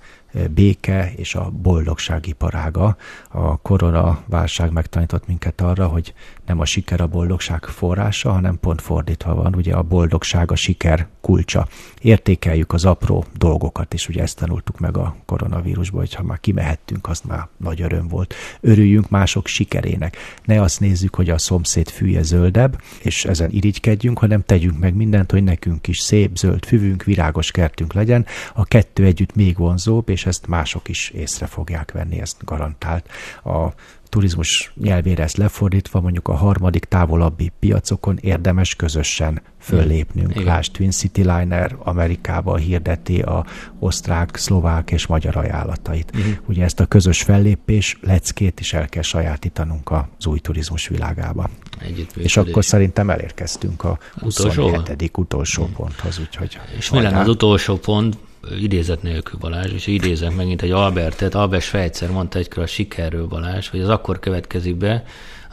béke 0.49 1.13
és 1.15 1.35
a 1.35 1.49
boldogság 1.49 2.27
iparága. 2.27 2.97
A 3.29 3.57
koronaválság 3.57 4.71
megtanított 4.71 5.27
minket 5.27 5.61
arra, 5.61 5.87
hogy 5.87 6.13
nem 6.47 6.59
a 6.59 6.65
siker 6.65 7.01
a 7.01 7.07
boldogság 7.07 7.63
forrása, 7.63 8.31
hanem 8.31 8.59
pont 8.59 8.81
fordítva 8.81 9.35
van, 9.35 9.55
ugye 9.55 9.73
a 9.73 9.83
boldogság 9.83 10.51
a 10.51 10.55
siker 10.55 11.07
kulcsa. 11.21 11.67
Értékeljük 12.01 12.73
az 12.73 12.85
apró 12.85 13.25
dolgokat, 13.37 13.93
és 13.93 14.07
ugye 14.07 14.21
ezt 14.21 14.37
tanultuk 14.37 14.79
meg 14.79 14.97
a 14.97 15.15
koronavírusból, 15.25 15.99
hogy 15.99 16.13
ha 16.13 16.23
már 16.23 16.39
kimehettünk, 16.39 17.07
az 17.07 17.21
már 17.21 17.47
nagy 17.57 17.81
öröm 17.81 18.07
volt. 18.07 18.33
Örüljünk 18.61 19.09
mások 19.09 19.47
sikerének. 19.47 20.17
Ne 20.45 20.61
azt 20.61 20.79
nézzük, 20.79 21.15
hogy 21.15 21.29
a 21.29 21.37
szomszéd 21.37 21.89
fűje 21.89 22.21
zöldebb, 22.21 22.81
és 23.01 23.25
ezen 23.25 23.49
irigykedjünk, 23.51 24.19
hanem 24.19 24.43
tegyünk 24.43 24.79
meg 24.79 24.95
mindent, 24.95 25.31
hogy 25.31 25.43
nekünk 25.43 25.87
is 25.87 25.99
szép 25.99 26.37
zöld 26.37 26.65
füvünk, 26.65 27.03
virágos 27.03 27.51
kertünk 27.51 27.93
legyen. 27.93 28.25
A 28.53 28.65
kettő 28.65 29.05
együtt 29.05 29.35
még 29.35 29.57
vonzóbb, 29.57 30.09
és 30.09 30.25
ezt 30.25 30.47
mások 30.47 30.87
is 30.87 31.09
észre 31.09 31.45
fogják 31.45 31.91
venni, 31.91 32.19
ezt 32.21 32.45
garantált. 32.45 33.09
A 33.43 33.67
turizmus 34.09 34.71
nyelvére 34.75 35.23
ezt 35.23 35.37
lefordítva, 35.37 36.01
mondjuk 36.01 36.27
a 36.27 36.35
harmadik 36.35 36.85
távolabbi 36.85 37.51
piacokon 37.59 38.17
érdemes 38.21 38.75
közösen 38.75 39.41
föllépnünk. 39.59 40.29
Igen. 40.29 40.43
Lásd, 40.43 40.71
Twin 40.71 40.91
City 40.91 41.21
Liner 41.21 41.75
Amerikába 41.79 42.55
hirdeti 42.55 43.21
a 43.21 43.45
osztrák, 43.79 44.35
szlovák 44.35 44.91
és 44.91 45.05
magyar 45.07 45.37
ajánlatait. 45.37 46.11
Uh-huh. 46.15 46.33
Ugye 46.45 46.63
ezt 46.63 46.79
a 46.79 46.85
közös 46.85 47.21
fellépés 47.21 47.97
leckét 48.01 48.59
is 48.59 48.73
el 48.73 48.87
kell 48.89 49.01
sajátítanunk 49.01 49.91
az 49.91 50.25
új 50.25 50.39
turizmus 50.39 50.87
világába. 50.87 51.49
És 52.15 52.37
akkor 52.37 52.65
szerintem 52.65 53.09
elérkeztünk 53.09 53.83
a 53.83 53.97
utolsó? 54.21 54.69
27. 54.69 55.17
utolsó 55.17 55.69
ponthoz. 55.75 56.19
Úgyhogy 56.19 56.59
és 56.77 56.89
mi 56.89 57.01
lenne 57.01 57.19
az 57.19 57.27
utolsó 57.27 57.77
pont? 57.77 58.17
Idézet 58.59 59.01
nélkül 59.01 59.39
Balázs, 59.39 59.71
és 59.71 59.87
idézek 59.87 60.35
megint 60.35 60.61
egy 60.61 60.71
Albertet, 60.71 61.35
Albert 61.35 61.63
Schweitzer 61.63 62.09
mondta 62.11 62.39
egykor 62.39 62.63
a 62.63 62.65
sikerről 62.65 63.27
Balázs, 63.27 63.67
hogy 63.67 63.79
az 63.79 63.89
akkor 63.89 64.19
következik 64.19 64.75
be, 64.75 65.03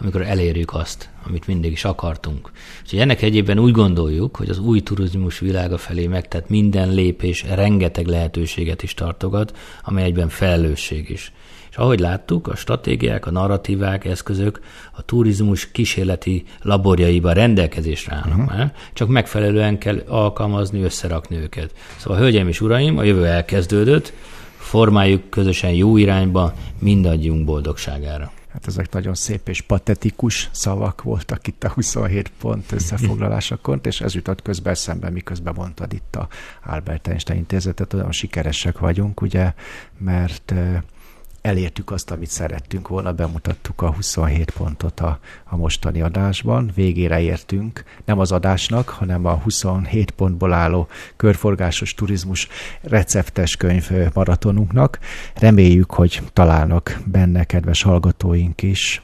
amikor 0.00 0.22
elérjük 0.22 0.74
azt, 0.74 1.08
amit 1.26 1.46
mindig 1.46 1.72
is 1.72 1.84
akartunk. 1.84 2.50
Úgyhogy 2.82 2.98
ennek 2.98 3.22
egyébben 3.22 3.58
úgy 3.58 3.72
gondoljuk, 3.72 4.36
hogy 4.36 4.48
az 4.48 4.58
új 4.58 4.80
turizmus 4.80 5.38
világa 5.38 5.78
felé 5.78 6.06
megtett 6.06 6.48
minden 6.48 6.94
lépés 6.94 7.42
rengeteg 7.42 8.06
lehetőséget 8.06 8.82
is 8.82 8.94
tartogat, 8.94 9.56
amely 9.82 10.04
egyben 10.04 10.28
felelősség 10.28 11.10
is. 11.10 11.32
És 11.74 11.80
ahogy 11.80 12.00
láttuk, 12.00 12.48
a 12.48 12.56
stratégiák, 12.56 13.26
a 13.26 13.30
narratívák, 13.30 14.04
eszközök 14.04 14.60
a 14.92 15.02
turizmus 15.02 15.70
kísérleti 15.70 16.44
laborjaiban 16.62 17.34
rendelkezésre 17.34 18.14
állnak 18.14 18.38
uh-huh. 18.38 18.56
már, 18.56 18.74
csak 18.92 19.08
megfelelően 19.08 19.78
kell 19.78 20.02
alkalmazni, 20.06 20.82
összerakni 20.82 21.36
őket. 21.36 21.72
Szóval, 21.96 22.18
hölgyeim 22.18 22.48
és 22.48 22.60
uraim, 22.60 22.98
a 22.98 23.02
jövő 23.02 23.26
elkezdődött, 23.26 24.12
formáljuk 24.56 25.30
közösen 25.30 25.70
jó 25.70 25.96
irányba, 25.96 26.54
mindannyiunk 26.78 27.44
boldogságára. 27.44 28.32
Hát 28.48 28.66
ezek 28.66 28.92
nagyon 28.92 29.14
szép 29.14 29.48
és 29.48 29.60
patetikus 29.60 30.48
szavak 30.52 31.02
voltak 31.02 31.46
itt 31.46 31.64
a 31.64 31.68
27 31.68 32.32
pont 32.40 32.72
összefoglalásakor, 32.72 33.80
és 33.82 34.00
ez 34.00 34.14
jutott 34.14 34.42
közben 34.42 34.72
eszembe, 34.72 35.10
miközben 35.10 35.54
mondtad 35.56 35.92
itt 35.92 36.16
a 36.16 36.28
Albert 36.64 37.08
Einstein 37.08 37.38
intézetet, 37.38 37.94
olyan 37.94 38.12
sikeresek 38.12 38.78
vagyunk, 38.78 39.20
ugye, 39.20 39.52
mert 39.98 40.54
elértük 41.44 41.90
azt, 41.90 42.10
amit 42.10 42.30
szerettünk 42.30 42.88
volna, 42.88 43.12
bemutattuk 43.12 43.82
a 43.82 43.92
27 43.92 44.50
pontot 44.50 45.00
a, 45.00 45.18
a 45.44 45.56
mostani 45.56 46.02
adásban, 46.02 46.70
végére 46.74 47.20
értünk, 47.20 47.84
nem 48.04 48.18
az 48.18 48.32
adásnak, 48.32 48.88
hanem 48.88 49.24
a 49.26 49.34
27 49.34 50.10
pontból 50.10 50.52
álló 50.52 50.88
körforgásos 51.16 51.94
turizmus 51.94 52.48
receptes 52.82 53.56
könyv 53.56 53.90
maratonunknak. 54.14 54.98
Reméljük, 55.34 55.90
hogy 55.90 56.22
találnak 56.32 57.00
benne 57.06 57.44
kedves 57.44 57.82
hallgatóink 57.82 58.62
is 58.62 59.02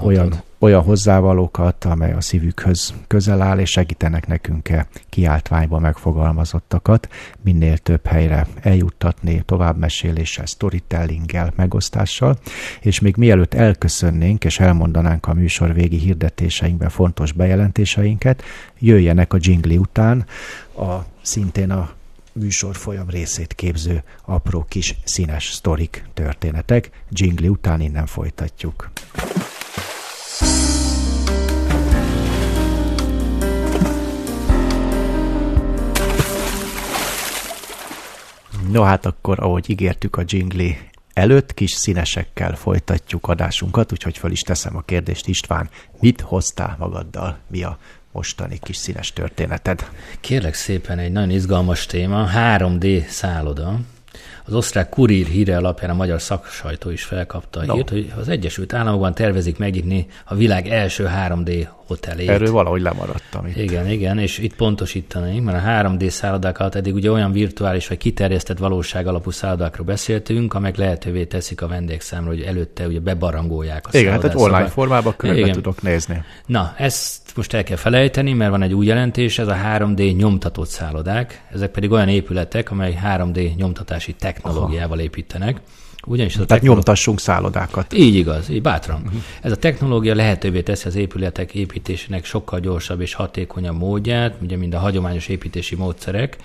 olyan 0.00 0.42
olyan 0.58 0.82
hozzávalókat, 0.82 1.84
amely 1.84 2.12
a 2.12 2.20
szívükhöz 2.20 2.94
közel 3.06 3.42
áll, 3.42 3.58
és 3.58 3.70
segítenek 3.70 4.26
nekünk 4.26 4.68
-e 4.68 4.86
kiáltványba 5.08 5.78
megfogalmazottakat 5.78 7.08
minél 7.42 7.78
több 7.78 8.06
helyre 8.06 8.46
eljuttatni, 8.60 9.42
továbbmeséléssel, 9.46 10.44
storytellinggel, 10.44 11.52
megosztással, 11.56 12.38
és 12.80 13.00
még 13.00 13.16
mielőtt 13.16 13.54
elköszönnénk, 13.54 14.44
és 14.44 14.60
elmondanánk 14.60 15.26
a 15.26 15.34
műsor 15.34 15.74
végi 15.74 15.98
hirdetéseinkben 15.98 16.88
fontos 16.88 17.32
bejelentéseinket, 17.32 18.42
jöjjenek 18.78 19.32
a 19.32 19.38
jingli 19.40 19.76
után 19.76 20.26
a 20.76 20.96
szintén 21.22 21.70
a 21.70 21.90
műsor 22.32 22.76
folyam 22.76 23.08
részét 23.08 23.54
képző 23.54 24.02
apró 24.24 24.66
kis 24.68 24.96
színes 25.04 25.50
sztorik, 25.52 26.04
történetek. 26.14 26.90
Jingli 27.10 27.48
után 27.48 27.80
innen 27.80 28.06
folytatjuk. 28.06 28.90
No 38.70 38.82
hát 38.82 39.06
akkor, 39.06 39.40
ahogy 39.40 39.70
ígértük 39.70 40.16
a 40.16 40.22
jingli 40.26 40.78
előtt, 41.12 41.54
kis 41.54 41.70
színesekkel 41.70 42.54
folytatjuk 42.54 43.28
adásunkat, 43.28 43.92
úgyhogy 43.92 44.18
fel 44.18 44.30
is 44.30 44.40
teszem 44.40 44.76
a 44.76 44.82
kérdést, 44.82 45.26
István, 45.26 45.68
mit 46.00 46.20
hoztál 46.20 46.76
magaddal? 46.78 47.38
Mi 47.46 47.62
a 47.62 47.78
mostani 48.12 48.58
kis 48.62 48.76
színes 48.76 49.12
történeted? 49.12 49.90
Kérlek 50.20 50.54
szépen 50.54 50.98
egy 50.98 51.12
nagyon 51.12 51.30
izgalmas 51.30 51.86
téma, 51.86 52.28
3D 52.34 53.06
szálloda. 53.06 53.80
Az 54.44 54.54
osztrák 54.54 54.88
kurír 54.88 55.26
híre 55.26 55.56
alapján 55.56 55.90
a 55.90 55.94
magyar 55.94 56.20
szaksajtó 56.20 56.90
is 56.90 57.04
felkapta 57.04 57.60
a 57.60 57.64
no. 57.64 57.74
hírt, 57.74 57.88
hogy 57.90 58.12
az 58.18 58.28
Egyesült 58.28 58.72
Államokban 58.72 59.14
tervezik 59.14 59.58
megnyitni 59.58 60.06
a 60.24 60.34
világ 60.34 60.68
első 60.68 61.10
3D 61.14 61.68
hotelét. 61.88 62.28
Erről 62.28 62.50
valahogy 62.50 62.80
lemaradtam 62.80 63.46
itt. 63.46 63.56
Igen, 63.56 63.88
igen, 63.88 64.18
és 64.18 64.38
itt 64.38 64.54
pontosítani, 64.54 65.40
mert 65.40 65.64
a 65.64 65.68
3D 65.68 66.08
szállodák 66.08 66.58
alatt 66.58 66.74
eddig 66.74 66.94
ugye 66.94 67.10
olyan 67.10 67.32
virtuális 67.32 67.88
vagy 67.88 67.98
kiterjesztett 67.98 68.58
valóság 68.58 69.06
alapú 69.06 69.30
szállodákról 69.30 69.86
beszéltünk, 69.86 70.54
amelyek 70.54 70.76
lehetővé 70.76 71.24
teszik 71.24 71.62
a 71.62 71.66
vendégszámra, 71.66 72.28
hogy 72.28 72.42
előtte 72.42 72.86
ugye 72.86 73.00
bebarangolják 73.00 73.86
a 73.86 73.98
Igen, 73.98 74.20
tehát 74.20 74.36
online 74.36 74.54
szóval... 74.54 74.68
formában 74.68 75.14
körbe 75.16 75.50
tudok 75.50 75.82
nézni. 75.82 76.22
Na, 76.46 76.74
ezt 76.76 77.36
most 77.36 77.54
el 77.54 77.62
kell 77.62 77.76
felejteni, 77.76 78.32
mert 78.32 78.50
van 78.50 78.62
egy 78.62 78.72
új 78.72 78.86
jelentés, 78.86 79.38
ez 79.38 79.48
a 79.48 79.56
3D 79.76 80.16
nyomtatott 80.16 80.68
szállodák. 80.68 81.42
Ezek 81.52 81.70
pedig 81.70 81.90
olyan 81.90 82.08
épületek, 82.08 82.70
amely 82.70 82.98
3D 83.04 83.56
nyomtatási 83.56 84.12
technológiával 84.12 84.96
Aha. 84.96 85.02
építenek. 85.02 85.60
Ugyanis 86.08 86.34
ez 86.34 86.40
a 86.40 86.44
Tehát 86.44 86.48
technológia... 86.48 86.74
nyomtassunk 86.74 87.20
szállodákat. 87.20 87.92
Így 87.92 88.14
igaz, 88.14 88.48
így 88.50 88.62
bátran. 88.62 89.02
Uh-huh. 89.04 89.20
Ez 89.42 89.52
a 89.52 89.56
technológia 89.56 90.14
lehetővé 90.14 90.60
teszi 90.60 90.86
az 90.86 90.94
épületek 90.94 91.54
építésének 91.54 92.24
sokkal 92.24 92.60
gyorsabb 92.60 93.00
és 93.00 93.14
hatékonyabb 93.14 93.76
módját, 93.76 94.34
ugye 94.42 94.56
mind 94.56 94.74
a 94.74 94.78
hagyományos 94.78 95.28
építési 95.28 95.74
módszerek. 95.74 96.36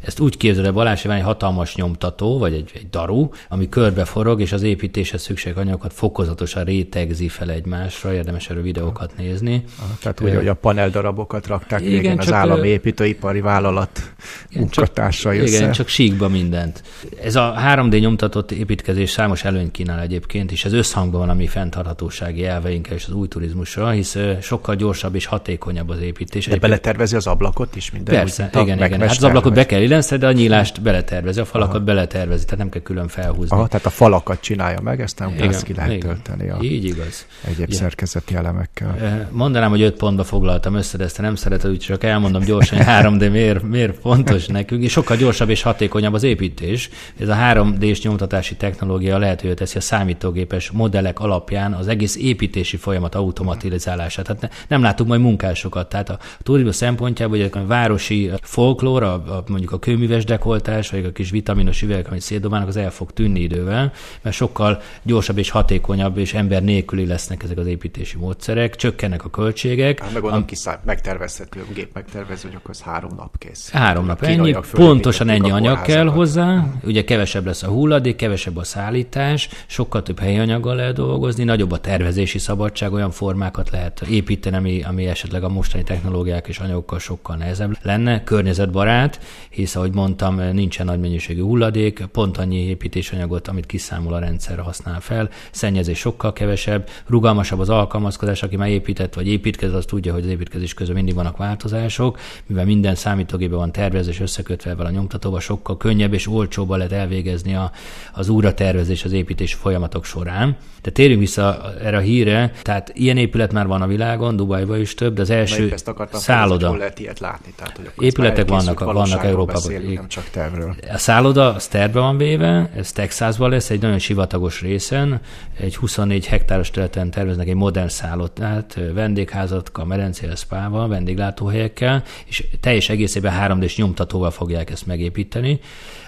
Ezt 0.00 0.20
úgy 0.20 0.36
képzeld 0.36 0.66
el, 0.66 0.72
Balázs, 0.72 1.04
egy 1.04 1.22
hatalmas 1.22 1.74
nyomtató, 1.74 2.38
vagy 2.38 2.52
egy, 2.52 2.70
egy 2.74 2.88
daru, 2.90 3.28
ami 3.48 3.68
körbe 3.68 4.04
forog, 4.04 4.40
és 4.40 4.52
az 4.52 4.62
építéshez 4.62 5.22
szükséges 5.22 5.58
anyagokat 5.58 5.92
fokozatosan 5.92 6.64
rétegzi 6.64 7.28
fel 7.28 7.50
egymásra, 7.50 8.12
érdemes 8.12 8.50
erről 8.50 8.62
videókat 8.62 9.12
nézni. 9.16 9.64
Ah, 9.80 9.98
tehát 10.00 10.20
úgy, 10.20 10.34
hogy 10.34 10.48
a 10.48 10.54
paneldarabokat 10.54 11.46
rakták 11.46 11.80
igen, 11.80 11.92
régen 11.92 12.18
az 12.18 12.32
állami 12.32 12.68
építőipari 12.68 13.40
vállalat 13.40 14.12
igen, 14.48 14.62
munkatársai 14.62 15.36
csak, 15.36 15.46
össze. 15.46 15.56
Igen, 15.56 15.72
csak 15.72 15.88
síkba 15.88 16.28
mindent. 16.28 16.82
Ez 17.22 17.36
a 17.36 17.54
3D 17.66 18.00
nyomtatott 18.00 18.50
építkezés 18.50 19.10
számos 19.10 19.44
előnyt 19.44 19.70
kínál 19.70 20.00
egyébként, 20.00 20.52
és 20.52 20.64
ez 20.64 20.72
összhangban 20.72 21.20
van 21.20 21.28
a 21.28 21.34
mi 21.34 21.46
fenntarthatósági 21.46 22.44
elveinkkel 22.44 22.94
és 22.96 23.06
az 23.06 23.12
új 23.12 23.28
turizmusra, 23.28 23.90
hisz 23.90 24.16
sokkal 24.40 24.74
gyorsabb 24.74 25.14
és 25.14 25.26
hatékonyabb 25.26 25.88
az 25.88 26.00
építés. 26.00 26.46
De 26.46 26.56
beletervezi 26.56 27.16
az 27.16 27.26
ablakot 27.26 27.76
is 27.76 27.90
minden? 27.90 28.14
Persze, 28.14 28.50
igen, 28.52 28.84
igen. 28.84 29.00
Hát 29.00 29.10
az 29.10 29.24
ablakot 29.24 29.54
be 29.54 29.66
kell 29.66 29.80
illeszteni, 29.88 30.20
de 30.20 30.26
a 30.26 30.32
nyílást 30.32 30.82
beletervezi, 30.82 31.40
a 31.40 31.44
falakat 31.44 31.74
Aha. 31.74 31.84
beletervezi, 31.84 32.44
tehát 32.44 32.58
nem 32.58 32.68
kell 32.68 32.82
külön 32.82 33.08
felhúzni. 33.08 33.56
Aha, 33.56 33.66
tehát 33.66 33.86
a 33.86 33.90
falakat 33.90 34.40
csinálja 34.40 34.80
meg, 34.80 35.00
ezt 35.00 35.18
nem 35.18 35.28
igen, 35.28 35.62
ki 35.62 35.74
lehet 35.74 35.92
igen. 35.92 36.00
tölteni 36.00 36.48
a 36.48 36.58
Így 36.60 36.84
igaz. 36.84 37.26
egyéb 37.44 37.68
igen. 37.68 37.80
szerkezeti 37.80 38.34
elemekkel. 38.34 39.28
Mondanám, 39.30 39.70
hogy 39.70 39.82
öt 39.82 39.96
pontba 39.96 40.24
foglaltam 40.24 40.74
össze, 40.74 40.96
de 40.96 41.04
ezt 41.04 41.20
nem 41.20 41.34
szereted, 41.34 41.70
úgyhogy 41.70 41.86
csak 41.86 42.04
elmondom 42.04 42.42
gyorsan, 42.42 42.78
hogy 42.78 42.86
3D 42.88 43.30
miért, 43.30 43.62
miért 43.62 43.98
fontos 44.00 44.46
nekünk, 44.58 44.82
és 44.82 44.92
sokkal 44.92 45.16
gyorsabb 45.16 45.48
és 45.48 45.62
hatékonyabb 45.62 46.12
az 46.12 46.22
építés. 46.22 46.90
Ez 47.20 47.28
a 47.28 47.34
3D-s 47.34 48.02
nyomtatási 48.02 48.56
technológia 48.56 49.18
lehetővé 49.18 49.54
teszi 49.54 49.76
a 49.76 49.80
számítógépes 49.80 50.70
modellek 50.70 51.20
alapján 51.20 51.72
az 51.72 51.88
egész 51.88 52.16
építési 52.16 52.76
folyamat 52.76 53.14
automatizálását. 53.14 54.24
Tehát 54.24 54.66
nem 54.68 54.82
látunk 54.82 55.08
majd 55.08 55.20
munkásokat. 55.20 55.88
Tehát 55.88 56.08
a 56.08 56.18
turizmus 56.42 56.76
szempontjából, 56.76 57.38
hogy 57.38 57.50
a 57.52 57.66
városi 57.66 58.30
folklór, 58.40 59.02
a, 59.02 59.12
a, 59.12 59.44
mondjuk 59.46 59.72
a 59.72 59.77
kőműves 59.78 60.24
dekoltás, 60.24 60.90
vagy 60.90 61.04
a 61.04 61.12
kis 61.12 61.30
vitaminos 61.30 61.82
üvegek, 61.82 62.08
amit 62.08 62.20
szétdobálnak, 62.20 62.68
az 62.68 62.76
el 62.76 62.90
fog 62.90 63.12
tűnni 63.12 63.40
idővel, 63.40 63.92
mert 64.22 64.36
sokkal 64.36 64.80
gyorsabb 65.02 65.38
és 65.38 65.50
hatékonyabb 65.50 66.18
és 66.18 66.34
ember 66.34 66.62
nélküli 66.62 67.06
lesznek 67.06 67.42
ezek 67.42 67.58
az 67.58 67.66
építési 67.66 68.16
módszerek, 68.16 68.76
csökkennek 68.76 69.24
a 69.24 69.30
költségek. 69.30 70.00
Hát 70.00 70.12
meg 70.12 70.24
a... 70.24 70.44
kiszám, 70.44 70.78
megtervezhető, 70.84 71.60
a 71.70 71.72
gép 71.72 71.90
megtervező, 71.94 72.48
hogy 72.48 72.56
akkor 72.56 72.70
az 72.70 72.80
három 72.80 73.10
nap 73.16 73.38
kész. 73.38 73.70
Három 73.70 74.06
nap, 74.06 74.22
ennyi, 74.22 74.56
pontosan 74.72 75.28
ennyi 75.28 75.50
anyag 75.50 75.82
kell 75.82 76.06
hozzá, 76.06 76.64
ugye 76.82 77.04
kevesebb 77.04 77.46
lesz 77.46 77.62
a 77.62 77.68
hulladék, 77.68 78.16
kevesebb 78.16 78.56
a 78.56 78.64
szállítás, 78.64 79.48
sokkal 79.66 80.02
több 80.02 80.18
helyi 80.18 80.38
anyaggal 80.38 80.74
lehet 80.74 80.94
dolgozni, 80.94 81.44
nagyobb 81.44 81.72
a 81.72 81.78
tervezési 81.78 82.38
szabadság, 82.38 82.92
olyan 82.92 83.10
formákat 83.10 83.70
lehet 83.70 84.00
építeni, 84.00 84.56
ami, 84.56 84.82
ami 84.82 85.06
esetleg 85.06 85.44
a 85.44 85.48
mostani 85.48 85.82
technológiák 85.82 86.48
és 86.48 86.58
anyagokkal 86.58 86.98
sokkal 86.98 87.36
nehezebb 87.36 87.76
lenne, 87.82 88.24
környezetbarát, 88.24 89.20
hisz 89.50 89.67
ahogy 89.76 89.94
mondtam, 89.94 90.40
nincsen 90.52 90.86
nagy 90.86 91.00
mennyiségű 91.00 91.40
hulladék, 91.40 92.06
pont 92.12 92.38
annyi 92.38 92.56
építésanyagot, 92.56 93.48
amit 93.48 93.66
kiszámol 93.66 94.14
a 94.14 94.18
rendszer 94.18 94.58
használ 94.58 95.00
fel, 95.00 95.28
szennyezés 95.50 95.98
sokkal 95.98 96.32
kevesebb, 96.32 96.88
rugalmasabb 97.06 97.58
az 97.58 97.68
alkalmazkodás, 97.68 98.42
aki 98.42 98.56
már 98.56 98.68
épített 98.68 99.14
vagy 99.14 99.28
építkezett, 99.28 99.76
az 99.76 99.84
tudja, 99.84 100.12
hogy 100.12 100.22
az 100.22 100.30
építkezés 100.30 100.74
közben 100.74 100.96
mindig 100.96 101.14
vannak 101.14 101.36
változások, 101.36 102.18
mivel 102.46 102.64
minden 102.64 102.94
számítógépben 102.94 103.58
van 103.58 103.72
tervezés 103.72 104.20
összekötve 104.20 104.72
a 104.72 104.90
nyomtatóba, 104.90 105.40
sokkal 105.40 105.76
könnyebb 105.76 106.12
és 106.12 106.26
olcsóbb 106.26 106.70
lehet 106.70 106.92
elvégezni 106.92 107.54
a, 107.54 107.70
az 108.12 108.28
újratervezés 108.28 109.04
az 109.04 109.12
építés 109.12 109.54
folyamatok 109.54 110.04
során. 110.04 110.56
De 110.82 110.90
térjünk 110.90 111.20
vissza 111.20 111.72
erre 111.82 111.96
a 111.96 112.00
híre, 112.00 112.52
tehát 112.62 112.92
ilyen 112.94 113.16
épület 113.16 113.52
már 113.52 113.66
van 113.66 113.82
a 113.82 113.86
világon, 113.86 114.36
Dubajban 114.36 114.80
is 114.80 114.94
több, 114.94 115.14
de 115.14 115.20
az 115.20 115.30
első 115.30 115.74
szálloda. 116.12 116.76
lehet 116.76 116.98
ilyet 116.98 117.18
látni? 117.18 117.52
Tehát, 117.56 117.76
hogy 117.76 118.04
Épületek 118.04 118.48
vannak, 118.48 118.80
vannak 118.80 119.24
Európában. 119.24 119.57
Nem 119.66 120.08
csak 120.08 120.28
tervről. 120.30 120.74
A 120.92 120.98
szálloda 120.98 121.54
az 121.54 121.66
tervbe 121.66 122.00
van 122.00 122.16
véve, 122.16 122.70
ez 122.76 122.92
Texasban 122.92 123.50
lesz, 123.50 123.70
egy 123.70 123.80
nagyon 123.80 123.98
sivatagos 123.98 124.60
részen, 124.60 125.20
egy 125.60 125.76
24 125.76 126.26
hektáros 126.26 126.70
területen 126.70 127.10
terveznek 127.10 127.48
egy 127.48 127.54
modern 127.54 127.88
szállodát, 127.88 128.78
vendégházat, 128.94 129.70
medencével, 129.86 130.34
spával, 130.34 130.88
vendéglátóhelyekkel, 130.88 132.02
és 132.26 132.46
teljes 132.60 132.88
egészében 132.88 133.58
3D-s 133.58 133.76
nyomtatóval 133.76 134.30
fogják 134.30 134.70
ezt 134.70 134.86
megépíteni. 134.86 135.60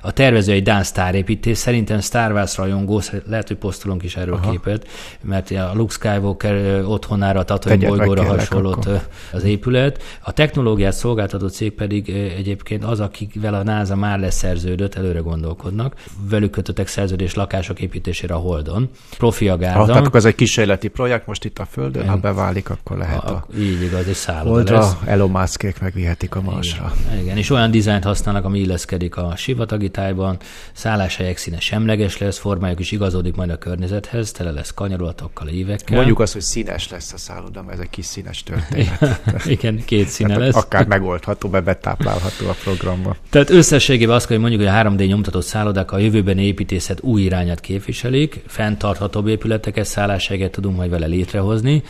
A 0.02 0.12
tervező 0.12 0.52
egy 0.52 0.62
Dán 0.62 0.82
sztárépítés, 0.82 1.58
szerintem 1.58 2.00
Star 2.00 2.32
Wars 2.32 2.56
rajongó, 2.56 3.00
lehet, 3.26 3.48
hogy 3.48 3.56
posztolunk 3.56 4.02
is 4.02 4.16
erről 4.16 4.34
Aha. 4.34 4.50
képet, 4.50 4.88
mert 5.20 5.50
a 5.50 5.70
Luke 5.74 5.92
Skywalker 5.92 6.84
otthonára, 6.84 7.40
a 7.40 7.44
Tatooine 7.44 7.86
bolygóra 7.88 8.24
hasonlott 8.24 8.84
akkor. 8.84 9.00
az 9.32 9.44
épület. 9.44 10.02
A 10.20 10.32
technológiát 10.32 10.92
szolgáltató 10.92 11.48
cég 11.48 11.72
pedig 11.72 12.08
egyébként 12.36 12.84
az, 12.84 13.00
akikvel 13.40 13.54
a 13.54 13.62
NASA 13.62 13.96
már 13.96 14.18
leszerződött, 14.18 14.94
előre 14.94 15.18
gondolkodnak. 15.18 15.94
Velük 16.28 16.50
kötöttek 16.50 16.86
szerződés 16.86 17.34
lakások 17.34 17.80
építésére 17.80 18.34
a 18.34 18.38
Holdon. 18.38 18.90
Profi 19.18 19.48
a 19.48 19.56
gárda. 19.56 19.80
Ah, 19.80 19.86
tehát 19.86 20.14
ez 20.14 20.24
egy 20.24 20.34
kísérleti 20.34 20.88
projekt 20.88 21.26
most 21.26 21.44
itt 21.44 21.58
a 21.58 21.64
Földön, 21.64 22.08
ha 22.08 22.16
beválik, 22.16 22.70
akkor 22.70 22.96
lehet 22.96 23.24
a, 23.24 23.34
a 23.34 23.46
így 23.58 23.82
igaz, 23.82 24.06
egy 24.06 24.14
szálloda 24.14 24.50
Holdra 24.50 24.78
lesz. 24.78 24.96
Elon 25.04 25.30
Muskék 25.30 25.80
megvihetik 25.80 26.34
a 26.34 26.40
Marsra. 26.40 26.92
Igen, 27.06 27.22
igen, 27.22 27.36
és 27.36 27.50
olyan 27.50 27.70
dizájnt 27.70 28.04
használnak, 28.04 28.44
ami 28.44 28.58
illeszkedik 28.58 29.16
a 29.16 29.36
sivatagi 29.36 29.90
tájban, 29.90 30.36
szálláshelyek 30.72 31.36
színe 31.36 31.60
semleges 31.60 32.18
lesz, 32.18 32.38
formájuk 32.38 32.80
is 32.80 32.92
igazodik 32.92 33.36
majd 33.36 33.50
a 33.50 33.56
környezethez, 33.56 34.32
tele 34.32 34.50
lesz 34.50 34.74
kanyarulatokkal 34.74 35.48
évekkel. 35.48 35.96
Mondjuk 35.96 36.20
azt, 36.20 36.32
hogy 36.32 36.42
színes 36.42 36.88
lesz 36.88 37.12
a 37.12 37.18
szálloda, 37.18 37.62
mert 37.62 37.72
ez 37.72 37.80
egy 37.80 37.90
kis 37.90 38.06
színes 38.06 38.42
történet. 38.42 39.20
igen, 39.44 39.84
két 39.84 40.08
színe 40.08 40.36
lesz. 40.36 40.56
Akár 40.56 40.86
megoldható, 40.86 41.48
be 41.48 41.60
betáplálható 41.60 42.48
a 42.48 42.54
programba. 42.64 43.16
Tehát 43.30 43.50
összességében 43.50 44.14
azt 44.14 44.26
kell, 44.26 44.38
hogy 44.38 44.48
mondjuk, 44.50 44.70
hogy 44.70 44.80
a 44.80 44.90
3D 44.90 45.06
nyomtatott 45.06 45.44
szállodák 45.44 45.92
a 45.92 45.98
jövőben 45.98 46.38
építészet 46.38 47.02
új 47.02 47.22
irányát 47.22 47.60
képviselik, 47.60 48.42
fenntarthatóbb 48.46 49.26
épületeket, 49.26 49.84
szálláshelyeket 49.84 50.50
tudunk 50.50 50.76
majd 50.76 50.90
vele 50.90 51.06
létrehozni. 51.06 51.82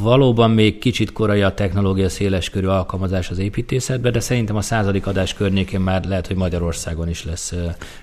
Valóban 0.00 0.50
még 0.50 0.78
kicsit 0.78 1.12
korai 1.12 1.42
a 1.42 1.54
technológia 1.54 2.08
széleskörű 2.08 2.66
alkalmazás 2.66 3.30
az 3.30 3.38
építészetben, 3.38 4.12
de 4.12 4.20
szerintem 4.20 4.56
a 4.56 4.60
századik 4.60 5.06
adás 5.06 5.34
környékén 5.34 5.80
már 5.80 6.04
lehet, 6.04 6.26
hogy 6.26 6.36
Magyarországon 6.36 7.08
is 7.08 7.24
lesz 7.24 7.54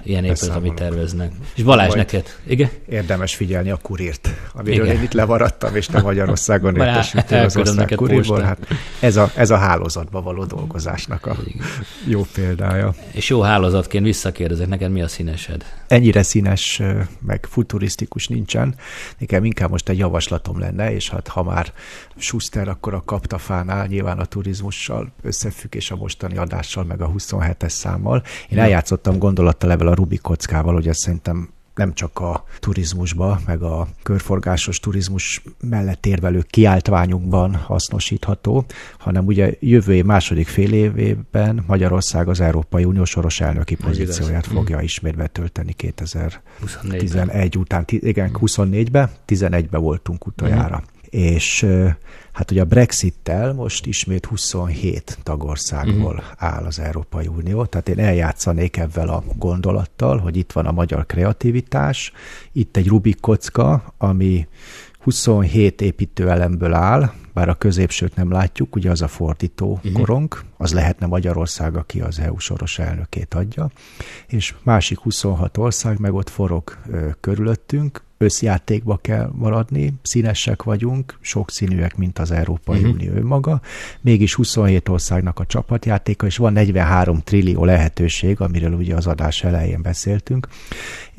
ilyen 0.04 0.24
épület, 0.24 0.56
amit 0.56 0.74
terveznek. 0.74 1.32
És 1.56 1.64
Balázs 1.64 1.94
neked, 1.94 2.26
igen? 2.48 2.70
Érdemes 2.90 3.36
figyelni 3.36 3.70
a 3.70 3.78
kurírt, 3.82 4.30
amiről 4.54 4.86
igen. 4.86 4.98
én 4.98 5.04
itt 5.04 5.14
lemaradtam, 5.14 5.76
és 5.76 5.88
nem 5.88 6.04
Magyarországon 6.12 6.76
értesültél 6.76 7.44
az 7.44 7.58
osztrák 7.58 7.96
kurírból. 7.96 8.42
Hát 8.42 8.58
ez, 9.00 9.16
a, 9.16 9.32
ez 9.36 9.50
a 9.50 9.58
hálózatba 9.58 10.22
való 10.22 10.44
dolgozásnak 10.46 11.26
a 11.26 11.36
jó 12.08 12.26
példája. 12.34 12.71
És 13.12 13.30
jó 13.30 13.42
hálózatként 13.42 14.06
visszakérdezek, 14.06 14.68
neked 14.68 14.92
mi 14.92 15.02
a 15.02 15.08
színesed? 15.08 15.66
Ennyire 15.88 16.24
színes, 16.24 16.82
meg 17.20 17.48
futurisztikus 17.50 18.28
nincsen. 18.28 18.76
Nekem 19.18 19.46
inkább 19.46 19.70
most 19.70 19.90
egy 19.90 19.98
javaslatom 19.98 20.60
lenne, 20.60 20.94
és 20.94 21.10
hát 21.10 21.28
ha 21.28 21.44
már 21.44 21.74
Schuster 22.16 22.68
akkor 22.68 22.94
a 22.94 23.04
kaptafánál, 23.06 23.88
nyilván 23.88 24.20
a 24.20 24.26
turizmussal 24.26 25.12
összefüggés 25.22 25.92
a 25.92 25.96
mostani 25.96 26.38
adással, 26.38 26.84
meg 26.84 27.02
a 27.02 27.12
27-es 27.12 27.70
számmal. 27.70 28.24
Én 28.50 28.60
eljátszottam 28.60 29.18
gondolattal 29.18 29.72
ebből 29.72 29.88
a 29.88 29.94
Rubik 29.94 30.22
kockával, 30.22 30.74
hogy 30.74 30.88
ezt 30.88 31.00
szerintem 31.00 31.50
nem 31.82 31.94
csak 31.94 32.20
a 32.20 32.44
turizmusba, 32.60 33.40
meg 33.46 33.62
a 33.62 33.88
körforgásos 34.04 34.80
turizmus 34.80 35.44
mellett 35.70 36.06
érvelő 36.06 36.44
kiáltványunkban 36.50 37.56
hasznosítható, 37.56 38.66
hanem 38.98 39.26
ugye 39.26 39.54
jövő 39.60 39.94
év 39.94 40.06
második 40.06 40.48
fél 40.48 40.74
évében 40.74 41.64
Magyarország 41.68 42.28
az 42.28 42.40
Európai 42.40 42.84
Unió 42.84 43.04
soros 43.04 43.42
elnöki 43.42 43.76
pozícióját 43.76 44.48
fogja 44.48 44.78
mm. 44.78 44.82
ismét 44.82 45.16
betölteni 45.16 45.74
2011 45.74 47.58
után. 47.58 47.84
Igen, 47.88 48.32
24-ben, 48.34 49.10
11-ben 49.28 49.82
voltunk 49.82 50.26
utoljára. 50.26 50.78
Mm 50.78 51.00
és 51.12 51.66
hát 52.32 52.52
ugye 52.52 52.62
a 52.62 52.66
Brexit-tel 52.66 53.54
most 53.54 53.86
ismét 53.86 54.26
27 54.26 55.18
tagországból 55.24 56.14
uh-huh. 56.14 56.54
áll 56.54 56.66
az 56.66 56.80
Európai 56.80 57.28
Unió, 57.28 57.66
tehát 57.66 57.90
én 57.90 58.00
eljátszanék 58.00 58.78
ebben 58.78 59.08
a 59.08 59.24
gondolattal, 59.38 60.18
hogy 60.18 60.38
itt 60.38 60.52
van 60.52 60.66
a 60.66 60.72
magyar 60.72 61.06
kreativitás, 61.06 62.12
itt 62.52 62.78
egy 62.78 62.88
Rubik 62.88 63.20
kocka, 63.20 63.94
ami 63.98 64.48
27 65.00 65.82
építőelemből 65.82 66.74
áll, 66.74 67.12
bár 67.34 67.50
a 67.50 67.54
középsőt 67.54 68.16
nem 68.16 68.32
látjuk, 68.32 68.76
ugye 68.76 68.90
az 68.90 69.02
a 69.02 69.08
fordító 69.08 69.72
uh-huh. 69.72 69.92
korong, 69.92 70.44
az 70.58 70.74
lehetne 70.74 71.06
Magyarország, 71.06 71.76
aki 71.76 72.02
az 72.02 72.20
EU 72.20 72.38
soros 72.38 72.80
elnökét 72.80 73.34
adja, 73.34 73.70
és 74.28 74.56
másik 74.64 75.00
26 75.00 75.58
ország 75.58 76.00
meg 76.00 76.14
ott 76.14 76.30
forog 76.30 76.78
ö, 76.90 77.10
körülöttünk, 77.20 78.04
összjátékba 78.22 78.98
kell 78.98 79.32
maradni, 79.36 79.94
színesek 80.02 80.64
vagyunk, 80.64 81.18
sokszínűek, 81.22 81.98
mint 81.98 82.20
az 82.20 82.32
Európai 82.32 82.78
uh-huh. 82.78 82.94
Unió 82.94 83.14
önmaga, 83.14 83.62
mégis 84.02 84.34
27 84.34 84.90
országnak 84.90 85.40
a 85.40 85.46
csapatjátéka, 85.46 86.26
és 86.26 86.38
van 86.38 86.54
43 86.54 87.20
trillió 87.20 87.66
lehetőség, 87.66 88.42
amiről 88.42 88.74
ugye 88.74 88.96
az 88.96 89.08
adás 89.08 89.44
elején 89.44 89.82
beszéltünk, 89.82 90.48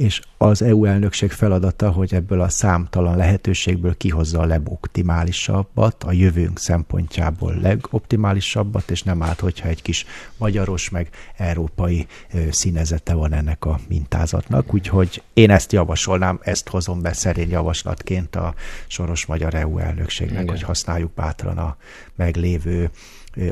és 0.03 0.21
az 0.39 0.63
EU 0.63 0.85
elnökség 0.85 1.31
feladata, 1.31 1.91
hogy 1.91 2.15
ebből 2.15 2.41
a 2.41 2.49
számtalan 2.49 3.17
lehetőségből 3.17 3.97
kihozza 3.97 4.41
a 4.41 4.47
legoptimálisabbat, 4.47 6.05
a 6.05 6.13
jövőnk 6.13 6.59
szempontjából 6.59 7.55
legoptimálisabbat, 7.55 8.91
és 8.91 9.03
nem 9.03 9.23
árt, 9.23 9.41
hogyha 9.41 9.69
egy 9.69 9.83
kis 9.83 10.07
magyaros, 10.37 10.91
meg 10.91 11.09
európai 11.37 12.07
színezete 12.51 13.15
van 13.15 13.33
ennek 13.33 13.65
a 13.65 13.81
mintázatnak. 13.89 14.75
Úgyhogy 14.75 15.23
én 15.33 15.51
ezt 15.51 15.73
javasolnám, 15.73 16.41
ezt 16.43 16.69
hozom 16.69 17.03
be 17.03 17.13
szerény 17.13 17.51
javaslatként 17.51 18.37
a 18.37 18.55
soros 18.87 19.27
magyar 19.27 19.55
EU 19.55 19.79
elnökségnek, 19.79 20.43
Igen. 20.43 20.55
hogy 20.55 20.63
használjuk 20.63 21.13
bátran 21.15 21.59
a 21.59 21.77
meglévő 22.15 22.91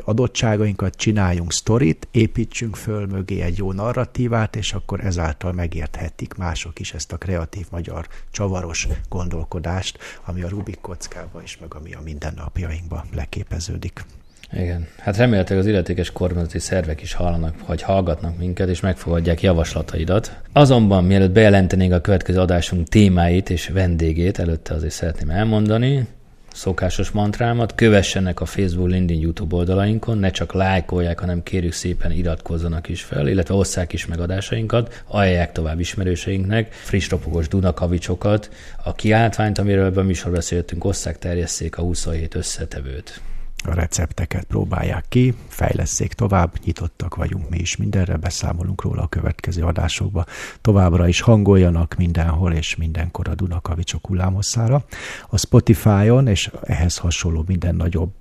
adottságainkat, 0.03 0.95
csináljunk 0.95 1.51
sztorit, 1.51 2.07
építsünk 2.11 2.75
föl 2.75 3.05
mögé 3.05 3.41
egy 3.41 3.57
jó 3.57 3.71
narratívát, 3.71 4.55
és 4.55 4.73
akkor 4.73 5.05
ezáltal 5.05 5.51
megérthetik 5.51 6.33
mások 6.33 6.79
is 6.79 6.93
ezt 6.93 7.11
a 7.11 7.17
kreatív 7.17 7.65
magyar 7.71 8.07
csavaros 8.31 8.87
gondolkodást, 9.09 9.97
ami 10.25 10.41
a 10.41 10.49
Rubik 10.49 10.81
kockában 10.81 11.43
is, 11.43 11.57
meg 11.57 11.73
ami 11.73 11.93
a 11.93 12.01
mindennapjainkban 12.03 13.03
leképeződik. 13.13 14.05
Igen. 14.53 14.87
Hát 14.97 15.17
remélhetőleg 15.17 15.63
az 15.63 15.69
illetékes 15.69 16.11
kormányzati 16.11 16.59
szervek 16.59 17.01
is 17.01 17.13
hallanak, 17.13 17.55
hogy 17.59 17.81
hallgatnak 17.81 18.37
minket, 18.37 18.69
és 18.69 18.79
megfogadják 18.79 19.41
javaslataidat. 19.41 20.41
Azonban, 20.53 21.03
mielőtt 21.03 21.31
bejelentenénk 21.31 21.93
a 21.93 22.01
következő 22.01 22.39
adásunk 22.39 22.87
témáit 22.87 23.49
és 23.49 23.67
vendégét, 23.67 24.39
előtte 24.39 24.73
azért 24.73 24.93
szeretném 24.93 25.29
elmondani, 25.29 26.07
szokásos 26.53 27.11
mantrámat, 27.11 27.75
kövessenek 27.75 28.39
a 28.39 28.45
Facebook, 28.45 28.89
LinkedIn, 28.89 29.21
YouTube 29.21 29.55
oldalainkon, 29.55 30.17
ne 30.17 30.29
csak 30.29 30.53
lájkolják, 30.53 31.19
hanem 31.19 31.43
kérjük 31.43 31.73
szépen 31.73 32.11
iratkozzanak 32.11 32.89
is 32.89 33.03
fel, 33.03 33.27
illetve 33.27 33.53
osszák 33.53 33.93
is 33.93 34.05
meg 34.05 34.19
adásainkat, 34.19 35.03
ajánlják 35.07 35.51
tovább 35.51 35.79
ismerőseinknek, 35.79 36.73
friss 36.73 37.09
ropogos 37.09 37.47
Dunakavicsokat, 37.47 38.49
a 38.83 38.93
kiáltványt, 38.93 39.57
amiről 39.57 39.85
ebben 39.85 40.03
a 40.03 40.07
műsorban 40.07 40.33
beszéltünk, 40.33 40.85
osszák, 40.85 41.19
terjesszék 41.19 41.77
a 41.77 41.81
27 41.81 42.35
összetevőt 42.35 43.21
a 43.65 43.73
recepteket 43.73 44.43
próbálják 44.43 45.05
ki, 45.09 45.33
fejleszék 45.47 46.13
tovább, 46.13 46.53
nyitottak 46.65 47.15
vagyunk 47.15 47.49
mi 47.49 47.57
is 47.57 47.77
mindenre, 47.77 48.17
beszámolunk 48.17 48.81
róla 48.81 49.01
a 49.01 49.07
következő 49.07 49.63
adásokba. 49.63 50.25
Továbbra 50.61 51.07
is 51.07 51.21
hangoljanak 51.21 51.95
mindenhol 51.97 52.53
és 52.53 52.75
mindenkor 52.75 53.27
a 53.27 53.35
Dunakavicsok 53.35 54.07
hullámosszára. 54.07 54.85
A 55.29 55.37
Spotify-on 55.37 56.27
és 56.27 56.51
ehhez 56.63 56.97
hasonló 56.97 57.43
minden 57.47 57.75
nagyobb 57.75 58.13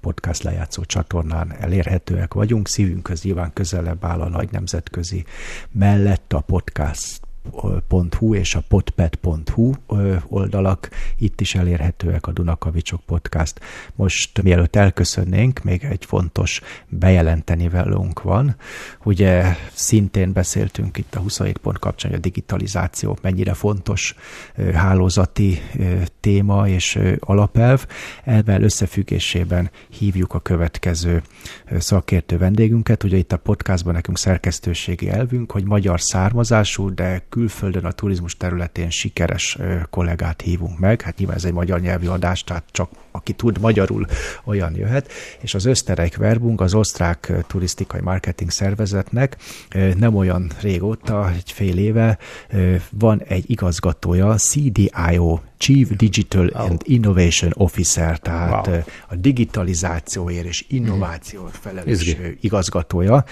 podcast 0.00 0.42
lejátszó 0.42 0.84
csatornán 0.84 1.56
elérhetőek 1.60 2.34
vagyunk. 2.34 2.68
Szívünkhöz 2.68 3.22
nyilván 3.22 3.52
közelebb 3.52 4.04
áll 4.04 4.20
a 4.20 4.28
nagy 4.28 4.48
nemzetközi 4.50 5.24
mellett 5.72 6.32
a 6.32 6.40
podcast 6.40 7.25
podpet.hu 7.50 8.34
és 8.34 8.54
a 8.54 8.62
podpet.hu 8.68 9.72
oldalak, 10.28 10.88
itt 11.18 11.40
is 11.40 11.54
elérhetőek 11.54 12.26
a 12.26 12.32
Dunakavicsok 12.32 13.00
podcast. 13.06 13.60
Most 13.94 14.42
mielőtt 14.42 14.76
elköszönnénk, 14.76 15.62
még 15.62 15.84
egy 15.84 16.04
fontos 16.04 16.60
bejelenteni 16.88 17.68
velünk 17.68 18.22
van. 18.22 18.56
Ugye 19.04 19.56
szintén 19.72 20.32
beszéltünk 20.32 20.98
itt 20.98 21.14
a 21.14 21.20
27 21.20 21.58
pont 21.58 21.78
kapcsán, 21.78 22.10
hogy 22.10 22.20
a 22.20 22.22
digitalizáció 22.22 23.18
mennyire 23.22 23.54
fontos 23.54 24.14
hálózati 24.74 25.60
téma 26.20 26.68
és 26.68 26.98
alapelv. 27.20 27.86
Ezzel 28.24 28.62
összefüggésében 28.62 29.70
hívjuk 29.88 30.34
a 30.34 30.40
következő 30.40 31.22
szakértő 31.78 32.38
vendégünket. 32.38 33.02
Ugye 33.04 33.16
itt 33.16 33.32
a 33.32 33.36
podcastban 33.36 33.94
nekünk 33.94 34.18
szerkesztőségi 34.18 35.08
elvünk, 35.08 35.52
hogy 35.52 35.64
magyar 35.64 36.00
származású, 36.00 36.94
de 36.94 37.24
külföldön 37.36 37.84
a 37.84 37.92
turizmus 37.92 38.36
területén 38.36 38.90
sikeres 38.90 39.58
kollégát 39.90 40.40
hívunk 40.40 40.78
meg. 40.78 41.00
Hát 41.00 41.16
nyilván 41.16 41.36
ez 41.36 41.44
egy 41.44 41.52
magyar 41.52 41.80
nyelvű 41.80 42.06
adás, 42.06 42.44
tehát 42.44 42.64
csak 42.70 42.90
aki 43.16 43.32
tud 43.32 43.60
magyarul, 43.60 44.06
olyan 44.44 44.76
jöhet. 44.76 45.12
És 45.40 45.54
az 45.54 45.64
Österreich 45.64 46.18
Werbung, 46.18 46.60
az 46.60 46.74
osztrák 46.74 47.32
turisztikai 47.46 48.00
marketing 48.00 48.50
szervezetnek 48.50 49.36
nem 49.96 50.14
olyan 50.16 50.50
régóta, 50.60 51.30
egy 51.30 51.52
fél 51.52 51.78
éve 51.78 52.18
van 52.90 53.22
egy 53.22 53.50
igazgatója, 53.50 54.34
CDIO 54.34 55.38
Chief 55.58 55.88
Digital 55.88 56.50
wow. 56.54 56.66
and 56.66 56.80
Innovation 56.84 57.52
Officer, 57.54 58.18
tehát 58.18 58.66
wow. 58.66 58.80
a 59.08 59.14
digitalizációért 59.14 60.46
és 60.46 60.64
innovációért 60.68 61.52
mhm. 61.52 61.62
felelős 61.62 62.06
Izgi. 62.06 62.38
igazgatója, 62.40 63.24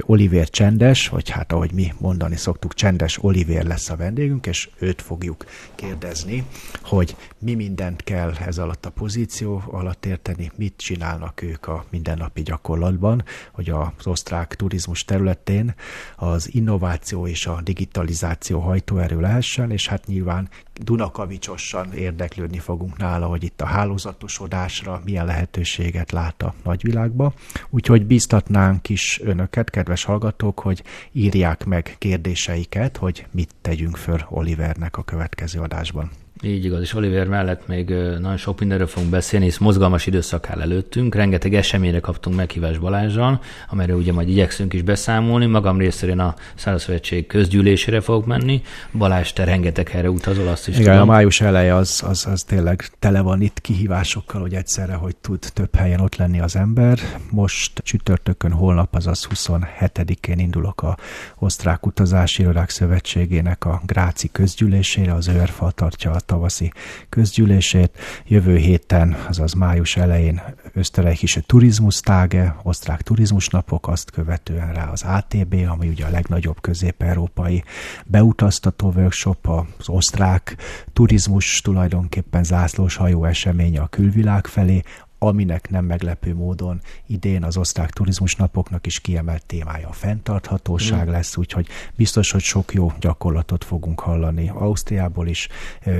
Oliver 0.00 0.48
Csendes, 0.48 1.08
vagy 1.08 1.30
hát 1.30 1.52
ahogy 1.52 1.72
mi 1.72 1.92
mondani 1.98 2.36
szoktuk, 2.36 2.74
Csendes 2.74 3.18
Oliver 3.22 3.64
lesz 3.64 3.90
a 3.90 3.96
vendégünk, 3.96 4.46
és 4.46 4.68
őt 4.78 5.02
fogjuk 5.02 5.44
kérdezni, 5.74 6.44
hogy 6.82 7.16
mi 7.38 7.54
mindent 7.54 8.02
kell 8.02 8.32
ez 8.46 8.58
alatt 8.58 8.86
a 8.86 8.90
pozíció 8.90 9.23
alatt 9.66 10.06
érteni, 10.06 10.50
mit 10.56 10.74
csinálnak 10.76 11.42
ők 11.42 11.66
a 11.66 11.84
mindennapi 11.90 12.42
gyakorlatban, 12.42 13.24
hogy 13.52 13.70
az 13.70 14.06
osztrák 14.06 14.54
turizmus 14.54 15.04
területén 15.04 15.74
az 16.16 16.54
innováció 16.54 17.26
és 17.26 17.46
a 17.46 17.60
digitalizáció 17.62 18.60
hajtóerő 18.60 19.20
lehessen, 19.20 19.70
és 19.70 19.88
hát 19.88 20.06
nyilván 20.06 20.48
Dunakavicsosan 20.80 21.92
érdeklődni 21.92 22.58
fogunk 22.58 22.96
nála, 22.96 23.26
hogy 23.26 23.42
itt 23.44 23.60
a 23.60 23.66
hálózatosodásra 23.66 25.00
milyen 25.04 25.26
lehetőséget 25.26 26.12
lát 26.12 26.42
a 26.42 26.54
nagyvilágba. 26.62 27.32
Úgyhogy 27.70 28.06
bíztatnánk 28.06 28.88
is 28.88 29.20
önöket, 29.22 29.70
kedves 29.70 30.04
hallgatók, 30.04 30.60
hogy 30.60 30.82
írják 31.12 31.64
meg 31.64 31.94
kérdéseiket, 31.98 32.96
hogy 32.96 33.26
mit 33.30 33.54
tegyünk 33.60 33.96
föl 33.96 34.20
Olivernek 34.28 34.96
a 34.96 35.02
következő 35.02 35.60
adásban. 35.60 36.10
Így 36.42 36.64
igaz, 36.64 36.80
és 36.80 36.94
Oliver 36.94 37.26
mellett 37.26 37.66
még 37.66 37.88
nagyon 38.20 38.36
sok 38.36 38.58
mindenről 38.58 38.86
fogunk 38.86 39.10
beszélni, 39.10 39.44
hisz 39.44 39.58
mozgalmas 39.58 40.06
időszak 40.06 40.50
áll 40.50 40.60
előttünk, 40.60 41.14
rengeteg 41.14 41.54
eseményre 41.54 42.00
kaptunk 42.00 42.36
meghívást 42.36 42.80
Balázsral, 42.80 43.40
amelyről 43.68 43.96
ugye 43.96 44.12
majd 44.12 44.28
igyekszünk 44.28 44.72
is 44.72 44.82
beszámolni. 44.82 45.46
Magam 45.46 45.78
részéről 45.78 46.20
a 46.20 46.34
Szárazszövetség 46.54 47.26
közgyűlésére 47.26 48.00
fogok 48.00 48.26
menni. 48.26 48.62
Balázs, 48.92 49.32
te 49.32 49.44
rengeteg 49.44 49.88
helyre 49.88 50.10
utazol, 50.10 50.48
azt 50.48 50.68
is 50.68 50.78
Igen, 50.78 50.92
tudom. 50.92 51.08
a 51.08 51.12
május 51.12 51.40
eleje 51.40 51.74
az, 51.74 52.02
az, 52.06 52.26
az 52.26 52.42
tényleg 52.42 52.84
tele 52.98 53.20
van 53.20 53.40
itt 53.40 53.60
kihívásokkal, 53.60 54.40
hogy 54.40 54.54
egyszerre, 54.54 54.94
hogy 54.94 55.16
tud 55.16 55.38
több 55.52 55.74
helyen 55.74 56.00
ott 56.00 56.16
lenni 56.16 56.40
az 56.40 56.56
ember. 56.56 56.98
Most 57.30 57.78
csütörtökön, 57.78 58.52
holnap, 58.52 58.94
azaz 58.94 59.28
27-én 59.34 60.38
indulok 60.38 60.82
a 60.82 60.96
Osztrák 61.38 61.86
Utazási 61.86 62.42
Irodák 62.42 62.70
Szövetségének 62.70 63.64
a 63.64 63.82
Gráci 63.86 64.28
közgyűlésére, 64.32 65.14
az 65.14 65.26
ÖRFA 65.28 65.70
tartja 65.70 66.10
a 66.10 66.22
tavaszi 66.24 66.72
közgyűlését. 67.08 67.98
Jövő 68.26 68.56
héten, 68.56 69.16
azaz 69.28 69.52
május 69.52 69.96
elején 69.96 70.42
Österreichische 70.72 71.40
Tourismustage, 71.46 72.56
osztrák 72.62 73.02
turizmusnapok, 73.02 73.88
azt 73.88 74.10
követően 74.10 74.72
rá 74.72 74.90
az 74.90 75.02
ATB, 75.02 75.54
ami 75.68 75.88
ugye 75.88 76.04
a 76.04 76.10
legnagyobb 76.10 76.60
közép-európai 76.60 77.64
beutaztató 78.06 78.92
workshop, 78.96 79.48
az 79.78 79.88
osztrák 79.88 80.56
turizmus 80.92 81.60
tulajdonképpen 81.60 82.44
zászlós 82.44 82.96
hajó 82.96 83.24
eseménye 83.24 83.80
a 83.80 83.86
külvilág 83.86 84.46
felé, 84.46 84.82
aminek 85.18 85.70
nem 85.70 85.84
meglepő 85.84 86.34
módon 86.34 86.80
idén 87.06 87.44
az 87.44 87.56
osztrák 87.56 87.90
turizmus 87.90 88.36
napoknak 88.36 88.86
is 88.86 89.00
kiemelt 89.00 89.46
témája 89.46 89.88
a 89.88 89.92
fenntarthatóság 89.92 91.08
mm. 91.08 91.10
lesz, 91.10 91.36
úgyhogy 91.36 91.66
biztos, 91.94 92.30
hogy 92.30 92.42
sok 92.42 92.72
jó 92.72 92.92
gyakorlatot 93.00 93.64
fogunk 93.64 94.00
hallani. 94.00 94.48
Ausztriából 94.48 95.28
is 95.28 95.48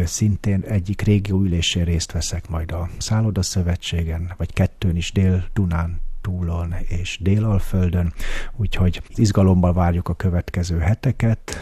szintén 0.05 0.61
egyik 0.61 1.03
régió 1.03 1.41
ülésén 1.41 1.85
részt 1.85 2.13
veszek 2.13 2.49
majd 2.49 2.73
a 2.73 2.89
Szálloda 2.99 3.43
Szövetségen, 3.43 4.35
vagy 4.37 4.53
kettőn 4.53 4.97
is 4.97 5.13
Dél-Dunán 5.13 6.04
túlon 6.25 6.75
és 6.89 7.19
Délalföldön, 7.21 8.13
úgyhogy 8.57 9.03
izgalommal 9.15 9.73
várjuk 9.73 10.09
a 10.09 10.15
következő 10.15 10.79
heteket, 10.79 11.57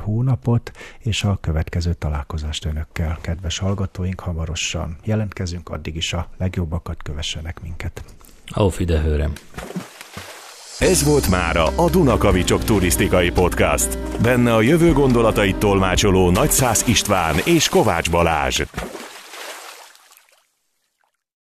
hónapot, 0.00 0.72
és 0.98 1.24
a 1.24 1.38
következő 1.40 1.92
találkozást 1.92 2.64
önökkel, 2.64 3.18
kedves 3.20 3.58
hallgatóink, 3.58 4.20
hamarosan 4.20 4.96
jelentkezünk, 5.04 5.68
addig 5.68 5.96
is 5.96 6.12
a 6.12 6.28
legjobbakat 6.36 7.02
kövessenek 7.02 7.62
minket. 7.62 8.04
Auf 8.46 8.78
Wiederhören! 8.78 9.32
Ez 10.78 11.04
volt 11.04 11.28
mára 11.30 11.64
a 11.64 11.90
Dunakavicsok 11.90 12.64
turisztikai 12.64 13.30
podcast. 13.30 13.98
Benne 14.22 14.54
a 14.54 14.60
jövő 14.60 14.92
gondolatait 14.92 15.56
tolmácsoló 15.56 16.30
Nagyszász 16.30 16.86
István 16.86 17.34
és 17.44 17.68
Kovács 17.68 18.10
Balázs. 18.10 18.62